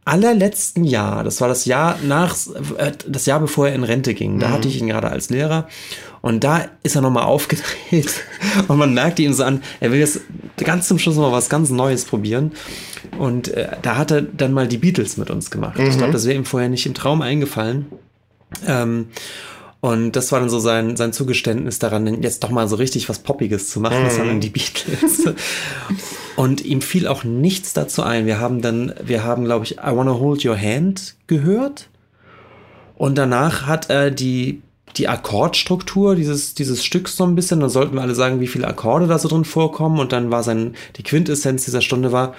[0.06, 2.36] allerletzten Jahr, das war das Jahr nach,
[2.78, 5.68] äh, das Jahr bevor er in Rente ging, da hatte ich ihn gerade als Lehrer
[6.22, 8.24] und da ist er nochmal aufgedreht
[8.68, 10.22] und man merkte ihm so an, er will jetzt
[10.58, 12.52] ganz zum Schluss noch mal was ganz Neues probieren
[13.18, 15.80] und äh, da hat er dann mal die Beatles mit uns gemacht.
[15.80, 17.88] Ich glaube, das wäre ihm vorher nicht im Traum eingefallen.
[18.66, 19.08] Ähm,
[19.82, 23.20] und das war dann so sein, sein Zugeständnis daran, jetzt doch mal so richtig was
[23.20, 24.04] Poppiges zu machen.
[24.04, 25.24] Das waren dann die Beatles.
[26.36, 28.26] Und ihm fiel auch nichts dazu ein.
[28.26, 31.88] Wir haben dann, wir haben, glaube ich, I Wanna Hold Your Hand gehört.
[32.96, 34.62] Und danach hat er die,
[34.98, 37.60] die Akkordstruktur dieses, dieses Stücks so ein bisschen.
[37.60, 39.99] Dann sollten wir alle sagen, wie viele Akkorde da so drin vorkommen.
[39.99, 42.36] Und dann war sein, die Quintessenz dieser Stunde war,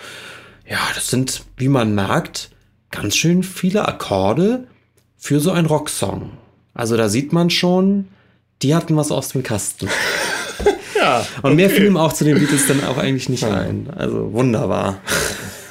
[0.69, 2.51] ja, das sind, wie man merkt,
[2.91, 4.67] ganz schön viele Akkorde
[5.17, 6.31] für so einen Rocksong.
[6.75, 8.09] Also da sieht man schon,
[8.63, 9.89] die hatten was aus dem Kasten.
[10.97, 11.27] Ja.
[11.41, 13.89] Und mehr fiel ihm auch zu den Beatles dann auch eigentlich nicht ein.
[13.97, 15.01] Also wunderbar.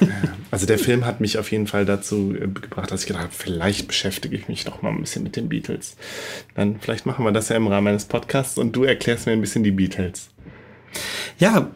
[0.50, 3.32] Also der Film hat mich auf jeden Fall dazu äh, gebracht, dass ich gedacht habe,
[3.34, 5.96] vielleicht beschäftige ich mich noch mal ein bisschen mit den Beatles.
[6.54, 9.40] Dann vielleicht machen wir das ja im Rahmen eines Podcasts und du erklärst mir ein
[9.40, 10.30] bisschen die Beatles.
[11.38, 11.70] Ja,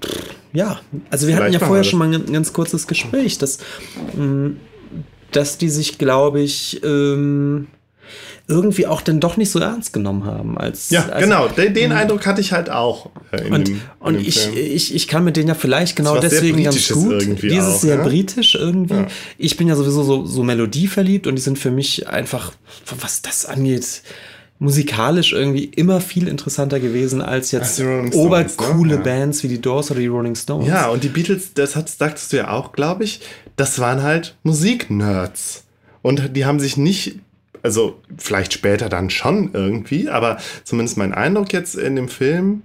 [0.53, 0.81] ja.
[1.11, 3.59] Also wir hatten Vielleicht ja machen vorher schon mal ein ganz kurzes Gespräch, dass,
[4.17, 4.53] mh,
[5.31, 7.69] dass die sich, glaube ich, ähm,
[8.47, 10.59] irgendwie auch dann doch nicht so ernst genommen haben.
[10.59, 11.49] Als, Ja, als, genau.
[11.49, 13.11] Den, den Eindruck hatte ich halt auch.
[13.33, 16.89] äh, Und, dem, und ich, ich, ich kann mit denen ja vielleicht genau deswegen ganz
[16.89, 17.43] gut.
[17.43, 18.03] Dieses auch, sehr ja?
[18.03, 19.07] britisch irgendwie.
[19.39, 22.53] Ich bin ja sowieso so, so melodieverliebt und die sind für mich einfach,
[23.01, 24.03] was das angeht,
[24.59, 28.97] musikalisch irgendwie immer viel interessanter gewesen als jetzt Als obercoole ne?
[28.97, 29.01] Ja.
[29.03, 30.69] Bands wie die Doors oder die Rolling Stones.
[30.69, 33.21] Ja, und die Beatles, das hat, sagtest du ja auch, glaube ich,
[33.57, 35.65] das waren halt Musiknerds.
[36.03, 37.21] Und die haben sich nicht,
[37.65, 42.63] also vielleicht später dann schon irgendwie, aber zumindest mein Eindruck jetzt in dem Film,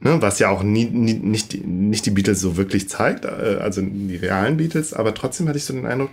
[0.00, 3.58] ne, was ja auch nie, nie, nicht, die- nicht die Beatles so wirklich zeigt, äh,
[3.60, 6.10] also die realen Beatles, aber trotzdem hatte ich so den Eindruck,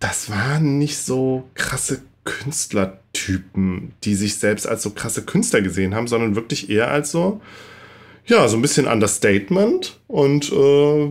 [0.00, 6.06] das waren nicht so krasse Künstlertypen, die sich selbst als so krasse Künstler gesehen haben,
[6.08, 7.40] sondern wirklich eher als so,
[8.26, 10.54] ja, so ein bisschen Understatement und äh,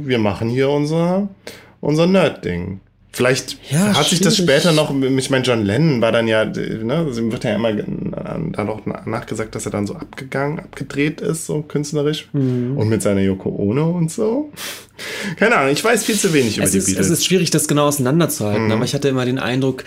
[0.07, 1.27] wir machen hier unser,
[1.81, 2.79] unser Nerd-Ding.
[3.11, 7.07] Vielleicht Ja, hat sich das später noch, ich meine, John Lennon war dann ja, ne,
[7.09, 12.29] wird ja immer da noch nachgesagt, dass er dann so abgegangen, abgedreht ist, so künstlerisch.
[12.33, 12.77] Mhm.
[12.77, 14.51] Und mit seiner Yoko Ono und so.
[15.37, 17.07] Keine Ahnung, ich weiß viel zu wenig über Es die ist, Beatles.
[17.07, 18.71] es ist schwierig, das genau auseinanderzuhalten, Mhm.
[18.73, 19.85] aber ich hatte immer den Eindruck,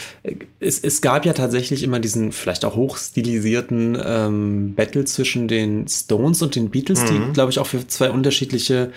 [0.58, 6.42] es, es gab ja tatsächlich immer diesen vielleicht auch hochstilisierten ähm, Battle zwischen den Stones
[6.42, 7.06] und den Beatles, Mhm.
[7.28, 8.90] die, glaube ich, auch für zwei unterschiedliche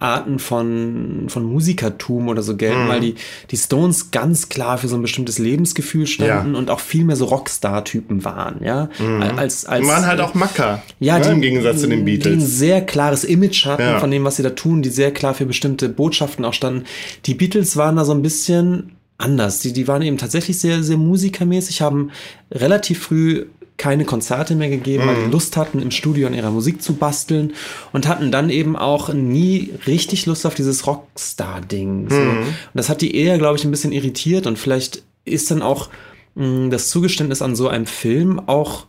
[0.00, 2.88] Arten von, von Musikertum oder so gelten, Mhm.
[2.88, 3.14] weil die,
[3.50, 6.58] die Stones ganz klar für so ein bestimmtes Lebensgefühl standen Ja.
[6.58, 8.88] und auch viel mehr so Rockstar-Typen waren, ja.
[9.36, 10.82] Als, als, die waren halt auch Macker.
[11.00, 12.58] ja, ne, die, im Gegensatz zu den Die ein Beatles.
[12.58, 13.98] sehr klares Image hatten Ja.
[13.98, 16.84] von dem, was sie da tun, die sehr klar für bestimmte Botschaften auch standen.
[17.26, 19.58] Die Beatles waren da so ein bisschen anders.
[19.60, 22.12] Die, die waren eben tatsächlich sehr, sehr musikermäßig, haben
[22.52, 23.46] relativ früh
[23.78, 25.24] keine Konzerte mehr gegeben, weil Mhm.
[25.26, 27.54] die Lust hatten, im Studio an ihrer Musik zu basteln
[27.92, 32.10] und hatten dann eben auch nie richtig Lust auf dieses Rockstar-Ding.
[32.10, 32.16] So.
[32.16, 32.38] Mhm.
[32.42, 35.88] Und das hat die eher, glaube ich, ein bisschen irritiert und vielleicht ist dann auch
[36.34, 38.86] mh, das Zugeständnis an so einem Film auch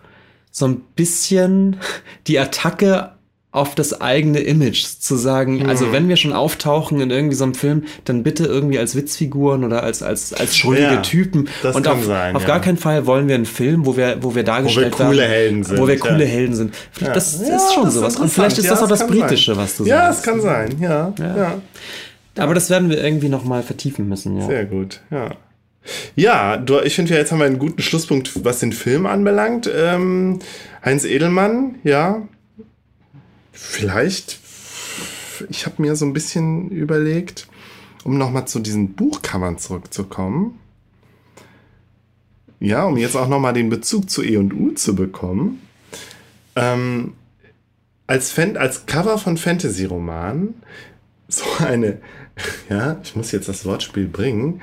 [0.52, 1.78] so ein bisschen
[2.28, 3.12] die Attacke
[3.52, 5.70] auf das eigene Image zu sagen, Mhm.
[5.70, 9.64] also wenn wir schon auftauchen in irgendwie so einem Film, dann bitte irgendwie als Witzfiguren
[9.64, 12.48] oder als als als schuldige Ja, Typen das und kann auf, sein, auf ja.
[12.48, 15.64] gar keinen Fall wollen wir einen Film, wo wir wo wir dargestellt coole werden, Helden
[15.64, 16.00] sind, wo wir ja.
[16.00, 16.76] coole Helden sind.
[17.00, 18.32] Das Ja, ist schon das sowas und interessant.
[18.34, 19.64] vielleicht ist Ja, das auch das britische, sein.
[19.64, 20.20] was du Ja, sagst.
[20.20, 21.14] es kann sein, ja.
[21.18, 21.62] ja.
[22.38, 24.46] Aber das werden wir irgendwie noch mal vertiefen müssen, ja.
[24.46, 25.32] Sehr gut, ja.
[26.16, 29.68] Ja, du, ich finde, jetzt haben wir einen guten Schlusspunkt, was den Film anbelangt.
[29.76, 30.38] Ähm,
[30.86, 32.22] Heinz Edelmann, ja,
[33.52, 34.40] vielleicht,
[35.50, 37.48] ich habe mir so ein bisschen überlegt,
[38.04, 40.60] um nochmal zu diesen Buchcovern zurückzukommen.
[42.60, 45.62] Ja, um jetzt auch nochmal den Bezug zu E und U zu bekommen.
[46.56, 47.14] Ähm,
[48.08, 50.56] als, Fan, als Cover von Fantasy-Romanen
[51.30, 52.02] so eine,
[52.70, 54.62] ja, ich muss jetzt das Wortspiel bringen.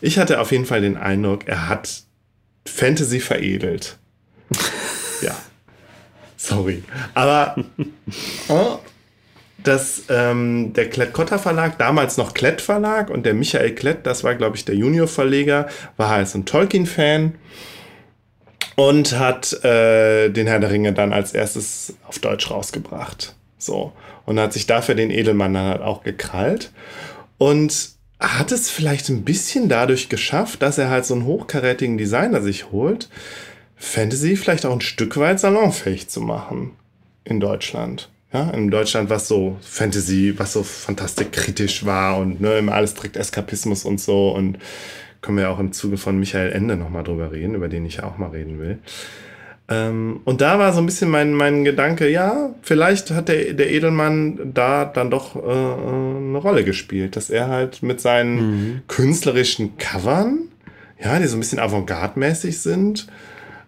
[0.00, 2.02] Ich hatte auf jeden Fall den Eindruck, er hat
[2.66, 3.98] Fantasy veredelt.
[6.42, 6.82] Sorry.
[7.14, 7.56] Aber
[8.48, 8.54] äh,
[9.62, 14.34] dass ähm, der Klett-Cotta Verlag, damals noch Klett Verlag und der Michael Klett, das war
[14.34, 17.34] glaube ich der Junior-Verleger, war halt so ein Tolkien-Fan
[18.74, 23.36] und hat äh, den Herr der Ringe dann als erstes auf Deutsch rausgebracht.
[23.58, 23.92] So.
[24.24, 26.72] Und hat sich dafür den Edelmann dann halt auch gekrallt.
[27.38, 32.40] Und hat es vielleicht ein bisschen dadurch geschafft, dass er halt so einen hochkarätigen Designer
[32.40, 33.08] sich holt,
[33.82, 36.70] Fantasy vielleicht auch ein Stück weit salonfähig zu machen
[37.24, 38.10] in Deutschland.
[38.32, 43.16] Ja, in Deutschland, was so Fantasy, was so fantastikkritisch war und ne, immer alles direkt
[43.16, 44.30] Eskapismus und so.
[44.30, 44.58] Und
[45.20, 48.04] können wir auch im Zuge von Michael Ende nochmal drüber reden, über den ich ja
[48.04, 48.78] auch mal reden will.
[49.68, 53.68] Ähm, und da war so ein bisschen mein, mein Gedanke, ja, vielleicht hat der, der
[53.68, 58.82] Edelmann da dann doch äh, eine Rolle gespielt, dass er halt mit seinen mhm.
[58.86, 60.48] künstlerischen Covern,
[61.02, 63.08] ja, die so ein bisschen avantgarde-mäßig sind,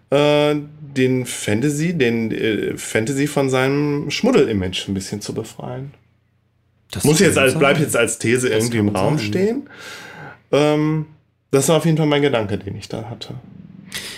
[0.09, 0.55] äh,
[0.95, 5.91] den Fantasy, den äh, Fantasy von seinem Schmuddel-Image ein bisschen zu befreien.
[6.91, 9.27] Das Muss jetzt als, bleibt jetzt als These das irgendwie im Raum sein.
[9.27, 9.69] stehen.
[10.51, 11.05] Ähm,
[11.51, 13.35] das war auf jeden Fall mein Gedanke, den ich da hatte.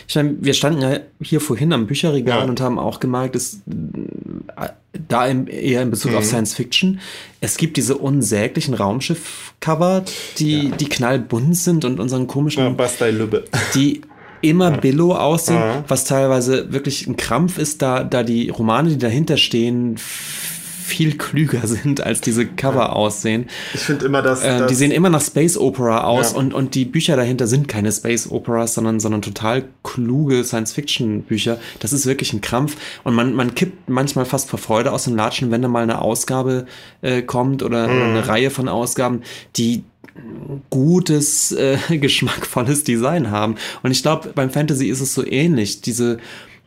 [0.07, 2.45] Ich meine, wir standen ja hier vorhin am Bücherregal ja.
[2.45, 4.69] und haben auch gemerkt, dass äh,
[5.07, 6.17] da im, eher in Bezug mhm.
[6.17, 6.99] auf Science Fiction,
[7.41, 10.05] es gibt diese unsäglichen Raumschiff-Cover,
[10.37, 10.75] die, ja.
[10.75, 12.63] die knallbunt sind und unseren komischen.
[12.63, 13.45] Ja, Bastei Lübbe.
[13.75, 14.01] Die
[14.41, 15.83] immer Billo aussehen, ja.
[15.87, 19.97] was teilweise wirklich ein Krampf ist, da, da die Romane, die dahinter stehen,
[20.87, 22.89] viel klüger sind, als diese Cover ja.
[22.89, 23.47] aussehen.
[23.73, 26.37] Ich finde immer, dass, äh, Die sehen immer nach Space Opera aus ja.
[26.37, 31.59] und, und die Bücher dahinter sind keine Space Operas, sondern, sondern total kluge Science-Fiction-Bücher.
[31.79, 35.15] Das ist wirklich ein Krampf und man, man kippt manchmal fast vor Freude aus den
[35.15, 36.65] Latschen, wenn da mal eine Ausgabe
[37.01, 37.95] äh, kommt oder, mhm.
[37.95, 39.21] oder eine Reihe von Ausgaben,
[39.57, 39.83] die
[40.69, 43.55] gutes, äh, geschmackvolles Design haben.
[43.83, 45.81] Und ich glaube, beim Fantasy ist es so ähnlich.
[45.81, 46.17] Diese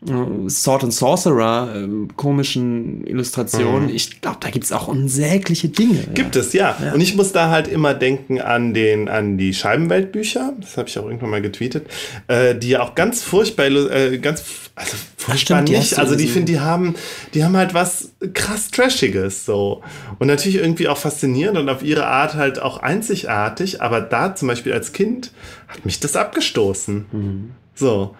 [0.02, 3.88] Sword and Sorcerer äh, komischen Illustrationen.
[3.88, 3.94] Mhm.
[3.94, 6.04] Ich glaube, da gibt es auch unsägliche Dinge.
[6.14, 6.40] Gibt ja.
[6.40, 6.76] es, ja.
[6.82, 6.94] ja.
[6.94, 10.54] Und ich muss da halt immer denken an den, an die Scheibenweltbücher.
[10.58, 11.86] Das habe ich auch irgendwann mal getweetet,
[12.28, 14.42] äh, die ja auch ganz furchtbar, äh, ganz,
[14.74, 15.98] also furchtbar stimmt, nicht.
[15.98, 16.94] Also die finde, die haben,
[17.34, 19.82] die haben halt was krass Trashiges so.
[20.18, 23.82] Und natürlich irgendwie auch faszinierend und auf ihre Art halt auch einzigartig.
[23.82, 25.32] Aber da zum Beispiel als Kind
[25.68, 27.04] hat mich das abgestoßen.
[27.12, 27.50] Mhm.
[27.74, 28.14] So.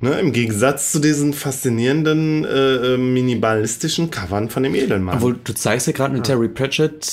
[0.00, 5.16] Ne, Im Gegensatz zu diesen faszinierenden äh, äh, minimalistischen Covern von dem Edelmann.
[5.16, 6.22] Obwohl, du zeigst ja gerade eine ja.
[6.22, 7.04] Terry Pratchett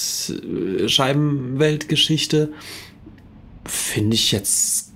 [0.88, 2.49] äh.
[3.66, 4.91] Finde ich jetzt,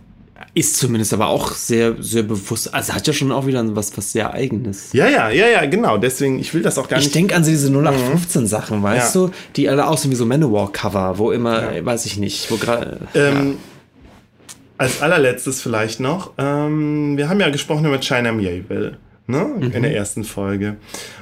[0.53, 2.71] ist zumindest aber auch sehr, sehr bewusst.
[2.75, 4.93] Also hat ja schon auch wieder was, was sehr Eigenes.
[4.93, 5.97] Ja, ja, ja, ja, genau.
[5.97, 7.07] Deswegen, ich will das auch gar nicht.
[7.07, 9.21] Ich denke an diese 0815 Sachen, weißt ja.
[9.21, 9.31] du?
[9.55, 11.83] Die alle aussehen wie so Manowar-Cover, wo immer, ja.
[11.83, 12.99] weiß ich nicht, wo gerade.
[13.15, 13.57] Ähm,
[14.79, 18.97] als allerletztes vielleicht noch, ähm, wir haben ja gesprochen über China Mieville
[19.27, 19.45] ne?
[19.59, 19.71] Mhm.
[19.71, 20.77] in der ersten Folge.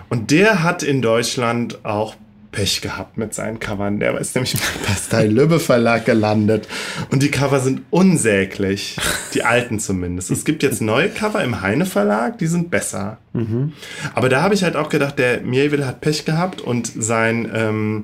[0.09, 2.15] Und der hat in Deutschland auch
[2.51, 3.99] Pech gehabt mit seinen Covern.
[3.99, 6.67] Der ist nämlich beim Bastei Lübbe Verlag gelandet.
[7.09, 8.95] Und die Cover sind unsäglich.
[9.33, 10.31] Die alten zumindest.
[10.31, 13.17] Es gibt jetzt neue Cover im Heine Verlag, die sind besser.
[13.33, 13.73] Mhm.
[14.13, 17.51] Aber da habe ich halt auch gedacht, der Mieville hat Pech gehabt und sein.
[17.53, 18.03] Ähm,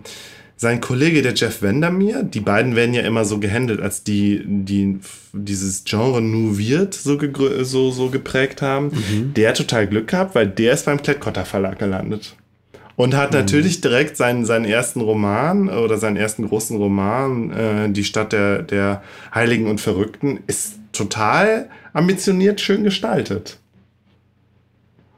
[0.55, 4.99] sein Kollege, der Jeff Vandermeer, die beiden werden ja immer so gehandelt, als die, die
[5.34, 7.19] dieses Genre Nouviert so,
[7.63, 8.88] so, so geprägt haben.
[8.88, 9.34] Mhm.
[9.34, 12.35] Der hat total Glück gehabt, weil der ist beim Klett-Cotta Verlag gelandet.
[12.95, 13.39] Und hat mhm.
[13.39, 18.61] natürlich direkt seinen, seinen ersten Roman oder seinen ersten großen Roman, äh, Die Stadt der,
[18.61, 19.01] der
[19.34, 23.57] Heiligen und Verrückten, ist total ambitioniert schön gestaltet.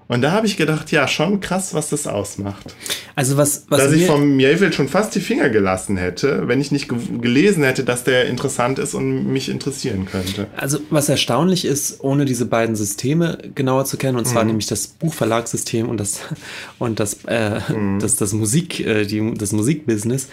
[0.08, 2.76] Und da habe ich gedacht, ja, schon krass, was das ausmacht.
[3.16, 6.72] Also was, was dass ich vom Mieville schon fast die Finger gelassen hätte, wenn ich
[6.72, 10.48] nicht ge gelesen hätte, dass der interessant ist und mich interessieren könnte.
[10.56, 14.50] Also was erstaunlich ist, ohne diese beiden Systeme genauer zu kennen, und zwar mhm.
[14.50, 16.22] nämlich das Buchverlagssystem und das
[16.80, 18.00] und das äh, mhm.
[18.00, 20.28] das, das Musik äh, die, das Musikbusiness,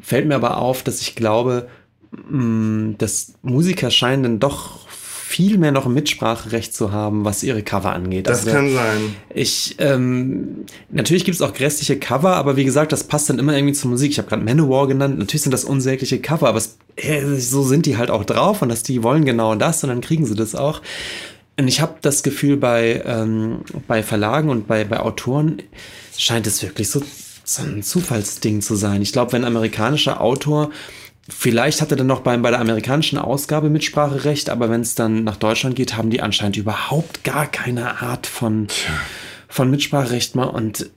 [0.00, 1.68] fällt mir aber auf, dass ich glaube,
[2.30, 4.83] mh, mm, dass Musiker scheinen dann doch
[5.34, 8.28] viel mehr noch ein Mitspracherecht zu haben, was ihre Cover angeht.
[8.28, 9.16] Das also, kann sein.
[9.34, 13.52] Ich, ähm, natürlich gibt es auch grässliche Cover, aber wie gesagt, das passt dann immer
[13.52, 14.12] irgendwie zur Musik.
[14.12, 15.18] Ich habe gerade Manowar genannt.
[15.18, 18.68] Natürlich sind das unsägliche Cover, aber es, äh, so sind die halt auch drauf und
[18.68, 20.80] dass die wollen genau das und dann kriegen sie das auch.
[21.58, 25.62] Und ich habe das Gefühl, bei, ähm, bei Verlagen und bei, bei Autoren
[26.16, 27.02] scheint es wirklich so,
[27.42, 29.02] so ein Zufallsding zu sein.
[29.02, 30.70] Ich glaube, wenn ein amerikanischer Autor
[31.28, 35.24] Vielleicht hat er dann noch bei, bei der amerikanischen Ausgabe Mitspracherecht, aber wenn es dann
[35.24, 38.66] nach Deutschland geht, haben die anscheinend überhaupt gar keine Art von,
[39.48, 40.52] von Mitspracherecht mehr.
[40.52, 40.90] Und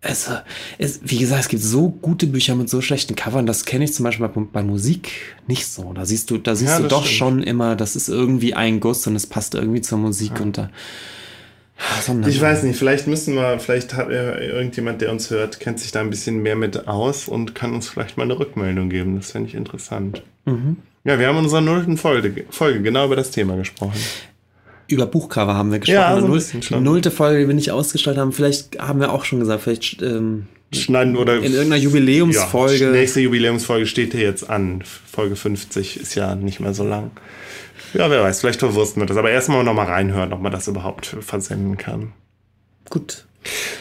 [0.00, 0.32] also,
[0.78, 3.92] es, wie gesagt, es gibt so gute Bücher mit so schlechten Covern, das kenne ich
[3.92, 5.12] zum Beispiel bei, bei, Musik
[5.46, 5.92] nicht so.
[5.92, 7.18] Da siehst du, da siehst ja, du doch stimmt.
[7.18, 10.42] schon immer, das ist irgendwie ein Guss und es passt irgendwie zur Musik ja.
[10.42, 10.70] und da
[12.26, 16.00] ich weiß nicht, vielleicht müssen wir, vielleicht hat irgendjemand, der uns hört, kennt sich da
[16.00, 19.16] ein bisschen mehr mit aus und kann uns vielleicht mal eine Rückmeldung geben.
[19.16, 20.22] Das fände ich interessant.
[20.44, 20.76] Mhm.
[21.04, 23.98] Ja, wir haben in unserer nullten Folge, Folge genau über das Thema gesprochen.
[24.86, 25.96] Über Buchcover haben wir gesprochen.
[25.96, 28.32] Ja, so ein Null- nullte Folge, die wir nicht ausgestrahlt haben.
[28.32, 32.90] Vielleicht haben wir auch schon gesagt, vielleicht ähm, Schneiden oder in irgendeiner ja, Jubiläumsfolge.
[32.90, 34.82] nächste Jubiläumsfolge steht hier jetzt an.
[35.10, 37.10] Folge 50 ist ja nicht mehr so lang.
[37.94, 39.16] Ja, wer weiß, vielleicht verwursten wir das.
[39.16, 42.12] Aber erstmal noch mal reinhören, ob man das überhaupt versenden kann.
[42.90, 43.24] Gut.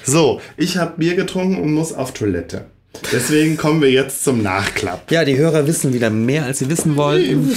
[0.04, 2.66] So, ich habe Bier getrunken und muss auf Toilette.
[3.12, 5.10] Deswegen kommen wir jetzt zum Nachklapp.
[5.12, 7.52] Ja, die Hörer wissen wieder mehr, als sie wissen wollten.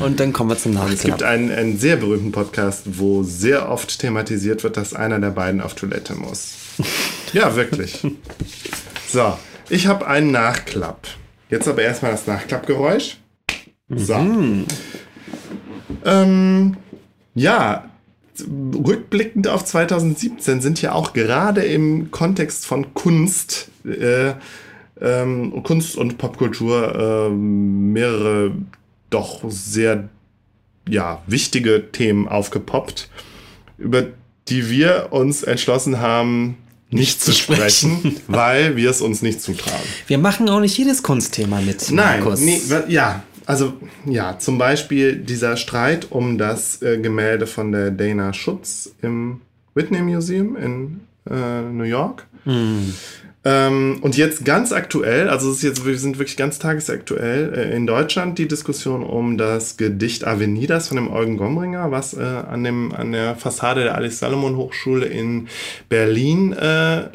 [0.00, 1.22] Und dann kommen wir zum Es gibt Nachklapp.
[1.28, 5.74] einen, einen sehr berühmten Podcast, wo sehr oft thematisiert wird, dass einer der beiden auf
[5.74, 6.54] Toilette muss.
[7.32, 8.00] Ja, wirklich.
[9.08, 9.34] So,
[9.68, 11.06] ich habe einen Nachklapp.
[11.48, 13.18] Jetzt aber erstmal das Nachklappgeräusch.
[13.88, 14.16] So.
[16.04, 16.76] Ähm,
[17.34, 17.90] ja,
[18.40, 24.34] rückblickend auf 2017 sind ja auch gerade im Kontext von Kunst, äh,
[25.00, 28.52] ähm, Kunst und Popkultur ähm, mehrere
[29.10, 30.08] doch sehr
[30.88, 33.08] ja, wichtige Themen aufgepoppt,
[33.78, 34.06] über
[34.48, 36.56] die wir uns entschlossen haben,
[36.90, 38.16] nicht zu sprechen.
[38.26, 39.80] weil wir es uns nicht zutrauen.
[40.06, 41.90] Wir machen auch nicht jedes Kunstthema mit.
[41.90, 43.72] Nein, nee, ja, also
[44.06, 49.40] ja, zum Beispiel dieser Streit um das äh, Gemälde von der Dana Schutz im
[49.74, 52.28] Whitney Museum in äh, New York.
[53.42, 57.74] Ähm, und jetzt ganz aktuell, also es ist jetzt, wir sind wirklich ganz tagesaktuell, äh,
[57.74, 62.62] in Deutschland die Diskussion um das Gedicht Avenidas von dem Eugen Gomringer, was äh, an,
[62.62, 65.48] dem, an der Fassade der Alice Salomon Hochschule in
[65.88, 67.08] Berlin äh,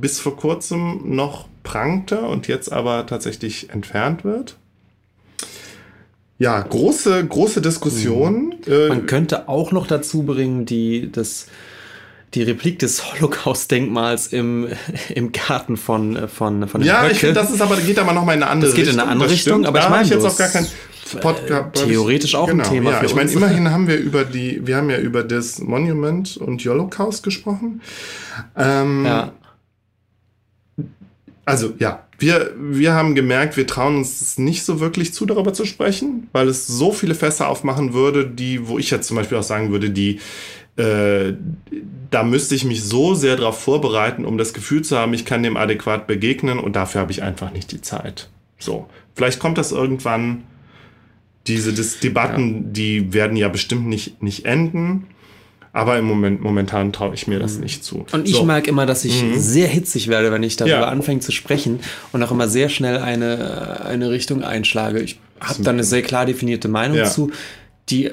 [0.00, 4.56] bis vor kurzem noch prangte und jetzt aber tatsächlich entfernt wird.
[6.42, 8.56] Ja, große, große Diskussion.
[8.66, 11.46] Äh, Man könnte auch noch dazu bringen, die, das,
[12.34, 14.66] die Replik des Holocaust-Denkmals im,
[15.14, 17.12] im Garten von, von, von dem ja, Höcke.
[17.12, 18.88] ich finde, das ist aber, geht aber noch mal in eine andere Das geht in
[18.88, 19.02] Richtung.
[19.04, 19.66] eine andere Richtung, stimmt.
[19.66, 20.66] aber ich meine ich jetzt auch gar kein
[21.20, 21.84] Podcast.
[21.84, 24.90] äh, theoretisch auch ein Thema ja, ich meine, immerhin haben wir über die, wir haben
[24.90, 27.82] ja über das Monument und Holocaust gesprochen.
[28.56, 29.32] Ähm, ja.
[31.44, 35.64] Also ja, wir, wir haben gemerkt, wir trauen uns nicht so wirklich zu, darüber zu
[35.64, 39.42] sprechen, weil es so viele Fässer aufmachen würde, die, wo ich jetzt zum Beispiel auch
[39.42, 40.20] sagen würde, die,
[40.76, 41.32] äh,
[42.10, 45.42] da müsste ich mich so sehr darauf vorbereiten, um das Gefühl zu haben, ich kann
[45.42, 48.30] dem adäquat begegnen und dafür habe ich einfach nicht die Zeit.
[48.58, 50.44] So, vielleicht kommt das irgendwann.
[51.48, 55.08] Diese Dis Debatten, die werden ja bestimmt nicht, nicht enden.
[55.74, 57.98] Aber im Moment, momentan traue ich mir das nicht zu.
[57.98, 58.04] Mhm.
[58.12, 58.44] Und ich so.
[58.44, 60.88] merke immer, dass ich sehr hitzig werde, wenn ich darüber Ja.
[60.88, 61.80] anfange zu sprechen
[62.12, 65.00] und auch immer sehr schnell eine, eine Richtung einschlage.
[65.00, 67.04] Ich habe da eine sehr klar definierte Meinung Ja.
[67.06, 67.30] zu,
[67.88, 68.10] die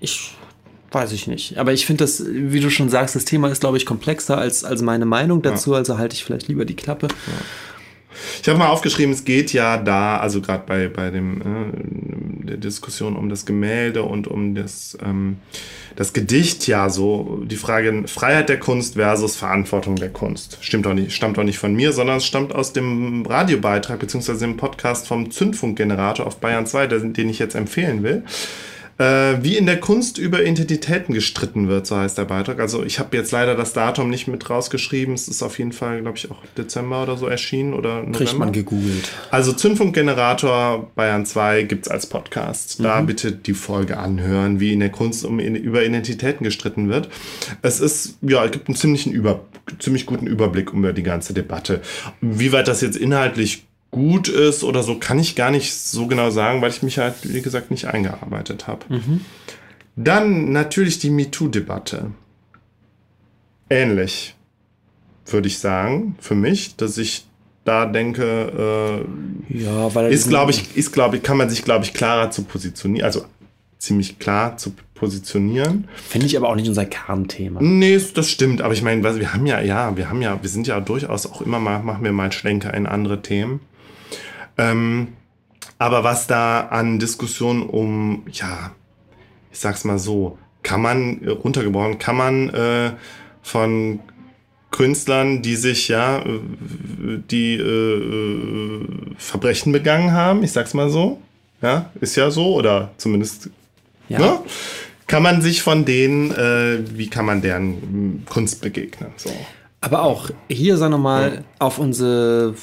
[0.00, 0.32] ich
[0.92, 1.56] weiß ich nicht.
[1.58, 4.64] Aber ich finde das, wie du schon sagst, das Thema ist, glaube ich, komplexer als,
[4.64, 7.06] als meine Meinung dazu, also halte ich vielleicht lieber die Klappe.
[8.42, 11.44] Ich habe mal aufgeschrieben, es geht ja da, also gerade bei, bei dem, äh,
[12.58, 15.38] Diskussion um das Gemälde und um das, ähm,
[15.96, 20.58] das Gedicht ja so, die Frage Freiheit der Kunst versus Verantwortung der Kunst.
[20.60, 24.40] Stimmt doch nicht, stammt doch nicht von mir, sondern es stammt aus dem Radiobeitrag beziehungsweise
[24.40, 28.24] dem Podcast vom Zündfunkgenerator auf Bayern 2, den den ich jetzt empfehlen will.
[29.00, 32.60] Äh, wie in der Kunst über Identitäten gestritten wird, so heißt der Beitrag.
[32.60, 35.14] Also ich habe jetzt leider das Datum nicht mit rausgeschrieben.
[35.14, 38.18] Es ist auf jeden Fall, glaube ich, auch Dezember oder so erschienen oder November.
[38.18, 39.10] Kriegt man gegoogelt.
[39.30, 42.84] Also Zündfunkgenerator Bayern 2 gibt's als Podcast.
[42.84, 47.08] Da bitte die Folge anhören, wie in der Kunst um, in, über Identitäten gestritten wird.
[47.62, 49.46] Es ist, ja, es gibt einen ziemlichen über,
[49.78, 51.80] ziemlich guten Überblick über die ganze Debatte.
[52.20, 56.30] Wie weit das jetzt inhaltlich gut ist oder so, kann ich gar nicht so genau
[56.30, 58.86] sagen, weil ich mich halt, wie gesagt, nicht eingearbeitet habe.
[59.96, 62.12] Dann natürlich die MeToo-Debatte.
[63.68, 64.34] Ähnlich,
[65.26, 67.26] würde ich sagen, für mich, dass ich
[67.64, 69.04] da denke,
[69.50, 72.30] äh, Ja, weil ist glaube ich, ist glaube ich, kann man sich glaube ich klarer
[72.30, 73.24] zu positionieren, also
[73.78, 75.88] ziemlich klar zu positionieren.
[75.94, 77.60] Finde ich aber auch nicht unser Kernthema.
[77.62, 80.66] Nee, das stimmt, aber ich meine, wir haben ja, ja, wir haben ja, wir sind
[80.66, 83.60] ja durchaus auch immer mal, machen wir mal Schlenker in andere Themen.
[84.60, 85.08] Ähm,
[85.78, 88.72] aber was da an Diskussionen um, ja,
[89.50, 92.92] ich sag's mal so, kann man, runtergebrochen, kann man äh,
[93.42, 94.00] von
[94.70, 96.40] Künstlern, die sich ja, äh,
[97.30, 101.20] die äh, äh, Verbrechen begangen haben, ich sag's mal so,
[101.62, 103.50] ja, ist ja so, oder zumindest
[104.08, 104.18] Ja.
[104.18, 104.38] Ne?
[105.06, 109.10] Kann man sich von denen, äh, wie kann man deren Kunst begegnen?
[109.16, 109.30] So.
[109.80, 112.54] Aber auch hier, sagen wir mal, auf unsere,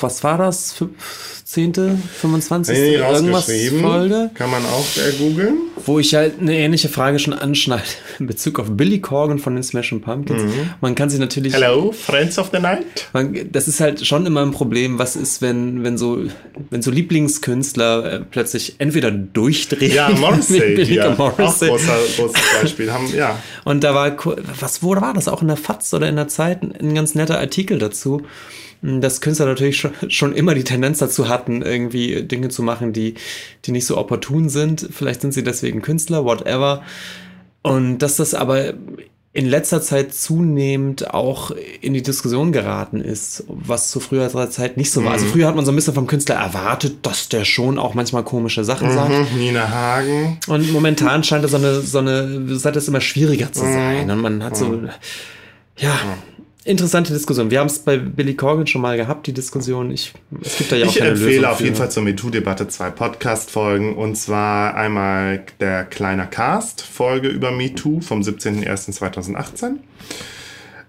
[0.00, 0.74] was war das?
[0.76, 0.88] Fü-
[1.44, 2.76] zehnte, 25.
[2.76, 3.44] Nee, irgendwas.
[3.80, 5.54] Folge, Kann man auch äh, googeln.
[5.86, 7.82] wo ich halt eine ähnliche Frage schon anschneide
[8.18, 10.42] in Bezug auf Billy Corgan von den Smashing Pumpkins.
[10.80, 12.84] Man kann sich natürlich Hello, Friends of the Night.
[13.12, 16.18] man, das ist halt schon immer ein Problem, was ist, wenn, wenn so,
[16.70, 19.94] wenn so Lieblingskünstler äh, plötzlich entweder durchdrehen.
[19.94, 21.68] Ja, Morrissey, Billy ja, Morrissey.
[21.68, 22.92] auch großer, großes Beispiel.
[22.92, 23.38] Haben, ja.
[23.64, 24.16] Und da war,
[24.60, 25.28] was, wo war das?
[25.28, 28.22] Auch in der FAZ oder in der Zeit ein ganz netter Artikel dazu,
[28.84, 33.14] dass Künstler natürlich schon, schon immer die Tendenz dazu hatten, irgendwie Dinge zu machen, die,
[33.64, 34.86] die nicht so opportun sind.
[34.90, 36.82] Vielleicht sind sie deswegen Künstler, whatever.
[37.62, 38.74] Und dass das aber
[39.32, 41.50] in letzter Zeit zunehmend auch
[41.80, 45.12] in die Diskussion geraten ist, was zu früherer Zeit nicht so war.
[45.12, 48.22] Also früher hat man so ein bisschen vom Künstler erwartet, dass der schon auch manchmal
[48.22, 49.32] komische Sachen sagt.
[49.32, 50.38] Mhm, Nina Hagen.
[50.46, 54.08] Und momentan scheint es so eine, so eine, scheint es immer schwieriger zu sein.
[54.10, 54.82] Und man hat so,
[55.78, 55.98] ja,
[56.64, 57.50] interessante Diskussion.
[57.50, 59.90] Wir haben es bei Billy Corgan schon mal gehabt, die Diskussion.
[59.90, 60.12] Ich,
[60.42, 61.82] es gibt da ja auch Ich keine empfehle Lösung auf jeden für.
[61.82, 63.94] Fall zur MeToo-Debatte zwei Podcast-Folgen.
[63.96, 69.76] Und zwar einmal der Kleiner Cast-Folge über MeToo vom 17.01.2018.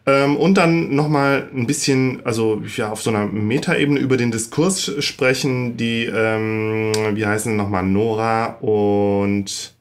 [0.08, 4.92] Ähm, und dann nochmal ein bisschen, also ja, auf so einer Metaebene über den Diskurs
[5.00, 9.75] sprechen, die, ähm, wie heißen nochmal, Nora und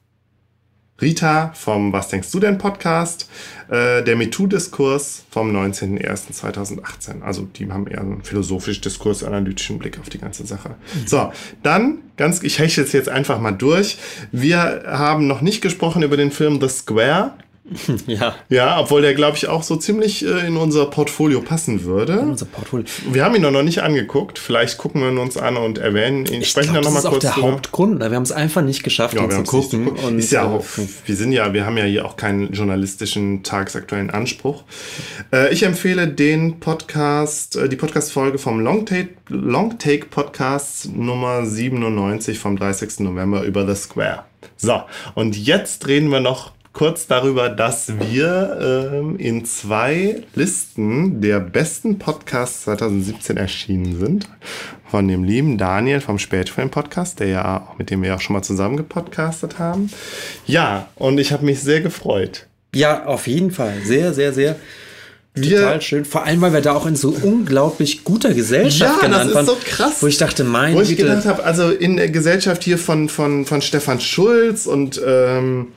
[1.01, 3.29] Rita vom Was denkst du denn Podcast,
[3.67, 7.21] äh, der MeToo-Diskurs vom 19.01.2018.
[7.21, 10.75] Also die haben eher einen philosophisch-diskursanalytischen Blick auf die ganze Sache.
[11.05, 13.97] So, dann ganz, ich hechte es jetzt einfach mal durch.
[14.31, 17.33] Wir haben noch nicht gesprochen über den Film The Square.
[18.07, 22.19] Ja, Ja, obwohl der, glaube ich, auch so ziemlich äh, in unser Portfolio passen würde.
[22.19, 22.85] unser Portfolio.
[23.11, 24.37] Wir haben ihn noch nicht angeguckt.
[24.37, 26.41] Vielleicht gucken wir ihn uns an und erwähnen ihn.
[26.41, 27.51] Ich Sprechen glaube, dann das noch mal ist auch kurz der drüber.
[27.53, 27.99] Hauptgrund.
[27.99, 29.85] Wir haben es einfach nicht geschafft, Ja, ihn wir zu gucken.
[29.85, 30.03] geguckt.
[30.03, 30.63] Und, ist ja äh, auch,
[31.05, 34.63] wir sind ja, wir haben ja hier auch keinen journalistischen tagesaktuellen Anspruch.
[35.33, 42.57] Äh, ich empfehle den Podcast, äh, die Podcast-Folge vom Longtake, Longtake Podcast Nummer 97 vom
[42.57, 42.99] 30.
[42.99, 44.23] November über The Square.
[44.57, 44.81] So,
[45.15, 51.97] und jetzt reden wir noch kurz darüber, dass wir ähm, in zwei Listen der besten
[51.97, 54.27] Podcasts 2017 erschienen sind.
[54.91, 58.43] Von dem lieben Daniel vom Spätfilm-Podcast, der ja auch, mit dem wir auch schon mal
[58.43, 59.89] zusammen gepodcastet haben.
[60.45, 62.45] Ja, und ich habe mich sehr gefreut.
[62.73, 63.73] ja, auf jeden Fall.
[63.83, 64.57] Sehr, sehr, sehr.
[65.33, 66.05] Wir- Total schön.
[66.05, 69.45] Vor allem, weil wir da auch in so unglaublich guter Gesellschaft Ja, das ist waren.
[69.45, 70.01] so krass.
[70.01, 71.03] Wo ich dachte, mein Wo ich Güte.
[71.03, 75.69] gedacht habe, also in der Gesellschaft hier von, von, von Stefan Schulz und ähm,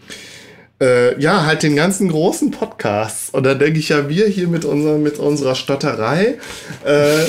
[0.80, 3.30] äh, ja, halt den ganzen großen Podcasts.
[3.30, 6.36] Und da denke ich ja, wir hier mit, unser, mit unserer Stotterei.
[6.84, 7.18] Äh,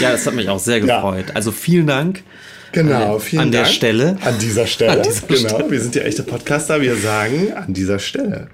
[0.00, 1.26] Ja, das hat mich auch sehr gefreut.
[1.34, 2.22] Also vielen Dank.
[2.72, 3.74] genau, Äh, vielen an der Dank.
[3.74, 4.18] Stelle.
[4.22, 4.92] An dieser Stelle.
[4.98, 5.70] An dieser genau, Stelle.
[5.70, 8.48] wir sind ja echte Podcaster, wir sagen an dieser Stelle.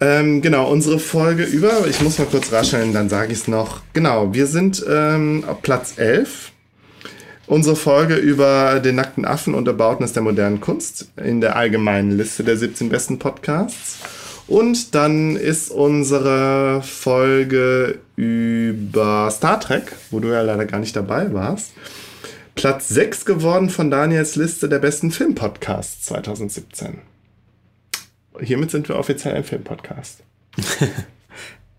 [0.00, 3.80] Ähm, genau, unsere Folge über, ich muss mal kurz rascheln, dann sage ich es noch.
[3.94, 6.49] Genau, wir sind ähm, auf Platz 11.
[7.50, 12.44] Unsere Folge über den nackten Affen und Erbautnis der modernen Kunst in der allgemeinen Liste
[12.44, 13.98] der 17 besten Podcasts.
[14.46, 21.34] Und dann ist unsere Folge über Star Trek, wo du ja leider gar nicht dabei
[21.34, 21.72] warst,
[22.54, 26.98] Platz 6 geworden von Daniels Liste der besten Filmpodcasts 2017.
[28.38, 30.20] Hiermit sind wir offiziell ein Filmpodcast.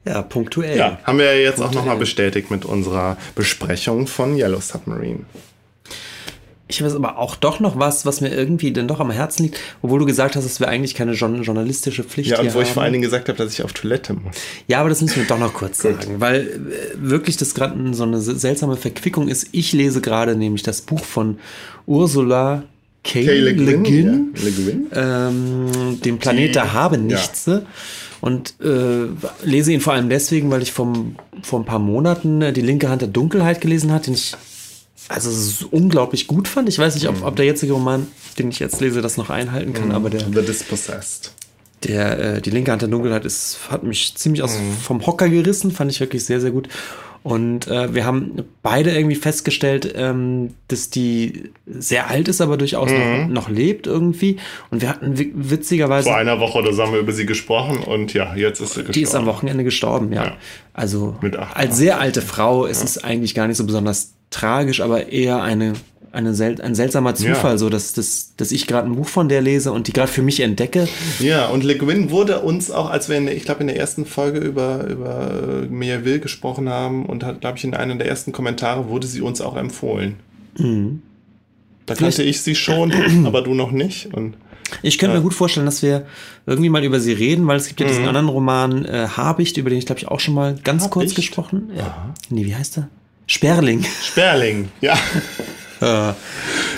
[0.04, 0.80] Ja, punktuell.
[0.80, 5.26] Ja, haben wir ja jetzt auch nochmal bestätigt mit unserer Besprechung von Yellow Submarine.
[6.72, 9.60] Ich jetzt aber auch doch noch was, was mir irgendwie dann doch am Herzen liegt,
[9.82, 12.62] obwohl du gesagt hast, dass wir eigentlich keine journ- journalistische Pflicht Ja, hier und wo
[12.62, 12.74] ich haben.
[12.74, 14.36] vor allen Dingen gesagt habe, dass ich auf Toilette muss.
[14.68, 16.50] Ja, aber das müssen wir doch noch kurz sagen, weil äh,
[16.98, 19.48] wirklich das gerade so eine se- seltsame Verquickung ist.
[19.52, 21.38] Ich lese gerade nämlich das Buch von
[21.86, 22.64] Ursula
[23.04, 23.22] K.
[23.24, 24.32] Le Guin.
[24.36, 24.88] Ja, Le Guin.
[24.94, 27.66] ähm, dem Planet der Habenichtse.
[28.22, 29.08] Und äh,
[29.44, 32.88] lese ihn vor allem deswegen, weil ich vom, vor ein paar Monaten äh, die linke
[32.88, 34.36] Hand der Dunkelheit gelesen hatte, den ich
[35.10, 36.70] also so unglaublich gut fand.
[36.70, 38.08] Ich weiß nicht, ob, ob der jetzige Roman,
[38.40, 41.34] den ich jetzt lese, das noch einhalten kann, aber der, The Dispossessed.
[41.84, 45.72] der, äh, die linke Hand der Dunkelheit ist, hat mich ziemlich aus, vom Hocker gerissen,
[45.72, 46.70] fand ich wirklich sehr, sehr gut.
[47.24, 52.90] Und äh, wir haben beide irgendwie festgestellt, ähm, dass die sehr alt ist, aber durchaus
[52.90, 54.38] noch, noch lebt irgendwie.
[54.72, 56.06] Und wir hatten wi- witzigerweise.
[56.10, 58.80] Vor einer Woche oder so haben wir über sie gesprochen und ja, jetzt ist sie
[58.80, 58.94] gestorben.
[58.94, 60.26] Die ist am Wochenende gestorben, ja.
[60.26, 60.38] Ja.
[60.74, 61.16] Also
[61.54, 65.74] als sehr alte Frau ist es eigentlich gar nicht so besonders tragisch, aber eher eine,
[66.12, 67.58] eine sel ein seltsamer Zufall, Ja.
[67.58, 70.24] so dass, dass, dass ich gerade ein Buch von der lese und die gerade für
[70.24, 70.88] mich entdecke.
[71.20, 73.78] Ja, und Le Guin wurde uns auch, als wir, in der, ich glaube, in der
[73.78, 78.08] ersten Folge über, über äh, Merville gesprochen haben und hat, glaube ich, in einem der
[78.08, 80.16] ersten Kommentare wurde sie uns auch empfohlen.
[80.58, 81.02] Da Mhm.
[81.88, 82.92] Vielleicht- kannte ich sie schon,
[83.26, 84.14] aber du noch nicht.
[84.14, 84.36] Und
[84.82, 86.06] Ich könnte mir gut vorstellen, dass wir
[86.46, 89.70] irgendwie mal über sie reden, weil es gibt ja diesen anderen Roman äh, Habicht, über
[89.70, 91.00] den ich glaube ich auch schon mal ganz kurz Mhm.
[91.02, 91.16] Habicht?
[91.16, 91.72] gesprochen.
[91.76, 92.14] Ja.
[92.30, 92.88] Nee, wie heißt er?
[93.28, 93.84] Sperling.
[93.84, 94.96] Sperling, ja.
[95.82, 96.14] Äh,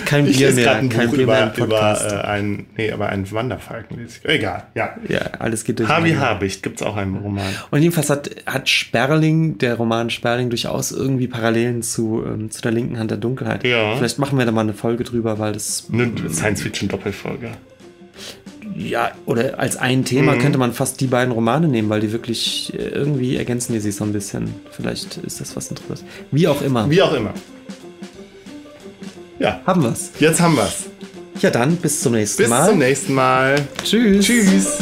[0.06, 2.06] kein Ich Bier mehr, ein kein Buch Bier mehr über, Podcast.
[2.06, 3.98] über äh, einen, nee, aber einen Wanderfalken.
[3.98, 4.28] lese ich.
[4.28, 4.94] Egal, ja.
[5.08, 5.88] ja, alles geht durch.
[5.90, 7.54] Harvey Habicht gibt es auch einen Roman.
[7.70, 12.72] Und jedenfalls hat, hat Sperling, der Roman Sperling, durchaus irgendwie Parallelen zu, ähm, zu der
[12.72, 13.64] linken Hand der Dunkelheit.
[13.64, 13.94] Ja.
[13.96, 17.50] Vielleicht machen wir da mal eine Folge drüber, weil das Eine Science-Fiction-Doppelfolge.
[18.76, 20.38] Ja, oder als ein Thema Mhm.
[20.40, 23.94] könnte man fast die beiden Romane nehmen, weil die wirklich äh, irgendwie ergänzen die sich
[23.96, 24.52] so ein bisschen.
[24.72, 26.04] Vielleicht ist das was Interessantes.
[26.30, 26.88] Wie auch immer.
[26.90, 27.34] Wie auch immer.
[29.38, 30.10] Ja, Haben wir's.
[30.20, 30.84] jetzt haben wir's.
[31.40, 32.68] Ja, dann bis zum nächsten Bis Mal.
[32.68, 33.56] zum nächsten Mal.
[33.84, 34.24] Tschüss.
[34.24, 34.78] Tschüss.